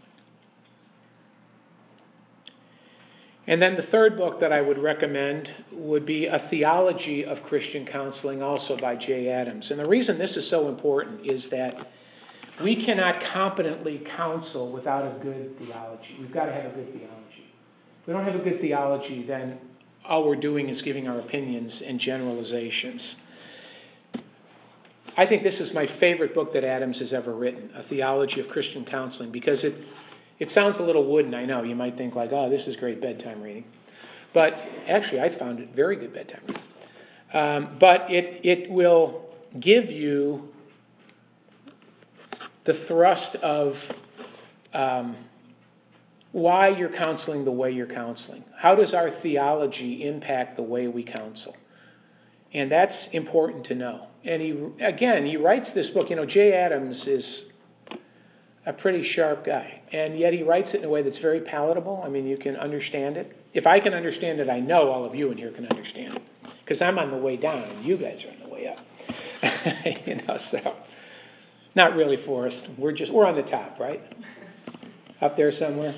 And 3.47 3.61
then 3.61 3.75
the 3.75 3.83
third 3.83 4.17
book 4.17 4.39
that 4.39 4.53
I 4.53 4.61
would 4.61 4.77
recommend 4.77 5.51
would 5.71 6.05
be 6.05 6.27
A 6.27 6.39
Theology 6.39 7.25
of 7.25 7.43
Christian 7.43 7.85
Counseling, 7.85 8.41
also 8.41 8.77
by 8.77 8.95
Jay 8.95 9.29
Adams. 9.29 9.71
And 9.71 9.79
the 9.79 9.87
reason 9.87 10.17
this 10.17 10.37
is 10.37 10.47
so 10.47 10.69
important 10.69 11.25
is 11.25 11.49
that 11.49 11.89
we 12.61 12.75
cannot 12.75 13.21
competently 13.21 13.99
counsel 13.99 14.69
without 14.69 15.05
a 15.05 15.19
good 15.23 15.57
theology. 15.57 16.17
We've 16.19 16.31
got 16.31 16.45
to 16.45 16.53
have 16.53 16.65
a 16.65 16.69
good 16.69 16.93
theology. 16.93 17.51
If 18.01 18.07
we 18.07 18.13
don't 18.13 18.25
have 18.25 18.35
a 18.35 18.39
good 18.39 18.61
theology, 18.61 19.23
then 19.23 19.59
all 20.05 20.27
we're 20.27 20.35
doing 20.35 20.69
is 20.69 20.81
giving 20.81 21.07
our 21.07 21.19
opinions 21.19 21.81
and 21.81 21.99
generalizations. 21.99 23.15
I 25.15 25.25
think 25.25 25.43
this 25.43 25.59
is 25.59 25.73
my 25.73 25.85
favorite 25.85 26.33
book 26.33 26.53
that 26.53 26.63
Adams 26.63 26.99
has 26.99 27.13
ever 27.13 27.33
written, 27.33 27.69
A 27.75 27.83
Theology 27.83 28.39
of 28.39 28.49
Christian 28.49 28.83
Counseling, 28.83 29.31
because 29.31 29.63
it, 29.63 29.75
it 30.39 30.49
sounds 30.49 30.79
a 30.79 30.83
little 30.83 31.05
wooden, 31.05 31.33
I 31.35 31.45
know. 31.45 31.63
You 31.63 31.75
might 31.75 31.97
think, 31.97 32.15
like, 32.15 32.31
oh, 32.31 32.49
this 32.49 32.67
is 32.67 32.75
great 32.75 32.99
bedtime 32.99 33.41
reading. 33.41 33.65
But 34.33 34.59
actually, 34.87 35.21
I 35.21 35.29
found 35.29 35.59
it 35.59 35.69
very 35.69 35.95
good 35.95 36.13
bedtime 36.13 36.41
reading. 36.47 36.63
Um, 37.33 37.77
but 37.79 38.11
it, 38.11 38.41
it 38.43 38.69
will 38.69 39.29
give 39.59 39.91
you 39.91 40.52
the 42.63 42.73
thrust 42.73 43.35
of 43.35 43.91
um, 44.73 45.15
why 46.31 46.69
you're 46.69 46.89
counseling 46.89 47.45
the 47.45 47.51
way 47.51 47.71
you're 47.71 47.85
counseling. 47.85 48.43
How 48.57 48.75
does 48.75 48.93
our 48.93 49.09
theology 49.09 50.05
impact 50.05 50.55
the 50.55 50.63
way 50.63 50.87
we 50.87 51.03
counsel? 51.03 51.55
And 52.53 52.71
that's 52.71 53.07
important 53.07 53.65
to 53.65 53.75
know. 53.75 54.07
And 54.23 54.41
he, 54.41 54.57
again, 54.79 55.25
he 55.25 55.37
writes 55.37 55.71
this 55.71 55.89
book. 55.89 56.09
You 56.09 56.15
know, 56.15 56.25
Jay 56.25 56.53
Adams 56.53 57.07
is 57.07 57.45
a 58.65 58.71
pretty 58.71 59.03
sharp 59.03 59.43
guy, 59.43 59.81
and 59.91 60.17
yet 60.17 60.33
he 60.33 60.43
writes 60.43 60.73
it 60.73 60.79
in 60.79 60.85
a 60.85 60.89
way 60.89 61.01
that's 61.01 61.17
very 61.17 61.41
palatable. 61.41 62.01
I 62.05 62.09
mean, 62.09 62.25
you 62.25 62.37
can 62.37 62.55
understand 62.55 63.17
it. 63.17 63.35
If 63.53 63.67
I 63.67 63.79
can 63.79 63.93
understand 63.93 64.39
it, 64.39 64.49
I 64.49 64.59
know 64.59 64.89
all 64.89 65.03
of 65.03 65.13
you 65.13 65.31
in 65.31 65.37
here 65.37 65.51
can 65.51 65.67
understand 65.67 66.15
it 66.15 66.23
because 66.63 66.81
I'm 66.81 66.97
on 66.97 67.11
the 67.11 67.17
way 67.17 67.35
down 67.35 67.63
and 67.63 67.85
you 67.85 67.97
guys 67.97 68.23
are 68.23 68.29
on 68.29 68.39
the 68.39 68.47
way 68.47 68.67
up. 68.67 70.07
you 70.07 70.15
know, 70.15 70.37
so 70.37 70.77
not 71.75 71.95
really, 71.95 72.17
Forrest. 72.17 72.67
We're 72.77 72.91
just 72.91 73.11
we're 73.11 73.25
on 73.25 73.35
the 73.35 73.43
top, 73.43 73.79
right? 73.79 74.01
Up 75.21 75.35
there 75.35 75.51
somewhere. 75.51 75.93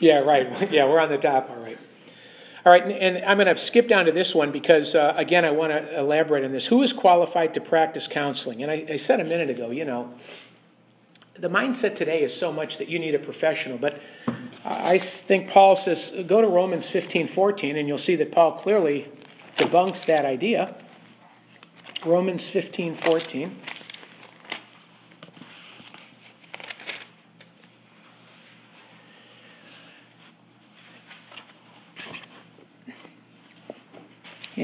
Yeah, 0.00 0.18
right. 0.18 0.70
Yeah, 0.72 0.86
we're 0.86 1.00
on 1.00 1.08
the 1.08 1.18
top. 1.18 1.50
All 1.50 1.56
right. 1.56 1.78
All 2.66 2.72
right, 2.72 2.84
and 2.84 3.24
I'm 3.24 3.38
going 3.38 3.46
to 3.46 3.56
skip 3.56 3.88
down 3.88 4.04
to 4.06 4.12
this 4.12 4.34
one 4.34 4.52
because, 4.52 4.94
uh, 4.94 5.14
again, 5.16 5.44
I 5.44 5.52
want 5.52 5.72
to 5.72 5.98
elaborate 5.98 6.44
on 6.44 6.52
this. 6.52 6.66
Who 6.66 6.82
is 6.82 6.92
qualified 6.92 7.54
to 7.54 7.62
practice 7.62 8.06
counseling? 8.06 8.62
And 8.62 8.70
I, 8.70 8.84
I, 8.90 8.96
said 8.96 9.20
a 9.20 9.24
minute 9.24 9.48
ago, 9.48 9.70
you 9.70 9.86
know, 9.86 10.12
the 11.34 11.48
mindset 11.48 11.96
today 11.96 12.22
is 12.22 12.36
so 12.36 12.52
much 12.52 12.76
that 12.76 12.88
you 12.88 12.98
need 12.98 13.14
a 13.14 13.18
professional. 13.18 13.78
But 13.78 14.02
I 14.64 14.98
think 14.98 15.48
Paul 15.48 15.76
says, 15.76 16.12
go 16.26 16.42
to 16.42 16.48
Romans 16.48 16.84
15 16.84 17.28
14, 17.28 17.76
and 17.76 17.88
you'll 17.88 17.96
see 17.96 18.16
that 18.16 18.32
Paul 18.32 18.58
clearly 18.58 19.08
debunks 19.56 20.04
that 20.06 20.26
idea. 20.26 20.74
Romans 22.04 22.46
15 22.46 22.96
14. 22.96 23.56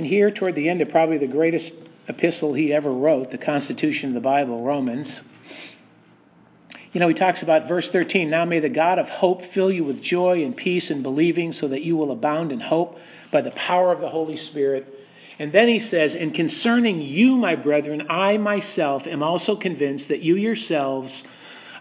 And 0.05 0.13
here, 0.13 0.31
toward 0.31 0.55
the 0.55 0.69
end 0.69 0.83
of 0.83 0.91
probably 0.91 1.17
the 1.17 1.27
greatest 1.27 1.73
epistle 2.09 2.53
he 2.53 2.75
ever 2.75 2.93
wrote, 2.93 3.31
the 3.31 3.39
Constitution 3.39 4.11
of 4.11 4.15
the 4.15 4.21
Bible, 4.21 4.63
Romans, 4.63 5.21
you 6.93 7.01
know, 7.01 7.09
he 7.09 7.15
talks 7.15 7.43
about 7.43 7.67
verse 7.67 7.91
13 7.91 8.29
Now 8.29 8.45
may 8.45 8.61
the 8.61 8.69
God 8.69 8.99
of 8.99 9.09
hope 9.09 9.47
fill 9.47 9.73
you 9.73 9.83
with 9.83 10.03
joy 10.03 10.45
and 10.45 10.55
peace 10.55 10.91
and 10.91 11.03
believing, 11.03 11.55
so 11.55 11.69
that 11.69 11.85
you 11.85 11.97
will 11.97 12.11
abound 12.11 12.53
in 12.53 12.61
hope 12.61 13.01
by 13.33 13.41
the 13.41 13.53
power 13.53 13.93
of 13.93 14.03
the 14.03 14.11
Holy 14.11 14.37
Spirit. 14.37 14.95
And 15.39 15.53
then 15.53 15.69
he 15.69 15.81
says, 15.81 16.15
And 16.15 16.35
concerning 16.35 17.01
you, 17.01 17.39
my 17.39 17.57
brethren, 17.57 18.07
I 18.11 18.37
myself 18.37 19.07
am 19.07 19.23
also 19.23 19.57
convinced 19.57 20.09
that 20.09 20.21
you 20.21 20.37
yourselves 20.37 21.25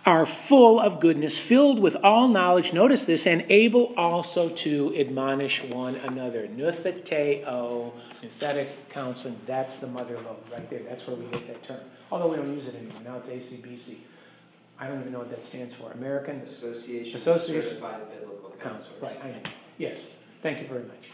are 0.06 0.26
full 0.26 0.80
of 0.80 1.00
goodness, 1.00 1.38
filled 1.38 1.80
with 1.80 1.96
all 1.98 2.28
knowledge, 2.28 2.74
notice 2.74 3.04
this, 3.04 3.26
and 3.26 3.46
able 3.50 3.94
also 3.96 4.50
to 4.50 4.94
admonish 4.98 5.64
one 5.64 5.96
another. 5.96 6.48
Noutheteo, 6.48 7.92
nouthetic 8.24 8.68
counseling, 8.90 9.40
that's 9.46 9.78
the 9.78 9.88
mother 9.88 10.16
lode 10.16 10.38
right 10.52 10.70
there. 10.70 10.82
That's 10.88 11.06
where 11.08 11.16
we 11.16 11.26
get 11.26 11.48
that 11.48 11.64
term. 11.64 11.82
Although 12.12 12.30
we 12.30 12.38
don't 12.38 12.56
use 12.56 12.68
it 12.68 12.76
anymore. 12.76 13.02
Now 13.04 13.18
it's 13.18 13.30
ACBC. 13.30 13.98
I 14.80 14.88
don't 14.88 15.00
even 15.02 15.14
know 15.14 15.20
what 15.20 15.30
that 15.30 15.44
stands 15.44 15.74
for. 15.74 15.92
American 15.92 16.42
Association, 16.42 17.16
Association. 17.16 17.64
Certified 17.64 18.10
Biblical 18.10 18.50
Counsel. 18.62 18.92
Counselors. 19.00 19.02
Right, 19.02 19.20
I 19.24 19.28
know. 19.30 19.42
Yes. 19.78 20.00
Thank 20.42 20.62
you 20.62 20.68
very 20.68 20.84
much. 20.84 21.06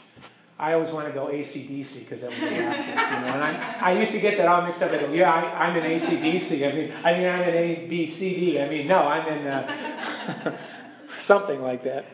I 0.58 0.74
always 0.74 0.92
want 0.92 1.08
to 1.08 1.14
go 1.14 1.28
ACDC 1.28 2.00
because 2.00 2.20
that 2.20 2.32
was 2.32 2.40
the 2.40 2.46
laughter, 2.48 2.82
you 2.82 2.96
know. 2.96 3.34
And 3.34 3.44
I, 3.44 3.80
I 3.82 4.00
used 4.00 4.12
to 4.12 4.20
get 4.20 4.38
that 4.38 4.48
all 4.48 4.62
mixed 4.64 4.82
up. 4.82 4.92
I 4.92 4.98
go, 4.98 5.14
yeah, 5.14 5.32
I, 5.32 5.68
I'm 5.68 5.78
in 5.78 6.00
ACDC. 6.00 6.68
I 6.68 6.76
mean, 6.76 6.92
I 6.92 7.14
mean, 7.14 7.28
I'm 7.28 7.48
in 7.48 7.90
ABCD. 7.90 8.62
I 8.62 8.70
mean, 8.70 8.88
no, 8.88 9.00
I'm 9.00 9.38
in 9.38 9.48
uh, 9.48 10.58
something 11.18 11.62
like 11.62 11.86
that. 11.86 12.06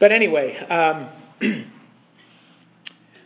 But 0.00 0.10
anyway, 0.10 0.56
um, 0.66 1.10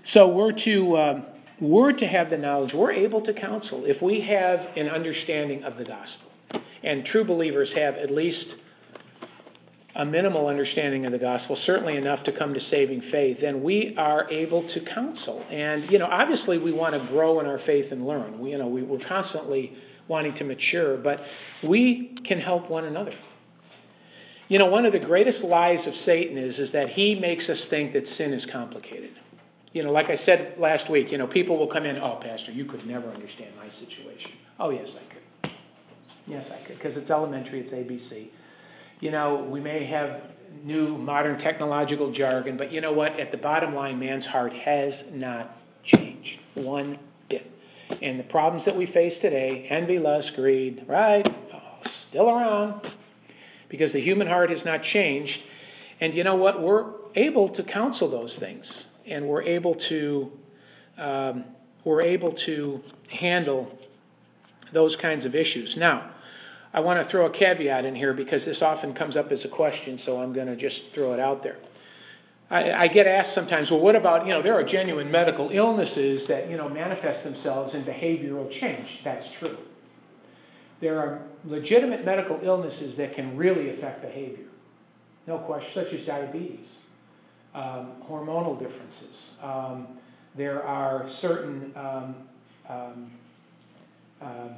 so 0.04 0.28
we're 0.28 0.52
to 0.52 0.96
um, 0.96 1.26
we're 1.58 1.92
to 1.92 2.06
have 2.06 2.30
the 2.30 2.38
knowledge. 2.38 2.72
We're 2.72 2.92
able 2.92 3.20
to 3.22 3.32
counsel 3.32 3.84
if 3.84 4.00
we 4.00 4.20
have 4.20 4.68
an 4.76 4.88
understanding 4.88 5.64
of 5.64 5.76
the 5.76 5.84
gospel, 5.84 6.30
and 6.84 7.04
true 7.04 7.24
believers 7.24 7.72
have 7.72 7.96
at 7.96 8.10
least 8.10 8.54
a 9.96 10.04
minimal 10.04 10.48
understanding 10.48 11.06
of 11.06 11.12
the 11.12 11.18
gospel, 11.18 11.54
certainly 11.54 11.96
enough 11.96 12.24
to 12.24 12.32
come 12.32 12.52
to 12.54 12.60
saving 12.60 13.00
faith, 13.00 13.40
then 13.40 13.62
we 13.62 13.96
are 13.96 14.28
able 14.30 14.62
to 14.64 14.80
counsel. 14.80 15.44
And, 15.50 15.88
you 15.90 15.98
know, 15.98 16.06
obviously 16.06 16.58
we 16.58 16.72
want 16.72 16.94
to 16.94 17.00
grow 17.00 17.38
in 17.38 17.46
our 17.46 17.58
faith 17.58 17.92
and 17.92 18.06
learn. 18.06 18.40
We, 18.40 18.50
you 18.50 18.58
know, 18.58 18.66
we, 18.66 18.82
we're 18.82 18.98
constantly 18.98 19.76
wanting 20.08 20.34
to 20.34 20.44
mature, 20.44 20.96
but 20.96 21.24
we 21.62 22.08
can 22.08 22.40
help 22.40 22.68
one 22.68 22.84
another. 22.84 23.14
You 24.48 24.58
know, 24.58 24.66
one 24.66 24.84
of 24.84 24.92
the 24.92 24.98
greatest 24.98 25.44
lies 25.44 25.86
of 25.86 25.96
Satan 25.96 26.36
is, 26.36 26.58
is 26.58 26.72
that 26.72 26.90
he 26.90 27.14
makes 27.14 27.48
us 27.48 27.64
think 27.64 27.92
that 27.92 28.08
sin 28.08 28.32
is 28.32 28.44
complicated. 28.44 29.12
You 29.74 29.82
know, 29.82 29.92
like 29.92 30.08
I 30.08 30.14
said 30.14 30.58
last 30.58 30.88
week, 30.88 31.10
you 31.10 31.18
know, 31.18 31.26
people 31.26 31.58
will 31.58 31.66
come 31.66 31.84
in, 31.84 31.98
oh, 31.98 32.16
Pastor, 32.22 32.52
you 32.52 32.64
could 32.64 32.86
never 32.86 33.10
understand 33.10 33.50
my 33.56 33.68
situation. 33.68 34.30
Oh, 34.58 34.70
yes, 34.70 34.94
I 34.94 35.12
could. 35.12 35.50
Yes, 36.28 36.46
I 36.50 36.56
could, 36.58 36.76
because 36.76 36.96
it's 36.96 37.10
elementary, 37.10 37.58
it's 37.58 37.72
ABC. 37.72 38.28
You 39.00 39.10
know, 39.10 39.34
we 39.34 39.60
may 39.60 39.84
have 39.84 40.22
new 40.62 40.96
modern 40.96 41.38
technological 41.38 42.12
jargon, 42.12 42.56
but 42.56 42.70
you 42.70 42.80
know 42.80 42.92
what? 42.92 43.18
At 43.18 43.32
the 43.32 43.36
bottom 43.36 43.74
line, 43.74 43.98
man's 43.98 44.24
heart 44.24 44.52
has 44.52 45.04
not 45.12 45.58
changed 45.82 46.38
one 46.54 46.96
bit. 47.28 47.50
And 48.00 48.18
the 48.18 48.24
problems 48.24 48.64
that 48.66 48.76
we 48.76 48.86
face 48.86 49.18
today 49.18 49.66
envy, 49.68 49.98
lust, 49.98 50.36
greed, 50.36 50.84
right? 50.86 51.26
Oh, 51.52 51.90
still 52.08 52.30
around 52.30 52.86
because 53.68 53.92
the 53.92 54.00
human 54.00 54.28
heart 54.28 54.50
has 54.50 54.64
not 54.64 54.84
changed. 54.84 55.42
And 56.00 56.14
you 56.14 56.22
know 56.22 56.36
what? 56.36 56.62
We're 56.62 56.92
able 57.16 57.48
to 57.50 57.62
counsel 57.64 58.08
those 58.08 58.36
things, 58.36 58.84
and 59.06 59.26
we're 59.28 59.42
able 59.42 59.74
to 59.74 60.32
um, 60.98 61.44
we're 61.84 62.02
able 62.02 62.32
to 62.32 62.82
handle 63.08 63.78
those 64.72 64.96
kinds 64.96 65.26
of 65.26 65.34
issues. 65.34 65.76
Now, 65.76 66.10
I 66.72 66.80
want 66.80 67.00
to 67.00 67.08
throw 67.08 67.26
a 67.26 67.30
caveat 67.30 67.84
in 67.84 67.94
here 67.94 68.12
because 68.12 68.44
this 68.44 68.62
often 68.62 68.94
comes 68.94 69.16
up 69.16 69.30
as 69.30 69.44
a 69.44 69.48
question, 69.48 69.98
so 69.98 70.20
I'm 70.20 70.32
going 70.32 70.48
to 70.48 70.56
just 70.56 70.90
throw 70.90 71.12
it 71.12 71.20
out 71.20 71.42
there. 71.42 71.56
I, 72.50 72.72
I, 72.72 72.88
get 72.88 73.06
asked 73.06 73.32
sometimes, 73.32 73.70
well, 73.70 73.80
what 73.80 73.96
about, 73.96 74.26
you 74.26 74.32
know, 74.32 74.42
there 74.42 74.54
are 74.54 74.64
genuine 74.64 75.10
medical 75.10 75.50
illnesses 75.50 76.26
that, 76.26 76.50
you 76.50 76.56
know, 76.56 76.68
manifest 76.68 77.24
themselves 77.24 77.74
in 77.74 77.84
behavioral 77.84 78.50
change. 78.50 79.00
That's 79.02 79.30
true. 79.30 79.56
There 80.80 80.98
are 80.98 81.22
legitimate 81.44 82.04
medical 82.04 82.40
illnesses 82.42 82.96
that 82.96 83.14
can 83.14 83.36
really 83.36 83.70
affect 83.70 84.02
behavior. 84.02 84.44
No 85.26 85.38
question, 85.38 85.72
such 85.72 85.92
as 85.94 86.04
diabetes, 86.04 86.68
um, 87.54 87.92
hormonal 88.08 88.58
differences. 88.58 89.32
Um, 89.42 89.88
there 90.34 90.62
are 90.64 91.08
certain 91.10 91.72
um, 91.76 92.14
um, 92.68 93.10
um 94.20 94.50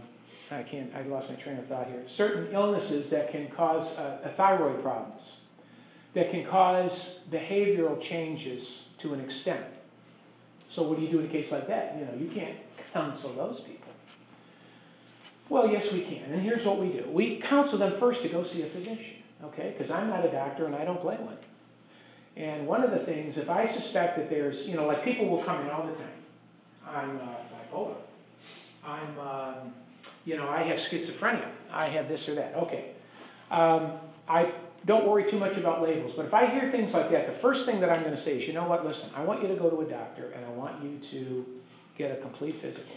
I 0.50 0.62
can't, 0.62 0.94
I 0.94 1.02
lost 1.02 1.28
my 1.28 1.34
train 1.34 1.58
of 1.58 1.66
thought 1.66 1.88
here. 1.88 2.04
Certain 2.08 2.52
illnesses 2.52 3.10
that 3.10 3.32
can 3.32 3.48
cause 3.48 3.96
uh, 3.96 4.32
thyroid 4.36 4.82
problems, 4.82 5.32
that 6.14 6.30
can 6.30 6.46
cause 6.46 7.18
behavioral 7.30 8.00
changes 8.00 8.84
to 8.98 9.12
an 9.12 9.20
extent. 9.20 9.64
So 10.70 10.82
what 10.82 10.98
do 10.98 11.04
you 11.04 11.10
do 11.10 11.18
in 11.20 11.26
a 11.26 11.28
case 11.28 11.50
like 11.50 11.66
that? 11.68 11.96
You 11.98 12.04
know, 12.04 12.14
you 12.18 12.28
can't 12.28 12.56
counsel 12.92 13.32
those 13.32 13.60
people. 13.60 13.92
Well, 15.48 15.68
yes, 15.70 15.92
we 15.92 16.02
can. 16.02 16.32
And 16.32 16.42
here's 16.42 16.64
what 16.64 16.78
we 16.78 16.88
do. 16.88 17.04
We 17.08 17.40
counsel 17.40 17.78
them 17.78 17.98
first 17.98 18.22
to 18.22 18.28
go 18.28 18.44
see 18.44 18.62
a 18.62 18.66
physician, 18.66 19.16
okay? 19.44 19.74
Because 19.76 19.90
I'm 19.90 20.08
not 20.08 20.24
a 20.24 20.30
doctor 20.30 20.66
and 20.66 20.74
I 20.74 20.84
don't 20.84 21.00
play 21.00 21.16
one. 21.16 21.38
And 22.36 22.66
one 22.66 22.84
of 22.84 22.90
the 22.90 22.98
things, 22.98 23.38
if 23.38 23.48
I 23.48 23.66
suspect 23.66 24.18
that 24.18 24.28
there's, 24.28 24.66
you 24.66 24.76
know, 24.76 24.86
like 24.86 25.02
people 25.02 25.26
will 25.26 25.42
come 25.42 25.62
in 25.62 25.70
all 25.70 25.86
the 25.86 25.94
time. 25.94 26.08
I'm 26.86 27.16
uh, 27.16 27.74
bipolar. 27.74 27.96
I'm 28.84 29.18
um, 29.18 29.72
you 30.26 30.36
know, 30.36 30.48
I 30.48 30.62
have 30.64 30.78
schizophrenia, 30.78 31.48
I 31.72 31.88
have 31.88 32.08
this 32.08 32.28
or 32.28 32.34
that. 32.34 32.54
Okay. 32.56 32.90
Um, 33.50 33.92
I 34.28 34.52
don't 34.84 35.06
worry 35.06 35.30
too 35.30 35.38
much 35.38 35.56
about 35.56 35.82
labels, 35.82 36.12
but 36.16 36.26
if 36.26 36.34
I 36.34 36.46
hear 36.46 36.70
things 36.70 36.92
like 36.92 37.10
that, 37.12 37.26
the 37.26 37.38
first 37.40 37.64
thing 37.64 37.80
that 37.80 37.90
I'm 37.90 38.02
going 38.02 38.14
to 38.14 38.20
say 38.20 38.38
is, 38.38 38.46
you 38.46 38.52
know 38.52 38.68
what, 38.68 38.84
listen, 38.84 39.08
I 39.14 39.22
want 39.22 39.40
you 39.40 39.48
to 39.48 39.54
go 39.54 39.70
to 39.70 39.80
a 39.80 39.84
doctor 39.84 40.32
and 40.32 40.44
I 40.44 40.50
want 40.50 40.82
you 40.82 41.00
to 41.10 41.46
get 41.96 42.10
a 42.10 42.20
complete 42.20 42.60
physical. 42.60 42.96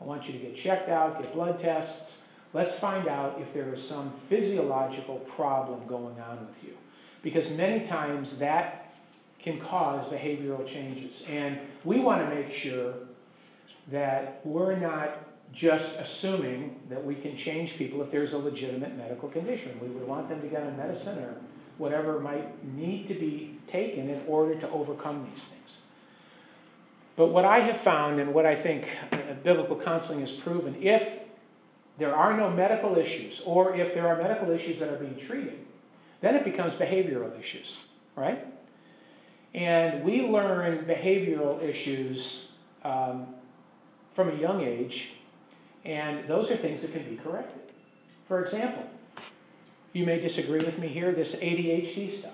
I 0.00 0.04
want 0.04 0.26
you 0.26 0.32
to 0.32 0.38
get 0.38 0.56
checked 0.56 0.88
out, 0.88 1.22
get 1.22 1.32
blood 1.32 1.60
tests. 1.60 2.18
Let's 2.52 2.74
find 2.74 3.08
out 3.08 3.40
if 3.40 3.54
there 3.54 3.72
is 3.72 3.86
some 3.86 4.12
physiological 4.28 5.18
problem 5.20 5.86
going 5.86 6.20
on 6.20 6.40
with 6.40 6.64
you. 6.64 6.76
Because 7.22 7.50
many 7.50 7.86
times 7.86 8.38
that 8.38 8.94
can 9.42 9.60
cause 9.60 10.06
behavioral 10.12 10.66
changes. 10.66 11.22
And 11.28 11.58
we 11.84 12.00
want 12.00 12.28
to 12.28 12.34
make 12.34 12.52
sure 12.52 12.94
that 13.90 14.40
we're 14.44 14.76
not 14.76 15.18
just 15.52 15.96
assuming 15.96 16.80
that 16.88 17.04
we 17.04 17.14
can 17.14 17.36
change 17.36 17.76
people 17.76 18.02
if 18.02 18.10
there's 18.10 18.32
a 18.32 18.38
legitimate 18.38 18.96
medical 18.96 19.28
condition. 19.28 19.78
We 19.80 19.88
would 19.88 20.06
want 20.06 20.28
them 20.28 20.40
to 20.40 20.46
get 20.46 20.62
on 20.62 20.76
medicine 20.76 21.18
or 21.18 21.34
whatever 21.78 22.20
might 22.20 22.64
need 22.74 23.08
to 23.08 23.14
be 23.14 23.58
taken 23.70 24.08
in 24.08 24.22
order 24.26 24.54
to 24.60 24.70
overcome 24.70 25.28
these 25.32 25.44
things. 25.44 25.78
But 27.16 27.28
what 27.28 27.44
I 27.44 27.60
have 27.60 27.80
found 27.80 28.20
and 28.20 28.32
what 28.32 28.46
I 28.46 28.56
think 28.56 28.86
biblical 29.42 29.76
counseling 29.76 30.20
has 30.20 30.32
proven, 30.32 30.82
if 30.82 31.20
there 31.98 32.14
are 32.14 32.36
no 32.36 32.50
medical 32.50 32.96
issues 32.96 33.42
or 33.44 33.76
if 33.76 33.92
there 33.94 34.08
are 34.08 34.16
medical 34.16 34.50
issues 34.50 34.78
that 34.78 34.88
are 34.88 34.96
being 34.96 35.18
treated, 35.18 35.58
then 36.22 36.34
it 36.34 36.44
becomes 36.44 36.72
behavioral 36.74 37.38
issues, 37.38 37.76
right? 38.16 38.46
And 39.54 40.02
we 40.02 40.22
learn 40.22 40.86
behavioral 40.86 41.62
issues 41.62 42.48
um, 42.84 43.26
from 44.14 44.30
a 44.30 44.34
young 44.34 44.62
age 44.62 45.10
and 45.84 46.28
those 46.28 46.50
are 46.50 46.56
things 46.56 46.82
that 46.82 46.92
can 46.92 47.02
be 47.08 47.16
corrected. 47.16 47.60
For 48.28 48.44
example, 48.44 48.84
you 49.92 50.06
may 50.06 50.20
disagree 50.20 50.64
with 50.64 50.78
me 50.78 50.88
here, 50.88 51.12
this 51.12 51.34
ADHD 51.34 52.18
stuff. 52.18 52.30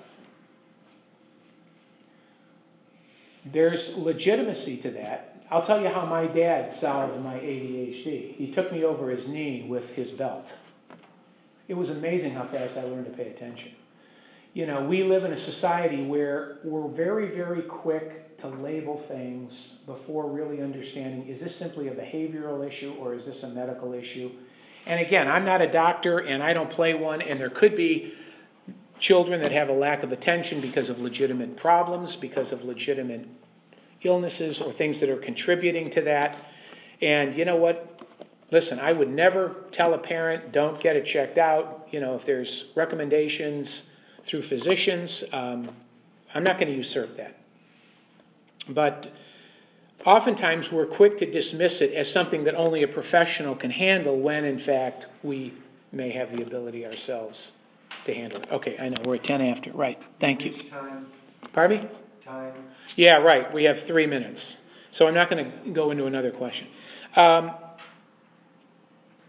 There's 3.45 3.97
legitimacy 3.97 4.76
to 4.78 4.91
that. 4.93 5.43
I'll 5.51 5.64
tell 5.64 5.80
you 5.80 5.89
how 5.89 6.05
my 6.05 6.26
dad 6.26 6.74
solved 6.74 7.22
my 7.22 7.34
ADHD. 7.34 8.34
He 8.34 8.53
took 8.55 8.70
me 8.70 8.84
over 8.84 9.09
his 9.09 9.28
knee 9.28 9.66
with 9.66 9.91
his 9.93 10.11
belt. 10.11 10.47
It 11.68 11.74
was 11.74 11.89
amazing 11.89 12.32
how 12.32 12.47
fast 12.47 12.76
I 12.76 12.82
learned 12.82 13.07
to 13.07 13.12
pay 13.12 13.30
attention. 13.30 13.72
You 14.59 14.66
know, 14.66 14.82
we 14.82 15.04
live 15.04 15.22
in 15.22 15.32
a 15.32 15.38
society 15.38 16.02
where 16.02 16.59
we're 16.64 16.88
very, 16.88 17.28
very 17.28 17.62
quick 17.62 18.36
to 18.38 18.48
label 18.48 18.98
things 18.98 19.74
before 19.86 20.28
really 20.28 20.61
understanding 20.61 21.28
is 21.28 21.40
this 21.40 21.54
simply 21.54 21.86
a 21.86 21.92
behavioral 21.92 22.66
issue 22.66 22.92
or 22.98 23.14
is 23.14 23.24
this 23.24 23.44
a 23.44 23.48
medical 23.48 23.92
issue? 23.92 24.32
And 24.84 24.98
again, 24.98 25.28
I'm 25.28 25.44
not 25.44 25.62
a 25.62 25.70
doctor 25.70 26.18
and 26.18 26.42
I 26.42 26.54
don't 26.54 26.68
play 26.68 26.94
one, 26.94 27.22
and 27.22 27.38
there 27.38 27.50
could 27.50 27.76
be 27.76 28.14
children 28.98 29.42
that 29.42 29.52
have 29.52 29.68
a 29.68 29.72
lack 29.72 30.02
of 30.02 30.11
attention 30.11 30.61
because 30.61 30.88
of 30.88 30.98
legitimate 30.98 31.56
problems, 31.56 32.16
because 32.16 32.50
of 32.50 32.64
legitimate 32.64 33.28
illnesses 34.02 34.61
or 34.61 34.72
things 34.72 34.98
that 34.98 35.09
are 35.09 35.18
contributing 35.18 35.88
to 35.90 36.00
that. 36.00 36.36
And 37.00 37.36
you 37.36 37.44
know 37.44 37.54
what? 37.54 38.02
Listen, 38.50 38.80
I 38.80 38.92
would 38.92 39.09
never 39.09 39.54
tell 39.70 39.94
a 39.94 39.98
parent, 39.98 40.50
don't 40.50 40.80
get 40.80 40.96
it 40.96 41.06
checked 41.06 41.38
out. 41.38 41.86
You 41.92 42.00
know, 42.00 42.16
if 42.16 42.26
there's 42.26 42.64
recommendations 42.74 43.82
through 44.24 44.42
physicians, 44.42 45.24
um, 45.32 45.70
I'm 46.34 46.44
not 46.44 46.58
going 46.58 46.68
to 46.68 46.76
usurp 46.76 47.16
that. 47.16 47.36
But 48.68 49.12
oftentimes 50.04 50.70
we're 50.70 50.86
quick 50.86 51.18
to 51.18 51.30
dismiss 51.30 51.80
it 51.80 51.92
as 51.94 52.10
something 52.10 52.44
that 52.44 52.54
only 52.54 52.82
a 52.82 52.88
professional 52.88 53.54
can 53.54 53.70
handle 53.70 54.18
when, 54.18 54.44
in 54.44 54.58
fact, 54.58 55.06
we 55.22 55.52
may 55.92 56.10
have 56.10 56.36
the 56.36 56.42
ability 56.42 56.84
ourselves 56.84 57.52
to 58.04 58.14
handle 58.14 58.40
it. 58.42 58.50
Okay, 58.52 58.76
I 58.78 58.90
know, 58.90 58.96
we're 59.04 59.16
at 59.16 59.24
10 59.24 59.40
after. 59.40 59.72
Right, 59.72 60.00
thank 60.20 60.44
you. 60.44 60.52
Time, 60.52 61.06
Pardon 61.52 61.82
me? 61.84 61.88
time, 62.24 62.52
Yeah, 62.96 63.16
right, 63.16 63.52
we 63.52 63.64
have 63.64 63.82
three 63.82 64.06
minutes. 64.06 64.56
So 64.90 65.06
I'm 65.06 65.14
not 65.14 65.30
going 65.30 65.44
to 65.44 65.70
go 65.70 65.90
into 65.90 66.06
another 66.06 66.30
question. 66.30 66.66
Um, 67.16 67.52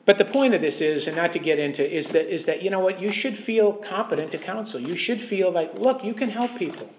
but 0.10 0.18
the 0.18 0.26
point 0.26 0.56
of 0.56 0.62
this 0.62 0.82
is, 0.82 1.06
and 1.06 1.16
not 1.16 1.34
to 1.34 1.38
get 1.38 1.60
into, 1.60 1.88
is 1.88 2.10
that 2.10 2.34
is 2.34 2.46
that 2.46 2.64
you 2.64 2.72
know 2.72 2.80
what 2.80 3.00
you 3.00 3.12
should 3.12 3.38
feel 3.38 3.74
competent 3.74 4.32
to 4.32 4.40
counsel. 4.40 4.80
You 4.80 4.96
should 4.96 5.22
feel 5.22 5.52
like, 5.52 5.76
look, 5.76 6.04
you 6.04 6.16
can 6.16 6.32
help 6.32 6.58
people. 6.58 6.90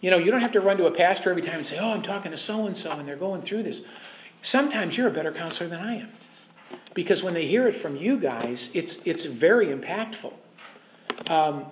You 0.00 0.10
know, 0.10 0.16
you 0.16 0.30
don't 0.30 0.40
have 0.40 0.52
to 0.52 0.60
run 0.62 0.78
to 0.78 0.86
a 0.86 0.90
pastor 0.90 1.28
every 1.28 1.42
time 1.42 1.56
and 1.56 1.66
say, 1.66 1.78
oh, 1.78 1.90
I'm 1.90 2.00
talking 2.00 2.30
to 2.30 2.38
so 2.38 2.64
and 2.64 2.74
so 2.74 2.92
and 2.92 3.06
they're 3.06 3.16
going 3.16 3.42
through 3.42 3.64
this. 3.64 3.82
Sometimes 4.40 4.96
you're 4.96 5.08
a 5.08 5.10
better 5.10 5.32
counselor 5.32 5.68
than 5.68 5.80
I 5.80 5.96
am. 5.96 6.08
Because 6.94 7.22
when 7.22 7.34
they 7.34 7.46
hear 7.46 7.68
it 7.68 7.76
from 7.76 7.94
you 7.98 8.18
guys, 8.18 8.70
it's, 8.72 8.96
it's 9.04 9.26
very 9.26 9.66
impactful. 9.66 10.32
Um, 11.28 11.66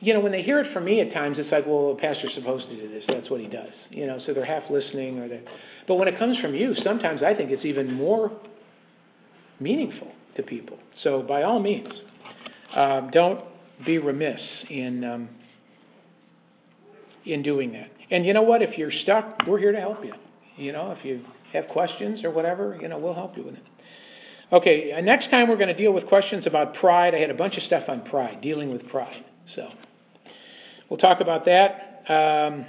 you 0.00 0.14
know, 0.14 0.20
when 0.20 0.32
they 0.32 0.40
hear 0.40 0.58
it 0.58 0.66
from 0.66 0.86
me 0.86 1.00
at 1.00 1.10
times, 1.10 1.38
it's 1.38 1.52
like, 1.52 1.66
well, 1.66 1.90
a 1.90 1.96
pastor's 1.96 2.32
supposed 2.32 2.70
to 2.70 2.76
do 2.76 2.88
this. 2.88 3.06
That's 3.06 3.28
what 3.28 3.42
he 3.42 3.46
does. 3.46 3.88
You 3.90 4.06
know, 4.06 4.16
so 4.16 4.32
they're 4.32 4.46
half 4.46 4.70
listening 4.70 5.18
or 5.18 5.28
they 5.28 5.42
But 5.86 5.96
when 5.96 6.08
it 6.08 6.16
comes 6.16 6.38
from 6.38 6.54
you, 6.54 6.74
sometimes 6.74 7.22
I 7.22 7.34
think 7.34 7.50
it's 7.50 7.66
even 7.66 7.92
more 7.92 8.32
meaningful 9.60 10.13
to 10.34 10.42
people. 10.42 10.78
So 10.92 11.22
by 11.22 11.42
all 11.42 11.60
means, 11.60 12.02
um, 12.74 13.10
don't 13.10 13.42
be 13.84 13.98
remiss 13.98 14.64
in 14.68 15.04
um, 15.04 15.28
in 17.24 17.42
doing 17.42 17.72
that. 17.72 17.90
And 18.10 18.26
you 18.26 18.32
know 18.32 18.42
what? 18.42 18.62
If 18.62 18.76
you're 18.78 18.90
stuck, 18.90 19.46
we're 19.46 19.58
here 19.58 19.72
to 19.72 19.80
help 19.80 20.04
you. 20.04 20.12
You 20.56 20.72
know, 20.72 20.92
if 20.92 21.04
you 21.04 21.24
have 21.52 21.68
questions 21.68 22.22
or 22.22 22.30
whatever, 22.30 22.78
you 22.80 22.88
know, 22.88 22.98
we'll 22.98 23.14
help 23.14 23.36
you 23.36 23.42
with 23.42 23.54
it. 23.54 23.64
Okay, 24.52 24.92
uh, 24.92 25.00
next 25.00 25.30
time 25.30 25.48
we're 25.48 25.56
going 25.56 25.68
to 25.68 25.74
deal 25.74 25.92
with 25.92 26.06
questions 26.06 26.46
about 26.46 26.74
pride. 26.74 27.14
I 27.14 27.18
had 27.18 27.30
a 27.30 27.34
bunch 27.34 27.56
of 27.56 27.62
stuff 27.62 27.88
on 27.88 28.02
pride, 28.02 28.40
dealing 28.40 28.70
with 28.70 28.86
pride. 28.88 29.24
So 29.46 29.72
we'll 30.88 30.98
talk 30.98 31.20
about 31.20 31.46
that. 31.46 32.04
Um, 32.08 32.66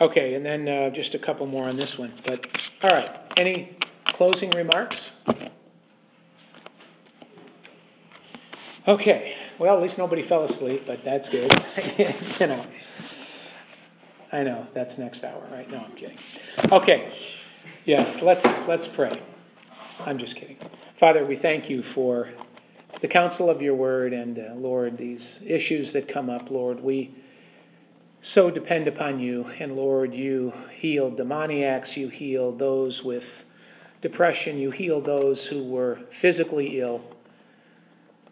okay, 0.00 0.34
and 0.34 0.46
then 0.46 0.68
uh, 0.68 0.90
just 0.90 1.14
a 1.14 1.18
couple 1.18 1.46
more 1.46 1.68
on 1.68 1.76
this 1.76 1.98
one. 1.98 2.12
But 2.24 2.70
all 2.82 2.90
right, 2.90 3.10
any 3.36 3.76
closing 4.14 4.50
remarks? 4.50 5.10
Okay, 8.86 9.34
well, 9.58 9.76
at 9.76 9.82
least 9.82 9.98
nobody 9.98 10.22
fell 10.22 10.44
asleep, 10.44 10.84
but 10.86 11.02
that's 11.04 11.28
good. 11.28 11.52
you 12.40 12.46
know. 12.46 12.64
I 14.32 14.42
know, 14.42 14.66
that's 14.72 14.98
next 14.98 15.24
hour, 15.24 15.42
right? 15.50 15.70
No, 15.70 15.78
I'm 15.78 15.92
kidding. 15.92 16.18
Okay. 16.72 17.12
Yes, 17.84 18.22
let's 18.22 18.44
let's 18.66 18.86
pray. 18.86 19.20
I'm 20.00 20.18
just 20.18 20.36
kidding. 20.36 20.56
Father, 20.96 21.24
we 21.24 21.36
thank 21.36 21.68
you 21.68 21.82
for 21.82 22.30
the 23.00 23.08
counsel 23.08 23.50
of 23.50 23.60
your 23.60 23.74
word 23.74 24.12
and 24.12 24.38
uh, 24.38 24.54
Lord, 24.54 24.96
these 24.96 25.38
issues 25.44 25.92
that 25.92 26.08
come 26.08 26.30
up, 26.30 26.50
Lord, 26.50 26.80
we 26.80 27.14
so 28.22 28.50
depend 28.50 28.88
upon 28.88 29.20
you 29.20 29.44
and 29.58 29.76
Lord, 29.76 30.14
you 30.14 30.52
heal 30.78 31.10
demoniacs, 31.10 31.96
you 31.96 32.08
heal 32.08 32.52
those 32.52 33.04
with 33.04 33.44
depression, 34.04 34.58
you 34.58 34.70
heal 34.70 35.00
those 35.00 35.46
who 35.46 35.64
were 35.64 35.98
physically 36.10 36.78
ill. 36.78 37.00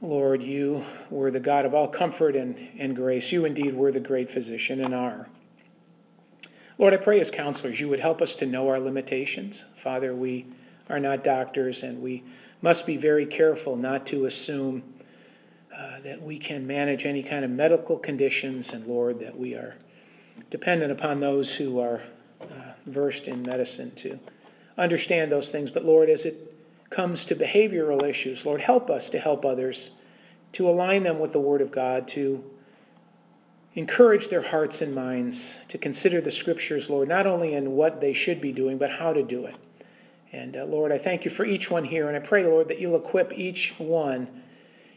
Lord, 0.03 0.43
you 0.43 0.85
were 1.09 1.31
the 1.31 1.41
God 1.41 1.65
of 1.65 1.73
all 1.73 1.89
comfort 1.89 2.37
and, 2.37 2.69
and 2.79 2.95
grace. 2.95 3.33
You 3.33 3.47
indeed 3.47 3.75
were 3.75 3.91
the 3.91 3.99
great 3.99 4.31
physician 4.31 4.85
and 4.85 4.95
are. 4.95 5.31
Lord, 6.77 6.93
I 6.93 6.99
pray 6.99 7.21
as 7.21 7.31
counselors 7.31 7.81
you 7.81 7.89
would 7.89 8.01
help 8.01 8.21
us 8.21 8.37
to 8.37 8.47
know 8.47 8.69
our 8.69 8.79
limitations. 8.79 9.65
Father, 9.79 10.15
we 10.15 10.45
are 10.91 11.01
not 11.01 11.25
doctors 11.25 11.83
and 11.83 12.03
we 12.03 12.23
must 12.61 12.85
be 12.85 12.99
very 12.99 13.25
careful 13.25 13.75
not 13.75 14.07
to 14.09 14.27
assume 14.27 14.83
uh, 15.75 16.01
that 16.05 16.21
we 16.21 16.39
can 16.39 16.67
manage 16.67 17.07
any 17.07 17.23
kind 17.23 17.47
of 17.47 17.51
medical 17.51 17.97
conditions, 17.97 18.75
and 18.75 18.87
Lord, 18.87 19.21
that 19.21 19.39
we 19.39 19.55
are 19.55 19.75
dependent 20.51 20.93
upon 20.93 21.19
those 21.19 21.57
who 21.57 21.81
are 21.81 22.03
uh, 22.43 22.45
versed 22.85 23.27
in 23.27 23.41
medicine 23.41 23.91
to 23.95 24.19
understand 24.79 25.31
those 25.31 25.51
things. 25.51 25.71
But 25.71 25.85
Lord, 25.85 26.11
as 26.11 26.25
it 26.25 26.55
comes 26.91 27.25
to 27.27 27.37
behavioral 27.37 28.09
issues, 28.09 28.45
Lord, 28.45 28.61
help 28.61 28.91
us 28.91 29.09
to 29.11 29.19
help 29.19 29.45
others, 29.45 29.91
to 30.55 30.69
align 30.69 31.03
them 31.03 31.19
with 31.19 31.33
the 31.33 31.41
Word 31.41 31.61
of 31.61 31.73
God, 31.73 32.07
to 32.09 32.45
encourage 33.75 34.29
their 34.29 34.43
hearts 34.43 34.83
and 34.83 34.95
minds 34.95 35.61
to 35.69 35.79
consider 35.79 36.21
the 36.21 36.31
Scriptures, 36.31 36.91
Lord, 36.91 37.09
not 37.09 37.27
only 37.27 37.55
in 37.55 37.73
what 37.73 38.01
they 38.01 38.13
should 38.13 38.41
be 38.41 38.53
doing, 38.53 38.77
but 38.77 38.91
how 38.91 39.13
to 39.13 39.23
do 39.23 39.47
it. 39.47 39.55
And 40.33 40.57
uh, 40.57 40.65
Lord, 40.65 40.93
I 40.93 40.99
thank 40.99 41.25
you 41.25 41.31
for 41.31 41.45
each 41.45 41.71
one 41.71 41.85
here, 41.85 42.09
and 42.09 42.17
I 42.17 42.21
pray, 42.21 42.45
Lord, 42.47 42.69
that 42.69 42.81
you'll 42.81 42.97
equip 42.97 43.33
each 43.33 43.75
one 43.79 44.29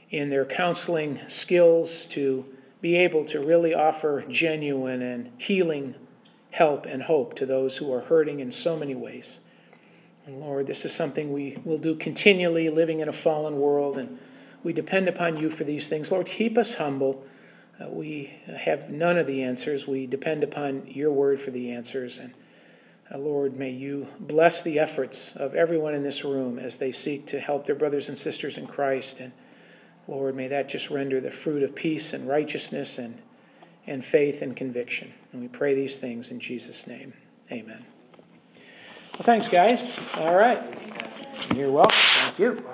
in 0.10 0.30
their 0.30 0.46
counseling 0.46 1.20
skills 1.28 2.06
to 2.08 2.46
be 2.82 2.96
able 2.98 3.26
to 3.26 3.40
really 3.40 3.74
offer 3.74 4.24
genuine 4.30 5.02
and 5.02 5.32
healing 5.38 5.96
help 6.52 6.86
and 6.86 7.04
hope 7.04 7.36
to 7.36 7.46
those 7.46 7.76
who 7.76 7.92
are 7.92 8.02
hurting 8.02 8.40
in 8.40 8.52
so 8.52 8.78
many 8.78 8.96
ways. 8.96 9.40
And 10.26 10.40
Lord, 10.40 10.66
this 10.66 10.86
is 10.86 10.94
something 10.94 11.32
we 11.32 11.58
will 11.64 11.78
do 11.78 11.96
continually, 11.96 12.70
living 12.70 13.00
in 13.00 13.10
a 13.10 13.14
fallen 13.14 13.60
world, 13.60 13.98
and 13.98 14.18
we 14.64 14.74
depend 14.74 15.08
upon 15.08 15.38
you 15.38 15.52
for 15.52 15.64
these 15.64 15.88
things. 15.88 16.12
Lord, 16.12 16.26
keep 16.26 16.58
us 16.58 16.74
humble. 16.74 17.24
Uh, 17.80 17.90
we 17.90 18.34
have 18.48 18.90
none 18.90 19.18
of 19.18 19.28
the 19.28 19.44
answers. 19.44 19.88
We 19.88 20.08
depend 20.08 20.44
upon 20.44 20.88
your 20.88 21.12
word 21.12 21.40
for 21.40 21.52
the 21.52 21.72
answers. 21.72 22.18
And 22.18 22.34
uh, 23.14 23.20
Lord, 23.20 23.56
may 23.56 23.70
you 23.70 24.08
bless 24.20 24.64
the 24.64 24.80
efforts 24.80 25.36
of 25.36 25.54
everyone 25.54 25.94
in 25.94 26.02
this 26.02 26.24
room 26.24 26.58
as 26.58 26.78
they 26.78 26.92
seek 26.92 27.28
to 27.28 27.40
help 27.40 27.68
their 27.68 27.76
brothers 27.76 28.10
and 28.10 28.18
sisters 28.18 28.58
in 28.58 28.66
Christ. 28.66 29.20
And 29.20 29.32
Lord, 30.08 30.36
may 30.36 30.48
that 30.48 30.70
just 30.70 30.90
render 30.90 31.22
the 31.22 31.32
fruit 31.32 31.62
of 31.62 31.76
peace 31.76 32.14
and 32.14 32.28
righteousness 32.28 32.98
and, 32.98 33.16
and 33.86 34.04
faith 34.04 34.42
and 34.42 34.56
conviction. 34.56 35.14
And 35.32 35.42
we 35.42 35.48
pray 35.48 35.76
these 35.76 36.00
things 36.00 36.30
in 36.30 36.40
Jesus' 36.40 36.88
name. 36.88 37.14
Amen. 37.52 37.86
Well, 39.16 39.24
thanks, 39.24 39.47
guys. 39.47 39.97
All 40.16 40.36
right. 40.36 40.61
You're 41.55 41.72
welcome. 41.72 41.95
Thank 41.95 42.38
you. 42.39 42.66